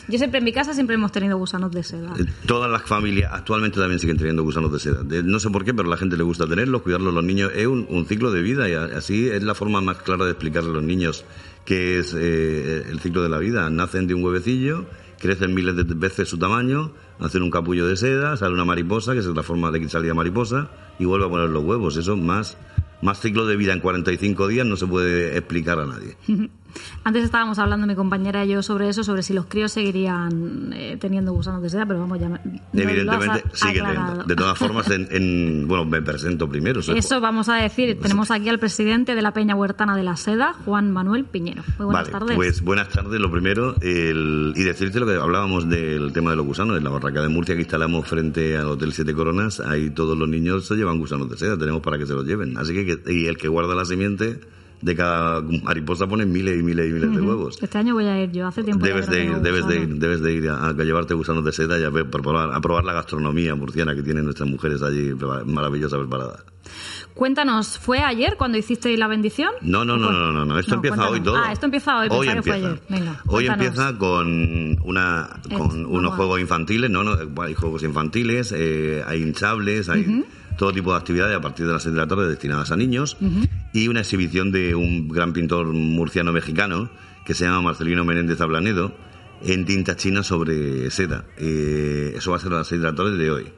Yo 0.08 0.18
siempre 0.18 0.40
en 0.40 0.44
mi 0.46 0.52
casa 0.52 0.74
siempre 0.74 0.96
hemos 0.96 1.12
tenido 1.12 1.38
gusanos 1.38 1.72
de 1.72 1.84
seda. 1.84 2.14
Todas 2.46 2.70
las 2.70 2.84
familias 2.84 3.32
actualmente 3.34 3.80
también 3.80 4.00
siguen 4.00 4.18
teniendo 4.18 4.44
gusanos 4.44 4.72
de 4.72 4.80
seda. 4.80 5.04
De- 5.04 5.24
no 5.24 5.40
sé 5.40 5.50
por 5.50 5.64
qué, 5.64 5.74
pero 5.74 5.88
a 5.88 5.92
la 5.92 5.98
gente 5.98 6.18
le 6.18 6.24
gusta 6.24 6.46
tenerlos, 6.48 6.82
cuidarlos 6.82 7.14
los 7.14 7.24
niños. 7.24 7.52
Es 7.56 7.68
un, 7.68 7.86
un 7.90 8.06
ciclo 8.06 8.32
de 8.32 8.42
vida 8.42 8.70
y 8.70 8.74
así 8.74 9.30
es 9.30 9.44
la 9.44 9.56
forma 9.56 9.82
más 9.82 9.98
clara 9.98 10.26
de 10.26 10.32
explicarle 10.32 10.70
a 10.70 10.74
los 10.74 10.84
niños 10.84 11.26
qué 11.66 12.00
es 12.00 12.14
eh, 12.18 12.86
el 12.90 13.00
ciclo 13.00 13.24
de 13.24 13.30
la 13.30 13.38
vida. 13.38 13.70
Nacen 13.70 14.08
de 14.08 14.14
un 14.14 14.24
huevecillo, 14.24 14.86
crecen 15.20 15.54
miles 15.54 15.76
de 15.76 15.84
veces 15.84 16.28
su 16.28 16.38
tamaño, 16.38 16.92
hacen 17.20 17.42
un 17.42 17.52
capullo 17.52 17.88
de 17.88 17.96
seda, 17.96 18.36
sale 18.36 18.54
una 18.54 18.66
mariposa 18.66 19.14
que 19.14 19.22
se 19.22 19.32
transforma 19.32 19.72
de 19.72 19.88
salida 19.88 20.14
mariposa 20.14 20.70
y 21.00 21.06
vuelve 21.06 21.26
a 21.26 21.30
poner 21.30 21.50
los 21.50 21.64
huevos. 21.64 21.96
Eso 21.96 22.18
más, 22.18 22.58
más 23.02 23.20
ciclo 23.22 23.46
de 23.46 23.56
vida 23.56 23.72
en 23.74 23.80
45 23.80 24.48
días 24.50 24.68
no 24.68 24.76
se 24.76 24.86
puede 24.88 25.38
explicar 25.38 25.80
a 25.80 25.86
nadie. 25.86 26.18
Antes 27.04 27.24
estábamos 27.24 27.60
hablando 27.60 27.86
mi 27.88 27.96
compañera 27.96 28.46
y 28.46 28.50
yo 28.50 28.64
sobre 28.64 28.90
eso, 28.90 29.04
sobre 29.04 29.24
si 29.24 29.34
los 29.34 29.46
críos 29.46 29.72
seguirían 29.72 30.72
eh, 30.74 30.98
teniendo 31.00 31.34
gusanos 31.34 31.62
de 31.62 31.70
seda, 31.70 31.86
pero 31.86 32.00
vamos, 32.00 32.20
ya 32.20 32.30
me- 32.30 32.40
Evidentemente 32.74 33.44
a- 33.46 33.56
sigue 33.56 33.80
aclarado. 33.82 34.06
teniendo. 34.08 34.24
De 34.26 34.36
todas 34.36 34.58
formas, 34.58 34.90
en, 34.90 35.08
en- 35.12 35.68
bueno, 35.68 35.86
me 35.86 36.02
presento 36.02 36.48
primero. 36.50 36.82
soy 36.82 36.98
Eso 36.98 37.20
vamos 37.22 37.50
a 37.50 37.56
decir. 37.56 38.00
Tenemos 38.02 38.32
aquí 38.32 38.50
al 38.50 38.60
presidente 38.60 39.16
de 39.16 39.22
la 39.22 39.32
Peña 39.34 39.56
Huertana 39.56 39.96
de 39.96 40.04
la 40.04 40.16
Seda, 40.16 40.54
Juan 40.66 40.92
Manuel 40.92 41.26
Piñero. 41.26 41.64
Muy 41.78 41.86
buenas 41.86 42.04
vale, 42.04 42.12
tardes. 42.12 42.36
pues 42.36 42.62
buenas 42.62 42.90
tardes. 42.90 43.20
Lo 43.20 43.32
primero, 43.32 43.76
el- 43.82 44.54
y 44.56 44.64
decirte 44.64 45.00
lo 45.00 45.06
que 45.06 45.14
hablábamos 45.16 45.68
del 45.70 46.12
tema 46.14 46.32
de 46.32 46.38
los 46.38 46.46
gusanos. 46.46 46.78
En 46.78 46.84
la 46.84 46.90
barraca 46.90 47.22
de 47.22 47.28
Murcia 47.30 47.56
que 47.56 47.62
instalamos 47.62 48.08
frente 48.08 48.58
al 48.58 48.68
Hotel 48.68 48.94
Siete 48.94 49.14
Coronas, 49.14 49.60
ahí 49.60 49.90
todos 49.90 50.18
los 50.18 50.28
niños 50.30 50.68
se 50.68 50.76
llevan 50.76 50.98
gusanos 51.00 51.30
de 51.30 51.38
seda. 51.38 51.58
Tenemos 51.58 51.82
para 51.82 51.98
que 51.98 52.06
se 52.06 52.14
los 52.14 52.26
lleven. 52.26 52.58
Así 52.58 52.74
que, 52.74 53.00
y 53.14 53.26
el 53.28 53.38
que 53.38 53.48
guarda 53.48 53.76
la 53.76 53.86
semiente 53.86 54.40
de 54.84 54.96
cada 54.96 55.42
mariposa 55.42 56.08
pone 56.08 56.26
miles 56.26 56.60
y 56.60 56.64
miles 56.64 56.90
y 56.90 56.94
miles 56.94 57.16
de 57.16 57.22
huevos. 57.22 57.58
Este 57.62 57.78
año 57.78 57.94
voy 57.94 58.06
a 58.06 58.22
ir 58.22 58.32
yo, 58.32 58.46
hace 58.48 58.64
tiempo 58.64 58.86
Debes 58.86 59.08
de 59.10 59.24
ir, 59.26 59.36
debes 59.38 59.68
de 59.68 59.76
ir, 59.78 59.88
debes 59.96 60.22
de 60.22 60.34
ir 60.34 60.50
a, 60.50 60.68
a 60.70 60.74
llevarte 60.74 61.14
gusanos 61.14 61.46
de 61.46 61.52
seda 61.54 61.80
y 61.80 61.84
a, 61.84 61.90
ver, 61.90 62.10
probar, 62.10 62.54
a 62.54 62.60
probar 62.60 62.84
la 62.84 62.94
gastronomía 62.94 63.56
murciana 63.56 63.96
que 63.96 64.04
tienen 64.04 64.26
nuestras 64.26 64.50
mujeres 64.50 64.82
allí 64.82 65.14
maravillosa 65.46 65.98
preparada. 65.98 66.44
Cuéntanos, 67.14 67.78
¿fue 67.78 68.00
ayer 68.00 68.36
cuando 68.38 68.58
hicisteis 68.58 68.98
la 68.98 69.08
bendición? 69.08 69.52
No, 69.62 69.86
no, 69.86 69.98
no, 69.98 70.12
no, 70.12 70.32
no, 70.32 70.46
no. 70.46 70.60
Esto 70.60 70.72
No, 70.72 70.76
empieza 70.78 70.96
cuéntanos. 70.98 71.12
hoy 71.14 71.22
todo. 71.22 71.38
Ah, 71.38 71.52
esto 71.52 71.66
empieza 71.66 71.98
hoy, 72.00 72.10
pensaba 72.10 72.34
que 72.36 72.42
fue 72.42 72.56
empieza. 72.56 72.68
ayer. 72.70 72.82
Venga, 72.90 73.22
hoy 73.28 73.48
empieza 73.48 73.98
con 73.98 74.78
una 74.84 75.30
con 75.56 75.86
unos 75.86 76.14
juegos 76.16 76.40
infantiles, 76.42 76.90
no, 76.90 77.04
no, 77.04 77.16
hay 77.42 77.54
juegos 77.54 77.84
infantiles, 77.84 78.54
eh, 78.58 79.04
hay 79.06 79.22
hinchables, 79.22 79.90
hay 79.90 80.26
todo 80.58 80.72
tipo 80.72 80.92
de 80.92 80.98
actividades 80.98 81.36
a 81.36 81.42
partir 81.42 81.66
de 81.66 81.74
las 81.74 81.84
6 81.84 81.94
de 81.96 82.02
la 82.02 82.08
tarde 82.08 82.30
destinadas 82.30 82.72
a 82.72 82.76
niños 82.76 83.18
y 83.74 83.88
una 83.88 84.02
exhibición 84.02 84.52
de 84.52 84.76
un 84.76 85.08
gran 85.08 85.34
pintor 85.34 85.68
murciano 85.68 86.32
mexicano 86.32 86.90
que 87.26 87.34
se 87.34 87.46
llama 87.46 87.62
Marcelino 87.62 88.06
Menéndez 88.06 88.42
Ablanedo 88.42 88.96
en 89.46 89.66
tinta 89.66 89.96
china 89.96 90.24
sobre 90.24 90.90
seda. 90.92 91.26
Eh, 91.38 92.14
eso 92.16 92.32
va 92.32 92.38
a 92.38 92.40
ser 92.40 92.54
a 92.54 92.58
las 92.58 92.68
6 92.68 92.82
de 92.82 92.88
la 92.88 92.96
tarde 92.96 93.18
de 93.18 93.32
hoy. 93.32 93.52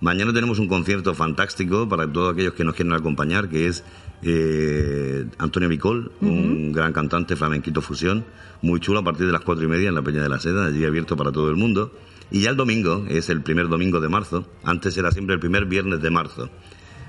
Mañana 0.00 0.32
tenemos 0.32 0.58
un 0.58 0.66
concierto 0.66 1.14
fantástico 1.14 1.88
para 1.88 2.10
todos 2.10 2.32
aquellos 2.32 2.54
que 2.54 2.64
nos 2.64 2.74
quieren 2.74 2.92
acompañar, 2.92 3.48
que 3.48 3.68
es 3.68 3.84
eh, 4.22 5.26
Antonio 5.38 5.68
Micol, 5.68 6.10
un 6.20 6.72
gran 6.72 6.92
cantante 6.92 7.36
flamenquito 7.36 7.80
fusión, 7.80 8.24
muy 8.62 8.80
chulo 8.80 8.98
a 8.98 9.04
partir 9.04 9.26
de 9.26 9.32
las 9.32 9.42
cuatro 9.42 9.64
y 9.64 9.68
media 9.68 9.88
en 9.88 9.94
la 9.94 10.02
Peña 10.02 10.22
de 10.22 10.28
la 10.28 10.40
Seda, 10.40 10.66
allí 10.66 10.84
abierto 10.84 11.16
para 11.16 11.30
todo 11.30 11.50
el 11.50 11.56
mundo. 11.56 11.92
Y 12.32 12.40
ya 12.40 12.50
el 12.50 12.56
domingo, 12.56 13.04
es 13.08 13.28
el 13.28 13.42
primer 13.42 13.68
domingo 13.68 14.00
de 14.00 14.08
marzo, 14.08 14.48
antes 14.64 14.96
era 14.96 15.10
siempre 15.12 15.34
el 15.34 15.40
primer 15.40 15.66
viernes 15.66 16.00
de 16.00 16.10
marzo. 16.10 16.48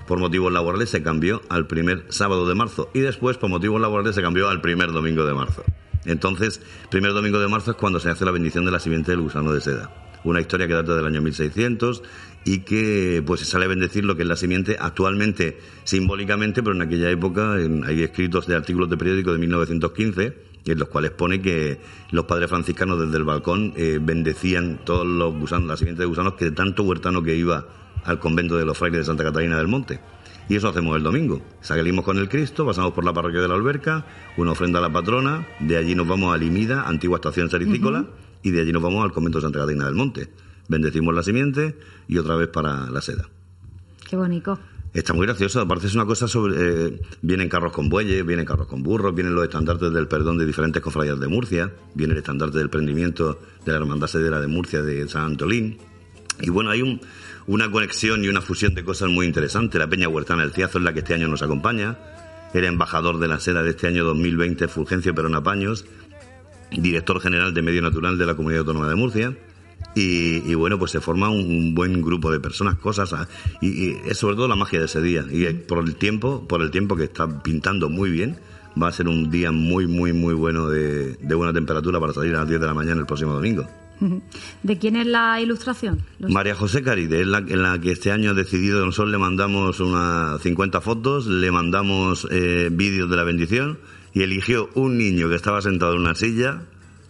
Por 0.06 0.20
motivos 0.20 0.52
laborales 0.52 0.90
se 0.90 1.02
cambió 1.02 1.42
al 1.48 1.66
primer 1.66 2.06
sábado 2.10 2.46
de 2.48 2.56
marzo 2.56 2.90
y 2.94 3.00
después 3.00 3.38
por 3.38 3.50
motivos 3.50 3.80
laborales 3.80 4.16
se 4.16 4.22
cambió 4.22 4.50
al 4.50 4.60
primer 4.60 4.92
domingo 4.92 5.26
de 5.26 5.34
marzo. 5.34 5.64
Entonces, 6.06 6.62
primer 6.92 7.14
domingo 7.14 7.40
de 7.40 7.48
marzo 7.48 7.72
es 7.72 7.78
cuando 7.78 8.02
se 8.02 8.10
hace 8.10 8.26
la 8.26 8.32
bendición 8.32 8.66
de 8.66 8.72
la 8.72 8.80
simiente 8.80 9.12
del 9.12 9.22
gusano 9.22 9.54
de 9.54 9.62
seda. 9.62 9.96
Una 10.26 10.42
historia 10.42 10.68
que 10.68 10.74
data 10.74 10.94
del 10.94 11.06
año 11.06 11.22
1600 11.22 12.04
y 12.44 12.60
que 12.60 13.24
pues 13.26 13.40
se 13.40 13.46
sale 13.46 13.64
a 13.66 13.70
bendecir 13.70 14.04
lo 14.04 14.18
que 14.18 14.24
es 14.24 14.28
la 14.28 14.36
simiente 14.36 14.76
actualmente 14.78 15.58
simbólicamente, 15.86 16.62
pero 16.64 16.76
en 16.76 16.82
aquella 16.82 17.10
época 17.10 17.62
en- 17.62 17.86
hay 17.86 18.04
escritos 18.04 18.46
de 18.48 18.56
artículos 18.56 18.90
de 18.90 18.98
periódico 18.98 19.32
de 19.32 19.40
1915 19.40 20.34
en 20.71 20.80
los 20.80 20.88
cuales 20.88 21.12
pone 21.12 21.41
que 21.41 21.80
los 22.12 22.26
padres 22.26 22.49
franciscanos 22.49 22.99
desde 22.99 23.17
el 23.17 23.23
balcón 23.23 23.73
eh, 23.76 23.99
bendecían 24.02 24.80
todos 24.84 25.06
los 25.06 25.34
gusanos, 25.34 25.67
la 25.67 25.78
simiente 25.78 26.02
de 26.02 26.08
gusanos 26.08 26.34
que 26.34 26.45
de 26.45 26.52
tanto 26.52 26.84
huertano 26.84 27.21
que 27.21 27.36
iba 27.36 27.65
al 28.06 28.19
convento 28.19 28.58
de 28.58 28.65
los 28.65 28.78
frailes 28.78 28.99
de 28.99 29.06
Santa 29.06 29.23
Catalina 29.23 29.58
del 29.58 29.67
Monte. 29.67 29.99
Y 30.49 30.56
eso 30.56 30.67
hacemos 30.67 30.97
el 30.97 31.04
domingo. 31.04 31.41
Salimos 31.62 32.04
con 32.04 32.17
el 32.17 32.28
Cristo, 32.28 32.65
pasamos 32.65 32.91
por 32.91 33.06
la 33.06 33.13
parroquia 33.13 33.41
de 33.41 33.47
la 33.47 33.56
Alberca, 33.56 34.06
una 34.36 34.52
ofrenda 34.52 34.80
a 34.80 34.82
la 34.82 34.91
patrona, 34.91 35.47
de 35.60 35.78
allí 35.78 35.95
nos 35.95 36.08
vamos 36.08 36.34
a 36.34 36.38
Limida, 36.38 36.84
antigua 36.88 37.17
estación 37.17 37.49
sericícola, 37.49 38.06
y 38.41 38.52
de 38.52 38.62
allí 38.62 38.73
nos 38.73 38.84
vamos 38.84 39.04
al 39.04 39.13
convento 39.13 39.38
de 39.38 39.43
Santa 39.43 39.60
Catalina 39.60 39.86
del 39.86 39.95
Monte. 39.95 40.30
Bendecimos 40.67 41.13
la 41.13 41.23
simiente 41.23 41.78
y 42.08 42.17
otra 42.17 42.36
vez 42.36 42.49
para 42.49 42.89
la 42.89 43.02
seda. 43.02 43.30
Qué 44.10 44.17
bonito. 44.17 44.60
Está 44.94 45.14
muy 45.14 45.26
gracioso, 45.26 45.60
aparte 45.60 45.88
es 45.88 45.96
una 45.96 46.06
cosa 46.06 46.28
sobre... 46.28 46.54
eh, 46.88 47.02
vienen 47.24 47.50
carros 47.50 47.72
con 47.72 47.90
bueyes, 47.90 48.24
vienen 48.26 48.46
carros 48.46 48.68
con 48.68 48.84
burros, 48.84 49.16
vienen 49.16 49.34
los 49.34 49.44
estandartes 49.44 49.92
del 49.92 50.08
perdón 50.08 50.38
de 50.38 50.46
diferentes 50.46 50.84
cofradías 50.84 51.20
de 51.20 51.28
Murcia, 51.28 51.72
viene 51.96 52.14
el 52.14 52.20
estandarte 52.20 52.60
del 52.60 52.70
prendimiento 52.70 53.40
de 53.66 53.72
la 53.72 53.80
Hermandad 53.80 54.06
Sedera 54.08 54.40
de 54.40 54.46
Murcia 54.48 54.84
de 54.84 55.08
San 55.08 55.24
Antolín. 55.24 55.80
Y 56.42 56.50
bueno, 56.52 56.70
hay 56.70 56.84
un- 56.84 57.02
una 57.48 57.72
conexión 57.72 58.24
y 58.24 58.28
una 58.28 58.42
fusión 58.42 58.76
de 58.76 58.84
cosas 58.84 59.10
muy 59.10 59.26
interesantes. 59.26 59.80
La 59.80 59.88
Peña 59.90 60.08
Huertana 60.10 60.44
del 60.44 60.52
Ciazo 60.54 60.78
es 60.78 60.84
la 60.84 60.94
que 60.94 61.00
este 61.00 61.16
año 61.16 61.28
nos 61.28 61.42
acompaña. 61.42 61.98
Era 62.54 62.68
embajador 62.68 63.18
de 63.20 63.28
la 63.28 63.40
seda 63.40 63.64
de 63.64 63.72
este 63.72 63.88
año 63.88 64.04
2020, 64.04 64.68
Fulgencio 64.68 65.16
Perona 65.16 65.42
Paños, 65.42 65.86
director 66.72 67.20
general 67.20 67.54
de 67.56 67.62
Medio 67.64 67.82
Natural 67.82 68.18
de 68.18 68.26
la 68.28 68.36
Comunidad 68.36 68.60
Autónoma 68.62 68.88
de 68.90 68.96
Murcia. 68.96 69.38
Y, 69.96 70.38
y 70.50 70.56
bueno, 70.56 70.80
pues 70.80 70.92
se 70.92 71.02
forma 71.02 71.30
un, 71.30 71.42
un 71.42 71.76
buen 71.76 72.02
grupo 72.02 72.32
de 72.32 72.40
personas, 72.40 72.76
cosas, 72.80 73.14
ah, 73.14 73.28
y, 73.62 73.68
y 73.68 73.98
es 74.08 74.18
sobre 74.18 74.36
todo 74.36 74.48
la 74.48 74.56
magia 74.56 74.80
de 74.80 74.86
ese 74.86 75.02
día. 75.02 75.24
Y 75.32 75.46
por 75.54 75.84
el 75.84 75.96
tiempo, 75.96 76.48
por 76.48 76.62
el 76.62 76.72
tiempo 76.72 76.96
que 76.96 77.04
está 77.04 77.44
pintando 77.44 77.90
muy 77.90 78.10
bien, 78.10 78.38
va 78.82 78.88
a 78.88 78.91
ser 78.91 79.08
un 79.08 79.30
día 79.30 79.52
muy, 79.52 79.86
muy, 79.86 80.14
muy 80.14 80.34
bueno 80.34 80.68
de, 80.68 81.14
de 81.16 81.36
buena 81.36 81.54
temperatura 81.54 82.00
para 82.00 82.12
salir 82.14 82.34
a 82.36 82.39
las 82.39 82.50
10 82.50 82.60
de 82.62 82.68
la 82.68 82.74
mañana 82.74 83.02
el 83.02 83.06
próximo 83.06 83.34
domingo. 83.34 83.68
¿De 84.64 84.78
quién 84.80 84.96
es 84.98 85.06
la 85.08 85.39
ilustración? 85.39 86.00
Los- 86.20 86.32
María 86.32 86.56
José 86.56 86.82
Caride 86.82 87.22
es 87.22 87.28
la, 87.28 87.38
en 87.38 87.62
la 87.62 87.80
que 87.80 87.91
este 87.91 88.12
año 88.12 88.32
ha 88.32 88.34
decidido, 88.34 88.84
nosotros 88.86 89.12
le 89.12 89.18
mandamos 89.18 89.80
unas 89.80 90.41
50 90.41 90.82
fotos, 90.82 91.28
le 91.28 91.52
mandamos 91.52 92.28
eh, 92.32 92.70
vídeos 92.72 93.10
de 93.10 93.16
la 93.16 93.24
bendición 93.24 93.78
y 94.14 94.24
eligió 94.24 94.70
un 94.74 94.98
niño 94.98 95.30
que 95.30 95.36
estaba 95.36 95.62
sentado 95.62 95.94
en 95.94 96.02
una 96.02 96.16
silla 96.16 96.64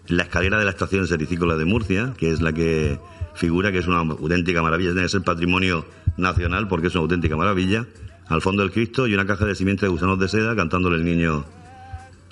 la 0.08 0.24
escalera 0.24 0.58
de 0.60 0.66
la 0.66 0.72
estación 0.72 1.08
sericícola 1.08 1.56
de 1.56 1.66
Murcia, 1.66 2.14
que 2.18 2.32
es 2.32 2.42
la 2.42 2.52
que 2.54 3.00
figura 3.36 3.72
que 3.72 3.80
es 3.80 3.88
una 3.88 3.98
auténtica 4.00 4.62
maravilla, 4.62 4.90
tiene 4.92 5.04
que 5.04 5.10
ser 5.10 5.22
patrimonio 5.24 5.86
nacional 6.18 6.68
porque 6.68 6.88
es 6.88 6.94
una 6.96 7.04
auténtica 7.04 7.36
maravilla, 7.36 7.86
al 8.28 8.42
fondo 8.42 8.62
del 8.64 8.72
Cristo 8.72 9.08
y 9.08 9.14
una 9.14 9.26
caja 9.26 9.46
de 9.46 9.56
simiente 9.56 9.86
de 9.86 9.92
gusanos 9.92 10.20
de 10.20 10.28
seda 10.28 10.56
cantándole 10.56 10.98
el 10.98 11.06
niño 11.06 11.46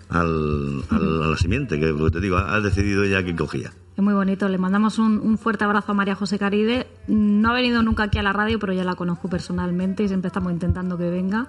al, 0.10 0.84
al- 0.90 1.24
a 1.24 1.28
la 1.28 1.38
simiente, 1.38 1.80
que 1.80 1.88
lo 1.88 2.06
que 2.06 2.12
te 2.12 2.20
digo, 2.20 2.38
ha 2.38 2.60
decidido 2.60 3.04
ella 3.04 3.24
que 3.24 3.36
cogía. 3.36 3.72
Es 3.96 4.04
muy 4.04 4.14
bonito. 4.14 4.48
Le 4.48 4.58
mandamos 4.58 5.00
un, 5.00 5.20
un 5.20 5.38
fuerte 5.38 5.64
abrazo 5.66 5.92
a 5.92 5.96
María 5.96 6.16
José 6.16 6.40
Caride. 6.40 6.88
No 7.08 7.50
ha 7.50 7.54
venido 7.54 7.82
nunca 7.84 8.04
aquí 8.04 8.18
a 8.20 8.24
la 8.24 8.32
radio, 8.34 8.58
pero 8.58 8.72
ya 8.74 8.84
la 8.86 8.96
conozco 8.96 9.30
personalmente 9.30 10.04
y 10.04 10.08
siempre 10.08 10.28
estamos 10.28 10.52
intentando 10.54 10.98
que 10.98 11.10
venga. 11.10 11.46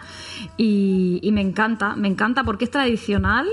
Y, 0.56 1.20
y 1.22 1.30
me 1.32 1.40
encanta, 1.40 1.94
me 1.96 2.08
encanta 2.08 2.42
porque 2.44 2.64
es 2.64 2.70
tradicional. 2.70 3.46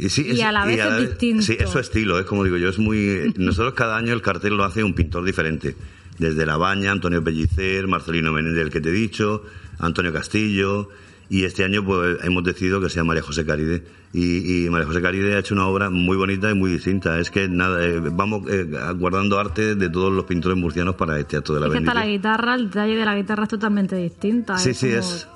Y, 0.00 0.08
sí, 0.08 0.26
Y 0.32 0.40
a 0.40 0.50
la 0.52 0.64
vez 0.64 0.78
es 0.80 1.08
distinto. 1.10 1.42
Sí, 1.42 1.56
es 1.58 1.68
su 1.70 1.78
estilo, 1.78 2.18
es 2.18 2.24
como 2.26 2.42
digo 2.44 2.56
yo, 2.56 2.68
es 2.70 2.78
muy... 2.78 3.32
Nosotros 3.36 3.74
cada 3.74 3.96
año 3.96 4.12
el 4.12 4.22
cartel 4.22 4.56
lo 4.56 4.64
hace 4.64 4.82
un 4.82 4.94
pintor 4.94 5.24
diferente. 5.24 5.76
Desde 6.18 6.44
La 6.46 6.56
Baña, 6.56 6.90
Antonio 6.92 7.22
Pellicer, 7.22 7.86
Marcelino 7.86 8.32
Menéndez, 8.32 8.64
el 8.64 8.70
que 8.70 8.80
te 8.80 8.88
he 8.88 8.92
dicho, 8.92 9.44
Antonio 9.78 10.12
Castillo... 10.12 10.88
Y 11.32 11.44
este 11.44 11.62
año 11.62 11.84
pues 11.84 12.18
hemos 12.24 12.42
decidido 12.42 12.80
que 12.80 12.90
sea 12.90 13.04
María 13.04 13.22
José 13.22 13.46
Caride. 13.46 13.84
Y, 14.12 14.64
y 14.66 14.68
María 14.68 14.84
José 14.88 15.00
Caride 15.00 15.36
ha 15.36 15.38
hecho 15.38 15.54
una 15.54 15.68
obra 15.68 15.88
muy 15.88 16.16
bonita 16.16 16.50
y 16.50 16.54
muy 16.54 16.72
distinta. 16.72 17.20
Es 17.20 17.30
que 17.30 17.48
nada, 17.48 17.86
eh, 17.86 18.00
vamos 18.00 18.50
eh, 18.50 18.66
guardando 18.96 19.38
arte 19.38 19.76
de 19.76 19.88
todos 19.90 20.12
los 20.12 20.24
pintores 20.24 20.58
murcianos 20.58 20.96
para 20.96 21.20
este 21.20 21.36
acto 21.36 21.54
de 21.54 21.60
la 21.60 21.66
es 21.66 21.72
que 21.72 21.78
está 21.78 21.94
la 21.94 22.06
guitarra, 22.06 22.56
el 22.56 22.64
detalle 22.66 22.96
de 22.96 23.04
la 23.04 23.14
guitarra 23.14 23.44
es 23.44 23.48
totalmente 23.48 23.94
distinta. 23.94 24.58
Sí, 24.58 24.74
sí, 24.74 24.88
como- 24.88 24.98
es. 24.98 25.28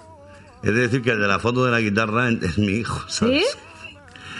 Es 0.65 0.75
decir, 0.75 1.01
que 1.01 1.13
el 1.13 1.21
de 1.21 1.29
la 1.29 1.39
foto 1.39 1.65
de 1.65 1.71
la 1.71 1.81
guitarra 1.81 2.29
es 2.29 2.59
mi 2.59 2.73
hijo, 2.73 3.05
¿sabes? 3.07 3.45
¿Sí? 3.47 3.59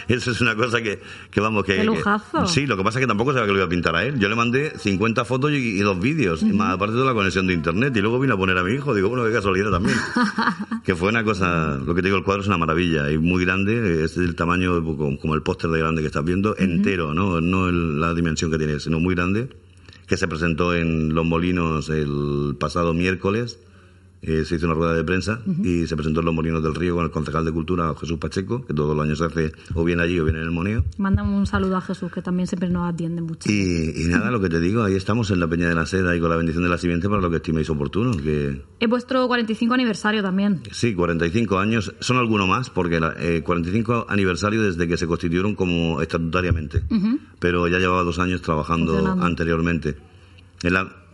Eso 0.07 0.31
es 0.31 0.41
una 0.41 0.55
cosa 0.55 0.81
que, 0.81 1.01
que 1.31 1.39
vamos, 1.41 1.63
que... 1.63 1.73
Qué 1.73 1.79
que- 1.79 1.85
lujazo. 1.85 2.45
sí, 2.47 2.65
lo 2.67 2.77
que 2.77 2.83
pasa 2.83 2.99
es 2.99 3.03
que 3.03 3.07
tampoco 3.07 3.33
sabía 3.33 3.45
que 3.47 3.51
lo 3.53 3.57
iba 3.57 3.65
a 3.65 3.69
pintar 3.69 3.95
a 3.95 4.03
él. 4.03 4.19
Yo 4.19 4.29
le 4.29 4.35
mandé 4.35 4.73
50 4.77 5.25
fotos 5.25 5.51
y, 5.51 5.55
y 5.55 5.79
dos 5.79 5.99
vídeos, 5.99 6.43
más 6.43 6.75
aparte 6.75 6.95
de 6.95 7.03
la 7.05 7.13
conexión 7.13 7.47
de 7.47 7.53
internet, 7.53 7.95
y 7.97 8.01
luego 8.01 8.19
vine 8.19 8.33
a 8.33 8.37
poner 8.37 8.57
a 8.57 8.63
mi 8.63 8.73
hijo. 8.73 8.93
Digo, 8.93 9.09
bueno, 9.09 9.25
qué 9.25 9.31
casualidad 9.31 9.71
también. 9.71 9.97
que 10.83 10.95
fue 10.95 11.09
una 11.09 11.23
cosa, 11.23 11.77
lo 11.77 11.95
que 11.95 12.01
te 12.01 12.07
digo, 12.09 12.17
el 12.17 12.23
cuadro 12.23 12.41
es 12.41 12.47
una 12.47 12.57
maravilla, 12.57 13.11
y 13.11 13.17
muy 13.17 13.43
grande, 13.45 14.03
es 14.03 14.15
del 14.15 14.35
tamaño 14.35 14.83
como, 14.83 15.17
como 15.19 15.35
el 15.35 15.41
póster 15.41 15.69
de 15.71 15.79
grande 15.79 16.01
que 16.01 16.07
estás 16.07 16.23
viendo, 16.23 16.55
entero, 16.57 17.13
¿no? 17.13 17.41
No 17.41 17.67
el- 17.69 17.99
la 17.99 18.13
dimensión 18.13 18.51
que 18.51 18.57
tiene, 18.57 18.79
sino 18.79 18.99
muy 18.99 19.15
grande, 19.15 19.49
que 20.07 20.17
se 20.17 20.27
presentó 20.27 20.75
en 20.75 21.15
Los 21.15 21.25
Molinos 21.25 21.89
el 21.89 22.55
pasado 22.59 22.93
miércoles. 22.93 23.59
Eh, 24.21 24.43
se 24.43 24.55
hizo 24.55 24.65
una 24.65 24.73
rueda 24.73 24.93
de 24.95 25.03
prensa 25.03 25.39
y 25.63 25.85
se 25.85 25.95
presentó 25.95 26.21
en 26.21 26.25
Los 26.25 26.33
Molinos 26.33 26.63
del 26.63 26.73
Río 26.73 26.95
con 26.95 27.05
el 27.05 27.11
concejal 27.11 27.45
de 27.45 27.51
Cultura, 27.51 27.93
Jesús 27.99 28.17
Pacheco, 28.17 28.65
que 28.65 28.73
todos 28.73 28.95
los 28.95 29.05
años 29.05 29.19
se 29.19 29.25
hace 29.25 29.51
o 29.75 29.83
bien 29.83 29.99
allí 29.99 30.19
o 30.19 30.23
bien 30.23 30.37
en 30.37 30.41
el 30.41 30.49
Moneo. 30.51 30.83
Mándame 30.97 31.35
un 31.35 31.45
saludo 31.45 31.77
a 31.77 31.81
Jesús, 31.81 32.11
que 32.11 32.23
también 32.23 32.47
siempre 32.47 32.69
nos 32.69 32.91
atiende 32.91 33.21
mucho. 33.21 33.51
Y, 33.51 33.93
y 34.03 34.07
nada, 34.07 34.31
lo 34.31 34.41
que 34.41 34.49
te 34.49 34.59
digo, 34.59 34.81
ahí 34.83 34.95
estamos 34.95 35.29
en 35.29 35.39
la 35.39 35.47
Peña 35.47 35.69
de 35.69 35.75
la 35.75 35.85
Seda 35.85 36.15
y 36.15 36.19
con 36.19 36.29
la 36.31 36.37
bendición 36.37 36.63
de 36.63 36.69
la 36.69 36.79
simiente 36.79 37.07
para 37.07 37.21
lo 37.21 37.29
que 37.29 37.35
estiméis 37.35 37.69
oportuno. 37.69 38.17
Que 38.17 38.63
Es 38.79 38.89
vuestro 38.89 39.27
45 39.27 39.73
aniversario 39.75 40.23
también. 40.23 40.61
sí, 40.71 40.95
45 40.95 41.59
años, 41.59 41.93
son 41.99 42.17
alguno 42.17 42.47
más, 42.47 42.71
porque 42.71 42.99
la- 42.99 43.13
eh, 43.19 43.43
45 43.43 44.07
aniversario 44.09 44.63
desde 44.63 44.87
que 44.87 44.97
se 44.97 45.05
constituyeron 45.05 45.53
como 45.53 46.01
estatutariamente. 46.01 46.81
Pero 47.37 47.67
ya 47.67 47.77
llevaba 47.77 48.01
dos 48.03 48.17
años 48.17 48.41
trabajando 48.41 48.97
anteriormente. 49.21 49.97
En 50.63 50.73
la... 50.73 51.04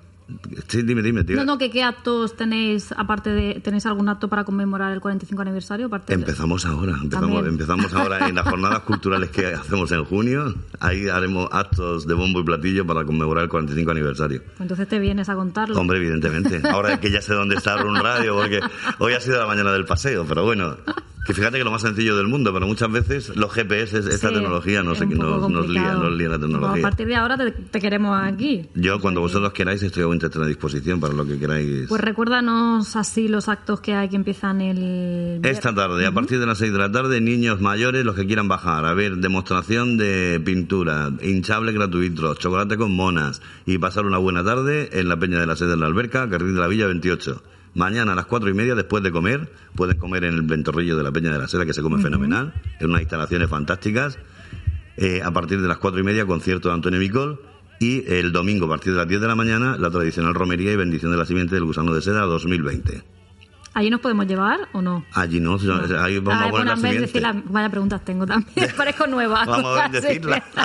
Sí, 0.67 0.81
dime, 0.83 1.01
dime, 1.01 1.23
tío. 1.23 1.35
No, 1.37 1.45
no, 1.45 1.57
que 1.57 1.69
qué 1.69 1.83
actos 1.83 2.35
tenéis, 2.35 2.91
aparte 2.97 3.29
de, 3.29 3.59
¿tenéis 3.63 3.85
algún 3.85 4.09
acto 4.09 4.27
para 4.27 4.43
conmemorar 4.43 4.91
el 4.93 5.01
45 5.01 5.41
aniversario? 5.41 5.87
Aparte 5.87 6.13
de- 6.15 6.21
Empezamos 6.21 6.65
ahora, 6.65 6.93
empezamos, 7.01 7.45
empezamos 7.47 7.93
ahora 7.93 8.27
en 8.27 8.35
las 8.35 8.47
jornadas 8.47 8.79
culturales 8.81 9.29
que 9.29 9.47
hacemos 9.47 9.91
en 9.91 10.03
junio. 10.05 10.53
Ahí 10.79 11.07
haremos 11.09 11.47
actos 11.51 12.05
de 12.07 12.13
bombo 12.13 12.39
y 12.39 12.43
platillo 12.43 12.85
para 12.85 13.03
conmemorar 13.05 13.43
el 13.45 13.49
45 13.49 13.91
aniversario. 13.91 14.41
Pues 14.43 14.61
entonces 14.61 14.87
te 14.87 14.99
vienes 14.99 15.29
a 15.29 15.35
contarlo. 15.35 15.79
Hombre, 15.79 15.97
evidentemente. 15.97 16.61
Ahora 16.69 16.99
que 16.99 17.11
ya 17.11 17.21
sé 17.21 17.33
dónde 17.33 17.55
está 17.55 17.83
un 17.83 17.95
radio, 17.95 18.35
porque 18.35 18.59
hoy 18.99 19.13
ha 19.13 19.19
sido 19.21 19.39
la 19.39 19.47
mañana 19.47 19.71
del 19.73 19.85
paseo, 19.85 20.25
pero 20.27 20.43
bueno. 20.43 20.77
Que 21.25 21.35
fíjate 21.35 21.59
que 21.59 21.63
lo 21.63 21.69
más 21.69 21.83
sencillo 21.83 22.17
del 22.17 22.27
mundo, 22.27 22.51
pero 22.51 22.65
muchas 22.65 22.91
veces 22.91 23.35
los 23.35 23.53
GPS, 23.53 23.99
esta 23.99 24.29
Sí, 24.29 24.33
tecnología, 24.33 24.81
no 24.81 24.93
es 24.93 24.97
sé, 24.97 25.03
un 25.03 25.09
que 25.11 25.15
poco 25.17 25.29
nos, 25.41 25.51
nos 25.51 25.69
lía, 25.69 25.93
nos 25.93 26.11
lía 26.13 26.29
la 26.29 26.39
tecnología. 26.39 26.79
a 26.79 26.81
partir 26.81 27.07
de 27.07 27.15
ahora 27.15 27.37
te, 27.37 27.51
te 27.51 27.79
queremos 27.79 28.19
aquí. 28.23 28.67
Yo, 28.73 28.99
cuando 28.99 29.21
vosotros 29.21 29.53
queráis, 29.53 29.83
estoy 29.83 30.01
a 30.01 30.07
vuestra 30.07 30.47
disposición 30.47 30.99
para 30.99 31.13
lo 31.13 31.23
que 31.25 31.37
queráis. 31.37 31.87
Pues 31.87 32.01
recuérdanos 32.01 32.95
así 32.95 33.27
los 33.27 33.49
actos 33.49 33.81
que 33.81 33.93
hay 33.93 34.09
que 34.09 34.15
empiezan 34.15 34.61
el... 34.61 35.39
Esta 35.43 35.75
tarde, 35.75 36.07
a 36.07 36.11
partir 36.11 36.39
de 36.39 36.47
las 36.47 36.57
6 36.57 36.71
de 36.73 36.79
la 36.79 36.91
tarde, 36.91 37.21
niños 37.21 37.61
mayores, 37.61 38.03
los 38.03 38.15
que 38.15 38.25
quieran 38.25 38.47
bajar, 38.47 38.85
a 38.85 38.93
ver, 38.95 39.17
demostración 39.17 39.97
de 39.97 40.41
pintura, 40.43 41.11
hinchable 41.21 41.71
gratuito, 41.71 42.33
chocolate 42.33 42.77
con 42.77 42.95
monas 42.95 43.43
y 43.67 43.77
pasar 43.77 44.05
una 44.07 44.17
buena 44.17 44.43
tarde 44.43 44.89
en 44.99 45.07
la 45.07 45.17
Peña 45.17 45.39
de 45.39 45.45
la 45.45 45.55
Sede 45.55 45.69
de 45.69 45.77
la 45.77 45.85
Alberca, 45.85 46.27
Carril 46.29 46.55
de 46.55 46.59
la 46.61 46.67
Villa 46.67 46.87
28. 46.87 47.43
Mañana 47.73 48.11
a 48.11 48.15
las 48.15 48.25
cuatro 48.25 48.49
y 48.49 48.53
media, 48.53 48.75
después 48.75 49.01
de 49.03 49.11
comer, 49.11 49.51
pueden 49.75 49.97
comer 49.97 50.25
en 50.25 50.33
el 50.33 50.41
ventorrillo 50.41 50.97
de 50.97 51.03
la 51.03 51.11
Peña 51.11 51.31
de 51.31 51.39
la 51.39 51.47
Seda, 51.47 51.65
que 51.65 51.73
se 51.73 51.81
come 51.81 52.01
fenomenal, 52.01 52.53
en 52.79 52.89
unas 52.89 53.01
instalaciones 53.01 53.49
fantásticas. 53.49 54.17
Eh, 54.97 55.21
a 55.23 55.31
partir 55.31 55.61
de 55.61 55.67
las 55.67 55.77
cuatro 55.77 55.99
y 55.99 56.03
media, 56.03 56.25
concierto 56.25 56.67
de 56.69 56.75
Antonio 56.75 56.99
Micol. 56.99 57.41
Y 57.79 58.03
el 58.13 58.31
domingo, 58.31 58.65
a 58.67 58.69
partir 58.69 58.91
de 58.93 58.99
las 58.99 59.07
10 59.07 59.21
de 59.21 59.27
la 59.27 59.35
mañana, 59.35 59.75
la 59.77 59.89
tradicional 59.89 60.35
romería 60.35 60.71
y 60.71 60.75
bendición 60.75 61.11
de 61.11 61.17
la 61.17 61.25
simiente 61.25 61.55
del 61.55 61.63
gusano 61.63 61.93
de 61.93 62.01
seda 62.03 62.21
2020. 62.21 63.03
¿Allí 63.73 63.89
nos 63.89 64.01
podemos 64.01 64.27
llevar 64.27 64.59
o 64.73 64.81
no? 64.81 65.05
Allí 65.13 65.39
no, 65.39 65.57
ahí 65.99 66.19
vamos 66.19 66.33
Ah, 66.43 66.47
a 66.47 66.49
poner 66.49 66.51
bueno, 66.51 66.65
la 66.71 66.75
simiente. 66.75 67.01
decir 67.01 67.21
la- 67.21 67.41
vaya 67.45 67.69
preguntas 67.69 68.03
tengo 68.05 68.27
también. 68.27 68.69
Parezco 68.77 69.07
nueva. 69.07 69.45
Vamos 69.45 69.79
a 69.79 69.85
Así 69.85 69.93
decirla. 69.93 70.41
que- 70.51 70.61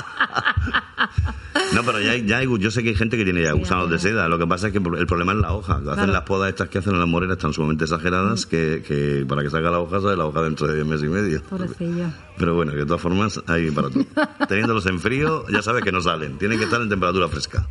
No, 1.74 1.82
pero 1.84 2.00
ya, 2.00 2.12
hay- 2.12 2.26
ya 2.26 2.38
hay- 2.38 2.48
yo 2.58 2.70
sé 2.70 2.82
que 2.82 2.90
hay 2.90 2.94
gente 2.94 3.16
que 3.16 3.24
tiene 3.24 3.42
ya 3.42 3.52
gusanos 3.52 3.90
de 3.90 3.98
seda. 3.98 4.28
Lo 4.28 4.38
que 4.38 4.46
pasa 4.46 4.68
es 4.68 4.72
que 4.72 4.78
el 4.78 5.06
problema 5.06 5.32
es 5.32 5.38
la 5.38 5.52
hoja. 5.52 5.74
Hacen 5.74 5.84
Claro. 5.94 6.12
las 6.12 6.22
podas 6.22 6.48
estas 6.50 6.68
que 6.68 6.78
hacen 6.78 6.94
en 6.94 7.00
las 7.00 7.08
moreras 7.08 7.38
tan 7.38 7.52
sumamente 7.52 7.84
exageradas 7.84 8.46
que, 8.46 8.82
que 8.86 9.24
para 9.28 9.42
que 9.42 9.50
salga 9.50 9.70
la 9.70 9.80
hoja 9.80 10.00
sale 10.00 10.16
la 10.16 10.24
hoja 10.26 10.42
dentro 10.42 10.66
de 10.66 10.84
mes 10.84 11.02
y 11.02 11.08
medio. 11.08 11.42
Pobrecillo. 11.42 12.06
Pero 12.38 12.54
bueno, 12.54 12.72
que 12.72 12.78
de 12.78 12.86
todas 12.86 13.00
formas 13.02 13.40
hay 13.46 13.70
para 13.70 13.90
todo. 13.90 14.04
Teniéndolos 14.48 14.86
en 14.86 15.00
frío, 15.00 15.44
ya 15.48 15.62
sabes 15.62 15.82
que 15.82 15.92
no 15.92 16.00
salen. 16.00 16.38
Tienen 16.38 16.58
que 16.58 16.64
estar 16.64 16.80
en 16.80 16.88
temperatura 16.88 17.28
fresca. 17.28 17.66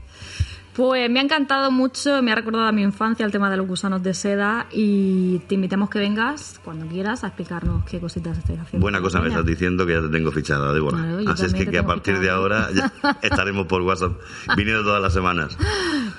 Pues 0.75 1.09
me 1.09 1.21
ha 1.21 1.23
encantado 1.23 1.71
mucho, 1.71 2.21
me 2.21 2.33
ha 2.33 2.35
recordado 2.35 2.65
a 2.65 2.71
mi 2.73 2.81
infancia 2.81 3.25
el 3.25 3.31
tema 3.31 3.49
de 3.49 3.55
los 3.55 3.65
gusanos 3.65 4.03
de 4.03 4.13
seda 4.13 4.67
y 4.73 5.39
te 5.47 5.55
invitamos 5.55 5.89
que 5.89 5.99
vengas 5.99 6.59
cuando 6.65 6.85
quieras 6.87 7.23
a 7.23 7.27
explicarnos 7.27 7.85
qué 7.85 8.01
cositas 8.01 8.37
estáis 8.37 8.59
haciendo. 8.59 8.83
Buena 8.83 8.99
cosa 8.99 9.21
me 9.21 9.29
estás 9.29 9.45
diciendo 9.45 9.85
que 9.85 9.93
ya 9.93 10.01
te 10.01 10.09
tengo 10.09 10.33
fichada, 10.33 10.73
Débora. 10.73 10.97
Claro, 10.97 11.31
Así 11.31 11.45
es 11.45 11.53
que, 11.53 11.77
a 11.77 11.85
partir 11.85 12.19
de 12.19 12.29
ahora 12.29 12.67
ya 12.73 12.91
estaremos 13.21 13.67
por 13.67 13.83
WhatsApp 13.83 14.19
viniendo 14.57 14.83
todas 14.83 15.01
las 15.01 15.13
semanas. 15.13 15.57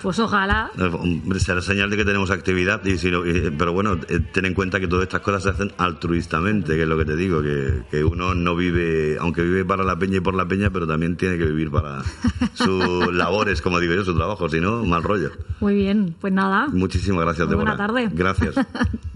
Pues 0.00 0.18
ojalá. 0.20 0.70
Eh, 0.78 0.84
Hombre, 0.90 1.38
será 1.38 1.60
señal 1.60 1.90
de 1.90 1.98
que 1.98 2.06
tenemos 2.06 2.30
actividad, 2.30 2.82
y 2.84 2.96
si 2.96 3.10
no- 3.10 3.26
eh, 3.26 3.52
pero 3.58 3.74
bueno, 3.74 3.98
eh, 4.08 4.20
ten 4.32 4.46
en 4.46 4.54
cuenta 4.54 4.80
que 4.80 4.88
todas 4.88 5.02
estas 5.02 5.20
cosas 5.20 5.42
se 5.42 5.48
hacen 5.50 5.72
altruistamente, 5.76 6.76
que 6.76 6.82
es 6.82 6.88
lo 6.88 6.96
que 6.96 7.04
te 7.04 7.16
digo, 7.16 7.42
que, 7.42 7.82
que 7.90 8.04
uno 8.04 8.34
no 8.34 8.56
vive, 8.56 9.18
aunque 9.20 9.42
vive 9.42 9.66
para 9.66 9.84
la 9.84 9.98
peña 9.98 10.16
y 10.16 10.20
por 10.20 10.34
la 10.34 10.46
peña, 10.48 10.70
pero 10.70 10.86
también 10.86 11.16
tiene 11.16 11.36
que 11.36 11.44
vivir 11.44 11.70
para 11.70 12.00
sus 12.54 13.12
labores, 13.12 13.60
como 13.60 13.80
digo 13.80 13.92
yo, 13.94 14.02
su 14.04 14.14
trabajo, 14.16 14.45
si 14.50 14.60
no, 14.60 14.84
mal 14.84 15.02
rollo. 15.02 15.30
Muy 15.60 15.74
bien, 15.74 16.14
pues 16.20 16.32
nada. 16.32 16.66
Muchísimas 16.68 17.24
gracias, 17.24 17.46
Muy 17.46 17.56
Débora. 17.56 17.76
buena 17.76 17.86
tarde. 17.86 18.08
Gracias. 18.12 18.54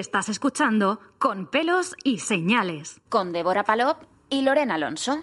estás 0.00 0.28
escuchando 0.30 0.98
con 1.18 1.46
pelos 1.46 1.94
y 2.02 2.18
señales. 2.18 3.00
Con 3.08 3.32
Débora 3.32 3.64
Palop 3.64 4.02
y 4.30 4.42
Lorena 4.42 4.74
Alonso. 4.74 5.22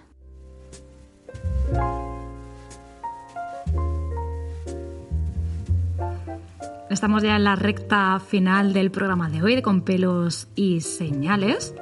Estamos 6.89 7.23
ya 7.23 7.35
en 7.35 7.43
la 7.43 7.55
recta 7.55 8.19
final 8.19 8.71
del 8.71 8.91
programa 8.91 9.29
de 9.29 9.43
hoy 9.43 9.55
de 9.55 9.61
Con 9.61 9.81
pelos 9.81 10.47
y 10.55 10.81
señales. 10.81 11.73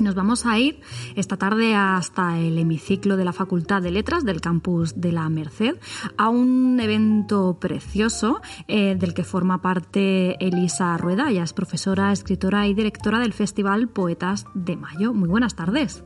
Y 0.00 0.02
nos 0.02 0.14
vamos 0.14 0.46
a 0.46 0.58
ir 0.58 0.80
esta 1.14 1.36
tarde 1.36 1.74
hasta 1.74 2.38
el 2.38 2.56
hemiciclo 2.58 3.18
de 3.18 3.24
la 3.26 3.34
Facultad 3.34 3.82
de 3.82 3.90
Letras 3.90 4.24
del 4.24 4.40
campus 4.40 4.98
de 4.98 5.12
la 5.12 5.28
Merced 5.28 5.74
a 6.16 6.30
un 6.30 6.80
evento 6.80 7.58
precioso 7.60 8.40
eh, 8.66 8.94
del 8.94 9.12
que 9.12 9.24
forma 9.24 9.60
parte 9.60 10.42
Elisa 10.42 10.96
Rueda. 10.96 11.28
Ella 11.28 11.42
es 11.42 11.52
profesora, 11.52 12.12
escritora 12.12 12.66
y 12.66 12.72
directora 12.72 13.18
del 13.18 13.34
Festival 13.34 13.88
Poetas 13.88 14.46
de 14.54 14.74
Mayo. 14.76 15.12
Muy 15.12 15.28
buenas 15.28 15.54
tardes. 15.54 16.02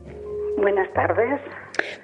Buenas 0.57 0.91
tardes. 0.93 1.39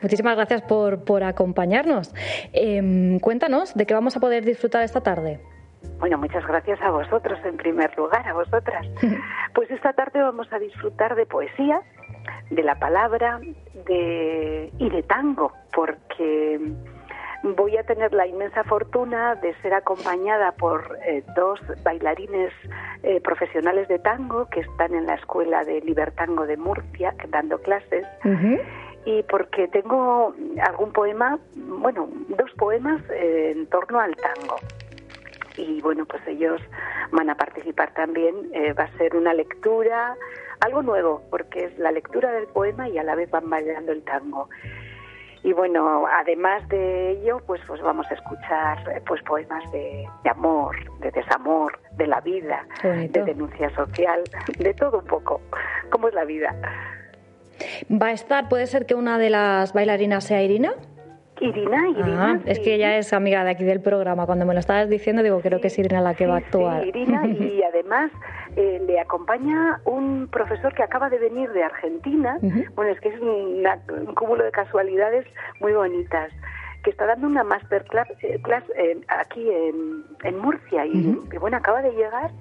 Muchísimas 0.01 0.37
gracias 0.37 0.61
por, 0.61 1.03
por 1.03 1.25
acompañarnos. 1.25 2.13
Em, 2.53 3.19
cuéntanos 3.19 3.73
de 3.73 3.85
qué 3.85 3.93
vamos 3.93 4.15
a 4.15 4.21
poder 4.21 4.45
disfrutar 4.45 4.83
esta 4.83 5.01
tarde. 5.01 5.41
Bueno, 5.99 6.17
muchas 6.17 6.45
gracias 6.45 6.81
a 6.81 6.91
vosotros 6.91 7.39
en 7.45 7.57
primer 7.57 7.95
lugar, 7.97 8.27
a 8.27 8.33
vosotras. 8.33 8.85
Pues 9.53 9.69
esta 9.69 9.91
tarde 9.91 10.21
vamos 10.21 10.47
a 10.53 10.59
disfrutar 10.59 11.13
de 11.15 11.25
poesía, 11.25 11.81
de 12.49 12.63
la 12.63 12.75
palabra 12.75 13.41
de, 13.85 14.71
y 14.77 14.89
de 14.89 15.03
tango, 15.03 15.51
porque 15.73 16.57
voy 17.43 17.77
a 17.77 17.83
tener 17.83 18.13
la 18.13 18.27
inmensa 18.27 18.63
fortuna 18.63 19.35
de 19.35 19.53
ser 19.61 19.73
acompañada 19.73 20.53
por 20.53 20.97
eh, 21.05 21.23
dos 21.35 21.59
bailarines 21.83 22.53
eh, 23.03 23.19
profesionales 23.21 23.87
de 23.87 23.99
tango 23.99 24.47
que 24.49 24.61
están 24.61 24.93
en 24.93 25.05
la 25.05 25.15
Escuela 25.15 25.63
de 25.63 25.81
Libertango 25.81 26.45
de 26.45 26.57
Murcia, 26.57 27.13
dando 27.29 27.59
clases. 27.59 28.05
y 29.03 29.23
porque 29.23 29.67
tengo 29.67 30.35
algún 30.61 30.93
poema, 30.93 31.39
bueno, 31.55 32.07
dos 32.29 32.51
poemas 32.57 33.01
eh, 33.09 33.53
en 33.55 33.67
torno 33.67 33.99
al 33.99 34.15
tango. 34.15 34.57
Y 35.61 35.79
bueno, 35.81 36.05
pues 36.05 36.21
ellos 36.27 36.59
van 37.11 37.29
a 37.29 37.35
participar 37.35 37.93
también. 37.93 38.35
eh, 38.53 38.73
va 38.73 38.85
a 38.85 38.97
ser 38.97 39.15
una 39.15 39.33
lectura, 39.33 40.15
algo 40.59 40.81
nuevo, 40.81 41.21
porque 41.29 41.65
es 41.65 41.77
la 41.77 41.91
lectura 41.91 42.31
del 42.31 42.47
poema 42.47 42.89
y 42.89 42.97
a 42.97 43.03
la 43.03 43.15
vez 43.15 43.29
van 43.29 43.49
bailando 43.49 43.91
el 43.91 44.03
tango. 44.03 44.49
Y 45.43 45.53
bueno, 45.53 46.05
además 46.07 46.67
de 46.69 47.11
ello, 47.11 47.41
pues, 47.47 47.61
pues 47.67 47.81
vamos 47.81 48.05
a 48.11 48.13
escuchar 48.13 49.01
pues 49.07 49.21
poemas 49.23 49.71
de, 49.71 50.05
de 50.23 50.29
amor, 50.29 50.75
de 50.99 51.09
desamor, 51.11 51.79
de 51.93 52.05
la 52.07 52.21
vida, 52.21 52.65
de 52.83 53.23
denuncia 53.23 53.69
social, 53.75 54.21
de 54.59 54.73
todo 54.73 54.99
un 54.99 55.05
poco. 55.05 55.41
¿Cómo 55.89 56.07
es 56.09 56.13
la 56.13 56.25
vida? 56.25 56.55
Va 57.91 58.07
a 58.07 58.11
estar, 58.11 58.49
puede 58.49 58.67
ser 58.67 58.85
que 58.85 58.95
una 58.95 59.17
de 59.17 59.29
las 59.31 59.73
bailarinas 59.73 60.23
sea 60.23 60.43
Irina. 60.43 60.73
Irina, 61.41 61.89
Irina. 61.89 62.31
Ah, 62.33 62.39
es 62.45 62.59
que 62.59 62.75
ella 62.75 62.97
es 62.97 63.11
amiga 63.13 63.43
de 63.43 63.51
aquí 63.51 63.63
del 63.63 63.81
programa. 63.81 64.25
Cuando 64.25 64.45
me 64.45 64.53
lo 64.53 64.59
estabas 64.59 64.87
diciendo, 64.89 65.23
digo, 65.23 65.41
creo 65.41 65.59
que 65.59 65.67
es 65.67 65.77
Irina 65.79 65.99
la 66.01 66.13
que 66.13 66.27
va 66.27 66.35
a 66.35 66.37
actuar. 66.37 66.83
Sí, 66.83 66.89
Irina, 66.89 67.25
y 67.27 67.61
además 67.63 68.11
eh, 68.55 68.81
le 68.85 68.99
acompaña 68.99 69.81
un 69.85 70.27
profesor 70.31 70.73
que 70.73 70.83
acaba 70.83 71.09
de 71.09 71.17
venir 71.19 71.51
de 71.51 71.63
Argentina. 71.63 72.37
Bueno, 72.75 72.91
es 72.91 72.99
que 73.01 73.09
es 73.09 73.19
una- 73.19 73.79
un 73.89 74.13
cúmulo 74.15 74.43
de 74.43 74.51
casualidades 74.51 75.25
muy 75.59 75.73
bonitas 75.73 76.31
que 76.83 76.89
está 76.89 77.05
dando 77.05 77.27
una 77.27 77.43
masterclass 77.43 78.07
eh, 78.23 78.39
class, 78.41 78.63
eh, 78.75 78.99
aquí 79.07 79.47
en, 79.49 80.03
en 80.23 80.39
Murcia 80.39 80.83
y, 80.85 81.15
bueno, 81.39 81.57
acaba 81.57 81.81
de 81.83 81.91
llegar 81.91 82.31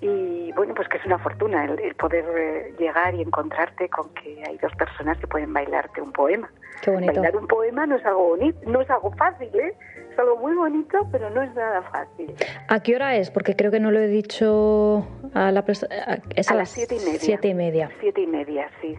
y 0.00 0.52
bueno, 0.52 0.74
pues 0.74 0.88
que 0.88 0.98
es 0.98 1.04
una 1.06 1.18
fortuna 1.18 1.64
el, 1.64 1.78
el 1.80 1.94
poder 1.96 2.24
eh, 2.36 2.74
llegar 2.78 3.14
y 3.14 3.22
encontrarte 3.22 3.88
con 3.88 4.08
que 4.14 4.42
hay 4.46 4.56
dos 4.58 4.72
personas 4.76 5.18
que 5.18 5.26
pueden 5.26 5.52
bailarte 5.52 6.00
un 6.00 6.12
poema. 6.12 6.48
Qué 6.82 6.90
bonito. 6.92 7.12
Bailar 7.14 7.36
un 7.36 7.48
poema 7.48 7.86
no 7.86 7.96
es 7.96 8.06
algo 8.06 8.28
bonito, 8.28 8.58
no 8.66 8.80
es 8.80 8.88
algo 8.90 9.10
fácil, 9.12 9.48
¿eh? 9.54 9.74
Es 10.12 10.18
algo 10.18 10.36
muy 10.36 10.54
bonito, 10.54 11.06
pero 11.10 11.30
no 11.30 11.42
es 11.42 11.52
nada 11.54 11.82
fácil. 11.82 12.32
¿A 12.68 12.80
qué 12.82 12.94
hora 12.94 13.16
es? 13.16 13.30
Porque 13.32 13.56
creo 13.56 13.70
que 13.72 13.80
no 13.80 13.90
lo 13.90 13.98
he 13.98 14.06
dicho 14.06 15.04
a 15.34 15.50
la 15.50 15.60
a- 15.60 16.18
es 16.36 16.50
A 16.50 16.54
las 16.54 16.70
siete 16.70 16.94
y 16.94 17.00
media. 17.00 17.18
siete 17.18 17.48
y 17.48 17.54
media. 17.54 17.90
Siete 18.00 18.20
y 18.20 18.26
media, 18.28 18.70
sí. 18.80 18.96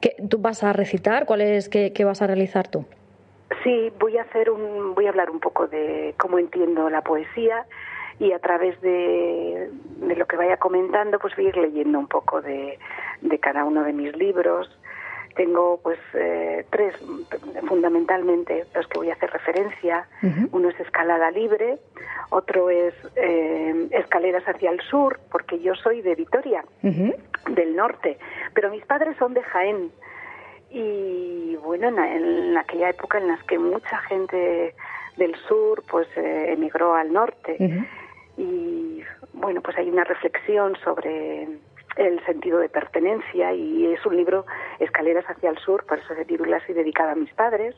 ¿Qué, 0.00 0.16
¿Tú 0.28 0.38
vas 0.38 0.64
a 0.64 0.72
recitar? 0.72 1.26
¿Cuál 1.26 1.42
es 1.42 1.68
qué, 1.68 1.92
qué 1.92 2.04
vas 2.04 2.22
a 2.22 2.26
realizar 2.26 2.68
tú? 2.68 2.86
Sí, 3.62 3.92
voy 3.98 4.16
a 4.16 4.22
hacer 4.22 4.48
un, 4.50 4.94
voy 4.94 5.04
a 5.06 5.10
hablar 5.10 5.28
un 5.30 5.40
poco 5.40 5.66
de 5.66 6.14
cómo 6.18 6.38
entiendo 6.38 6.88
la 6.88 7.02
poesía 7.02 7.66
y 8.20 8.32
a 8.32 8.38
través 8.38 8.78
de, 8.82 9.70
de 9.96 10.14
lo 10.14 10.26
que 10.26 10.36
vaya 10.36 10.58
comentando, 10.58 11.18
pues 11.18 11.34
voy 11.34 11.46
a 11.46 11.48
ir 11.48 11.56
leyendo 11.56 11.98
un 11.98 12.06
poco 12.06 12.42
de, 12.42 12.78
de 13.22 13.38
cada 13.38 13.64
uno 13.64 13.82
de 13.82 13.94
mis 13.94 14.14
libros. 14.14 14.70
Tengo 15.34 15.80
pues 15.82 15.98
eh, 16.12 16.66
tres 16.70 16.94
fundamentalmente 17.66 18.66
los 18.74 18.86
que 18.88 18.98
voy 18.98 19.08
a 19.10 19.14
hacer 19.14 19.30
referencia. 19.30 20.06
Uno 20.52 20.68
es 20.68 20.78
Escalada 20.78 21.30
Libre, 21.30 21.78
otro 22.28 22.68
es 22.68 22.92
eh, 23.16 23.88
Escaleras 23.92 24.44
hacia 24.46 24.70
el 24.70 24.80
Sur, 24.82 25.18
porque 25.32 25.58
yo 25.60 25.74
soy 25.76 26.02
de 26.02 26.14
Vitoria, 26.14 26.62
del 26.82 27.74
norte, 27.74 28.18
pero 28.52 28.70
mis 28.70 28.84
padres 28.84 29.16
son 29.18 29.32
de 29.32 29.42
Jaén. 29.42 29.90
Y 30.68 31.56
bueno, 31.64 31.88
en, 31.88 31.98
en 31.98 32.58
aquella 32.58 32.90
época 32.90 33.16
en 33.16 33.28
las 33.28 33.42
que 33.44 33.58
mucha 33.58 33.96
gente 34.08 34.74
del 35.16 35.34
sur 35.48 35.82
pues 35.90 36.08
eh, 36.16 36.52
emigró 36.52 36.94
al 36.94 37.12
norte 37.12 37.56
y 38.40 39.02
bueno, 39.34 39.60
pues 39.60 39.76
hay 39.76 39.90
una 39.90 40.04
reflexión 40.04 40.74
sobre 40.82 41.46
el 41.96 42.24
sentido 42.24 42.58
de 42.58 42.70
pertenencia 42.70 43.52
y 43.52 43.86
es 43.92 44.04
un 44.06 44.16
libro 44.16 44.46
Escaleras 44.78 45.26
hacia 45.26 45.50
el 45.50 45.58
sur, 45.58 45.84
por 45.84 45.98
eso 45.98 46.14
se 46.14 46.24
titula 46.24 46.56
así, 46.56 46.72
dedicado 46.72 47.10
a 47.10 47.14
mis 47.14 47.32
padres, 47.34 47.74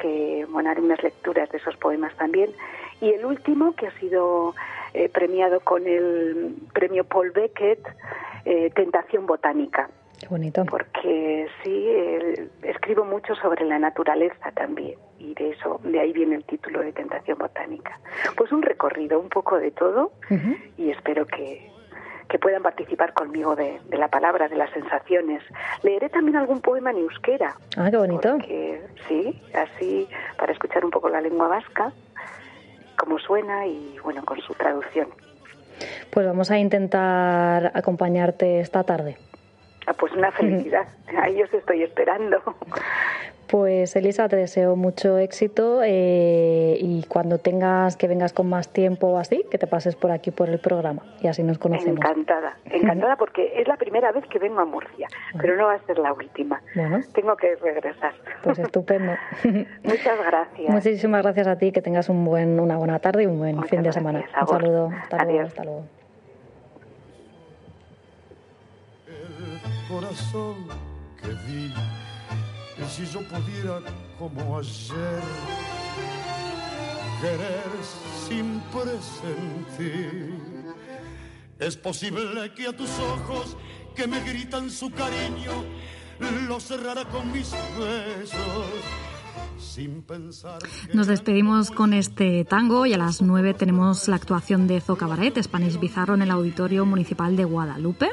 que 0.00 0.46
bueno, 0.48 0.70
haré 0.70 0.80
unas 0.80 1.02
lecturas 1.02 1.50
de 1.50 1.58
esos 1.58 1.76
poemas 1.76 2.14
también. 2.16 2.52
Y 3.00 3.10
el 3.12 3.24
último, 3.24 3.74
que 3.74 3.88
ha 3.88 3.98
sido 3.98 4.54
eh, 4.94 5.08
premiado 5.08 5.60
con 5.60 5.86
el 5.86 6.54
premio 6.72 7.04
Paul 7.04 7.32
Beckett, 7.32 7.80
eh, 8.44 8.70
Tentación 8.74 9.26
Botánica 9.26 9.90
Qué 10.20 10.26
bonito. 10.28 10.64
porque 10.66 11.46
sí 11.62 11.86
eh, 11.88 12.48
escribo 12.62 13.04
mucho 13.04 13.34
sobre 13.36 13.64
la 13.64 13.78
naturaleza 13.78 14.50
también 14.52 14.98
y 15.18 15.34
de 15.34 15.50
eso 15.50 15.80
de 15.84 16.00
ahí 16.00 16.12
viene 16.12 16.36
el 16.36 16.44
título 16.44 16.80
de 16.80 16.92
tentación 16.92 17.38
botánica 17.38 17.98
pues 18.36 18.50
un 18.52 18.62
recorrido 18.62 19.18
un 19.20 19.28
poco 19.28 19.58
de 19.58 19.70
todo 19.70 20.12
y 20.78 20.90
espero 20.90 21.26
que 21.26 21.70
que 22.28 22.40
puedan 22.40 22.60
participar 22.62 23.12
conmigo 23.12 23.54
de, 23.54 23.78
de 23.88 23.98
la 23.98 24.08
palabra, 24.08 24.48
de 24.48 24.56
las 24.56 24.68
sensaciones. 24.72 25.44
Leeré 25.84 26.08
también 26.08 26.36
algún 26.36 26.60
poema 26.60 26.90
en 26.90 26.96
euskera, 26.96 27.54
Ah, 27.76 27.88
qué 27.88 27.96
bonito. 27.98 28.36
sí, 29.06 29.40
así 29.54 30.08
para 30.36 30.52
escuchar 30.52 30.84
un 30.84 30.90
poco 30.90 31.08
la 31.08 31.20
lengua 31.20 31.46
vasca, 31.46 31.92
cómo 32.98 33.20
suena 33.20 33.64
y 33.68 33.96
bueno, 34.02 34.24
con 34.24 34.40
su 34.40 34.54
traducción. 34.54 35.06
Pues 36.10 36.26
vamos 36.26 36.50
a 36.50 36.58
intentar 36.58 37.70
acompañarte 37.74 38.58
esta 38.58 38.82
tarde. 38.82 39.18
Ah, 39.86 39.94
pues 39.94 40.12
una 40.12 40.32
felicidad, 40.32 40.86
ahí 41.22 41.42
os 41.42 41.52
estoy 41.54 41.82
esperando. 41.82 42.42
Pues 43.46 43.94
Elisa, 43.94 44.28
te 44.28 44.34
deseo 44.34 44.74
mucho 44.74 45.18
éxito 45.18 45.80
eh, 45.84 46.76
y 46.80 47.04
cuando 47.04 47.38
tengas 47.38 47.96
que 47.96 48.08
vengas 48.08 48.32
con 48.32 48.48
más 48.48 48.72
tiempo 48.72 49.06
o 49.06 49.18
así, 49.18 49.44
que 49.50 49.56
te 49.58 49.68
pases 49.68 49.94
por 49.94 50.10
aquí 50.10 50.32
por 50.32 50.48
el 50.48 50.58
programa 50.58 51.02
y 51.20 51.28
así 51.28 51.44
nos 51.44 51.58
conocemos. 51.58 51.98
Encantada, 51.98 52.56
encantada 52.64 53.14
porque 53.14 53.52
es 53.60 53.68
la 53.68 53.76
primera 53.76 54.10
vez 54.10 54.26
que 54.26 54.40
vengo 54.40 54.60
a 54.60 54.64
Murcia, 54.64 55.06
pero 55.40 55.56
no 55.56 55.66
va 55.66 55.74
a 55.74 55.86
ser 55.86 55.98
la 55.98 56.12
última. 56.12 56.60
Bueno, 56.74 56.98
Tengo 57.14 57.36
que 57.36 57.54
regresar. 57.54 58.14
pues 58.42 58.58
estupendo. 58.58 59.12
Muchas 59.84 60.18
gracias. 60.26 60.68
Muchísimas 60.68 61.22
gracias 61.22 61.46
a 61.46 61.56
ti, 61.56 61.70
que 61.70 61.82
tengas 61.82 62.08
un 62.08 62.24
buen, 62.24 62.58
una 62.58 62.76
buena 62.78 62.98
tarde 62.98 63.22
y 63.22 63.26
un 63.26 63.38
buen 63.38 63.62
fin 63.64 63.84
de 63.84 63.92
semana. 63.92 64.24
a 64.34 64.40
Un 64.40 64.48
saludo. 64.48 64.90
Hasta 65.02 65.18
luego. 65.18 65.30
Adiós. 65.30 65.48
Hasta 65.48 65.64
luego. 65.64 65.95
Corazón 69.88 70.68
que 71.20 71.28
di. 71.28 71.72
Y 72.78 72.90
si 72.90 73.06
yo 73.06 73.20
pudiera, 73.22 73.80
como 74.18 74.58
ayer, 74.58 75.22
querer 77.20 77.70
sin 78.28 78.60
presentir, 78.72 80.34
es 81.58 81.76
posible 81.76 82.52
que 82.54 82.66
a 82.66 82.76
tus 82.76 82.90
ojos 82.98 83.56
que 83.94 84.06
me 84.06 84.20
gritan 84.20 84.70
su 84.70 84.90
cariño, 84.90 85.64
lo 86.48 86.60
cerrara 86.60 87.04
con 87.06 87.32
mis 87.32 87.50
besos. 87.78 89.05
Sin 89.58 90.02
pensar 90.02 90.58
que 90.62 90.96
Nos 90.96 91.06
despedimos 91.06 91.70
con 91.70 91.92
este 91.92 92.44
tango 92.44 92.86
y 92.86 92.92
a 92.92 92.98
las 92.98 93.22
9 93.22 93.54
tenemos 93.54 94.08
la 94.08 94.16
actuación 94.16 94.66
de 94.66 94.80
Zo 94.80 94.96
Cabaret, 94.96 95.42
Spanish 95.42 95.78
Bizarro, 95.78 96.14
en 96.14 96.22
el 96.22 96.30
Auditorio 96.30 96.86
Municipal 96.86 97.36
de 97.36 97.44
Guadalupe. 97.44 98.10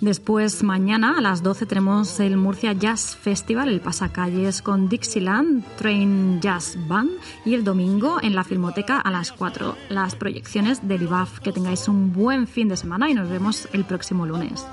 Después, 0.00 0.62
mañana 0.62 1.18
a 1.18 1.20
las 1.20 1.42
12 1.42 1.66
tenemos 1.66 2.20
el 2.20 2.36
Murcia 2.36 2.72
Jazz 2.72 3.16
Festival, 3.16 3.68
el 3.68 3.80
pasacalles 3.80 4.62
con 4.62 4.88
Dixieland, 4.88 5.64
Train 5.76 6.40
Jazz 6.40 6.76
Band 6.88 7.10
y 7.44 7.54
el 7.54 7.64
domingo 7.64 8.18
en 8.22 8.34
la 8.34 8.44
Filmoteca 8.44 8.98
a 8.98 9.10
las 9.10 9.32
4 9.32 9.76
las 9.88 10.14
proyecciones 10.14 10.86
del 10.86 11.02
IBAF. 11.02 11.40
Que 11.40 11.52
tengáis 11.52 11.88
un 11.88 12.12
buen 12.12 12.46
fin 12.46 12.68
de 12.68 12.76
semana 12.76 13.10
y 13.10 13.14
nos 13.14 13.28
vemos 13.28 13.68
el 13.72 13.84
próximo 13.84 14.26
lunes. 14.26 14.66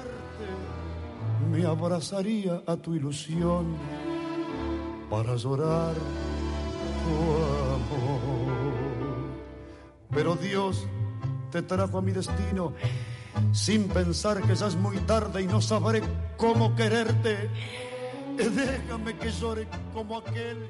me 1.52 1.66
abrazaría 1.66 2.62
a 2.66 2.78
tu 2.78 2.96
ilusión 2.96 3.76
para 5.12 5.36
llorar 5.36 5.94
tu 7.04 7.16
amor. 7.76 8.54
Pero 10.10 10.36
Dios 10.36 10.88
te 11.52 11.62
trajo 11.62 11.98
a 11.98 12.02
mi 12.02 12.14
destino 12.14 12.74
sin 13.52 13.90
pensar 13.90 14.42
que 14.42 14.56
ya 14.56 14.68
es 14.68 14.78
muy 14.78 14.98
tarde 15.00 15.42
y 15.42 15.48
no 15.48 15.62
sabré 15.62 16.02
cómo 16.38 16.76
quererte. 16.76 17.50
Déjame 18.38 19.18
que 19.18 19.32
llore 19.32 19.68
como 19.94 20.20
aquel. 20.20 20.70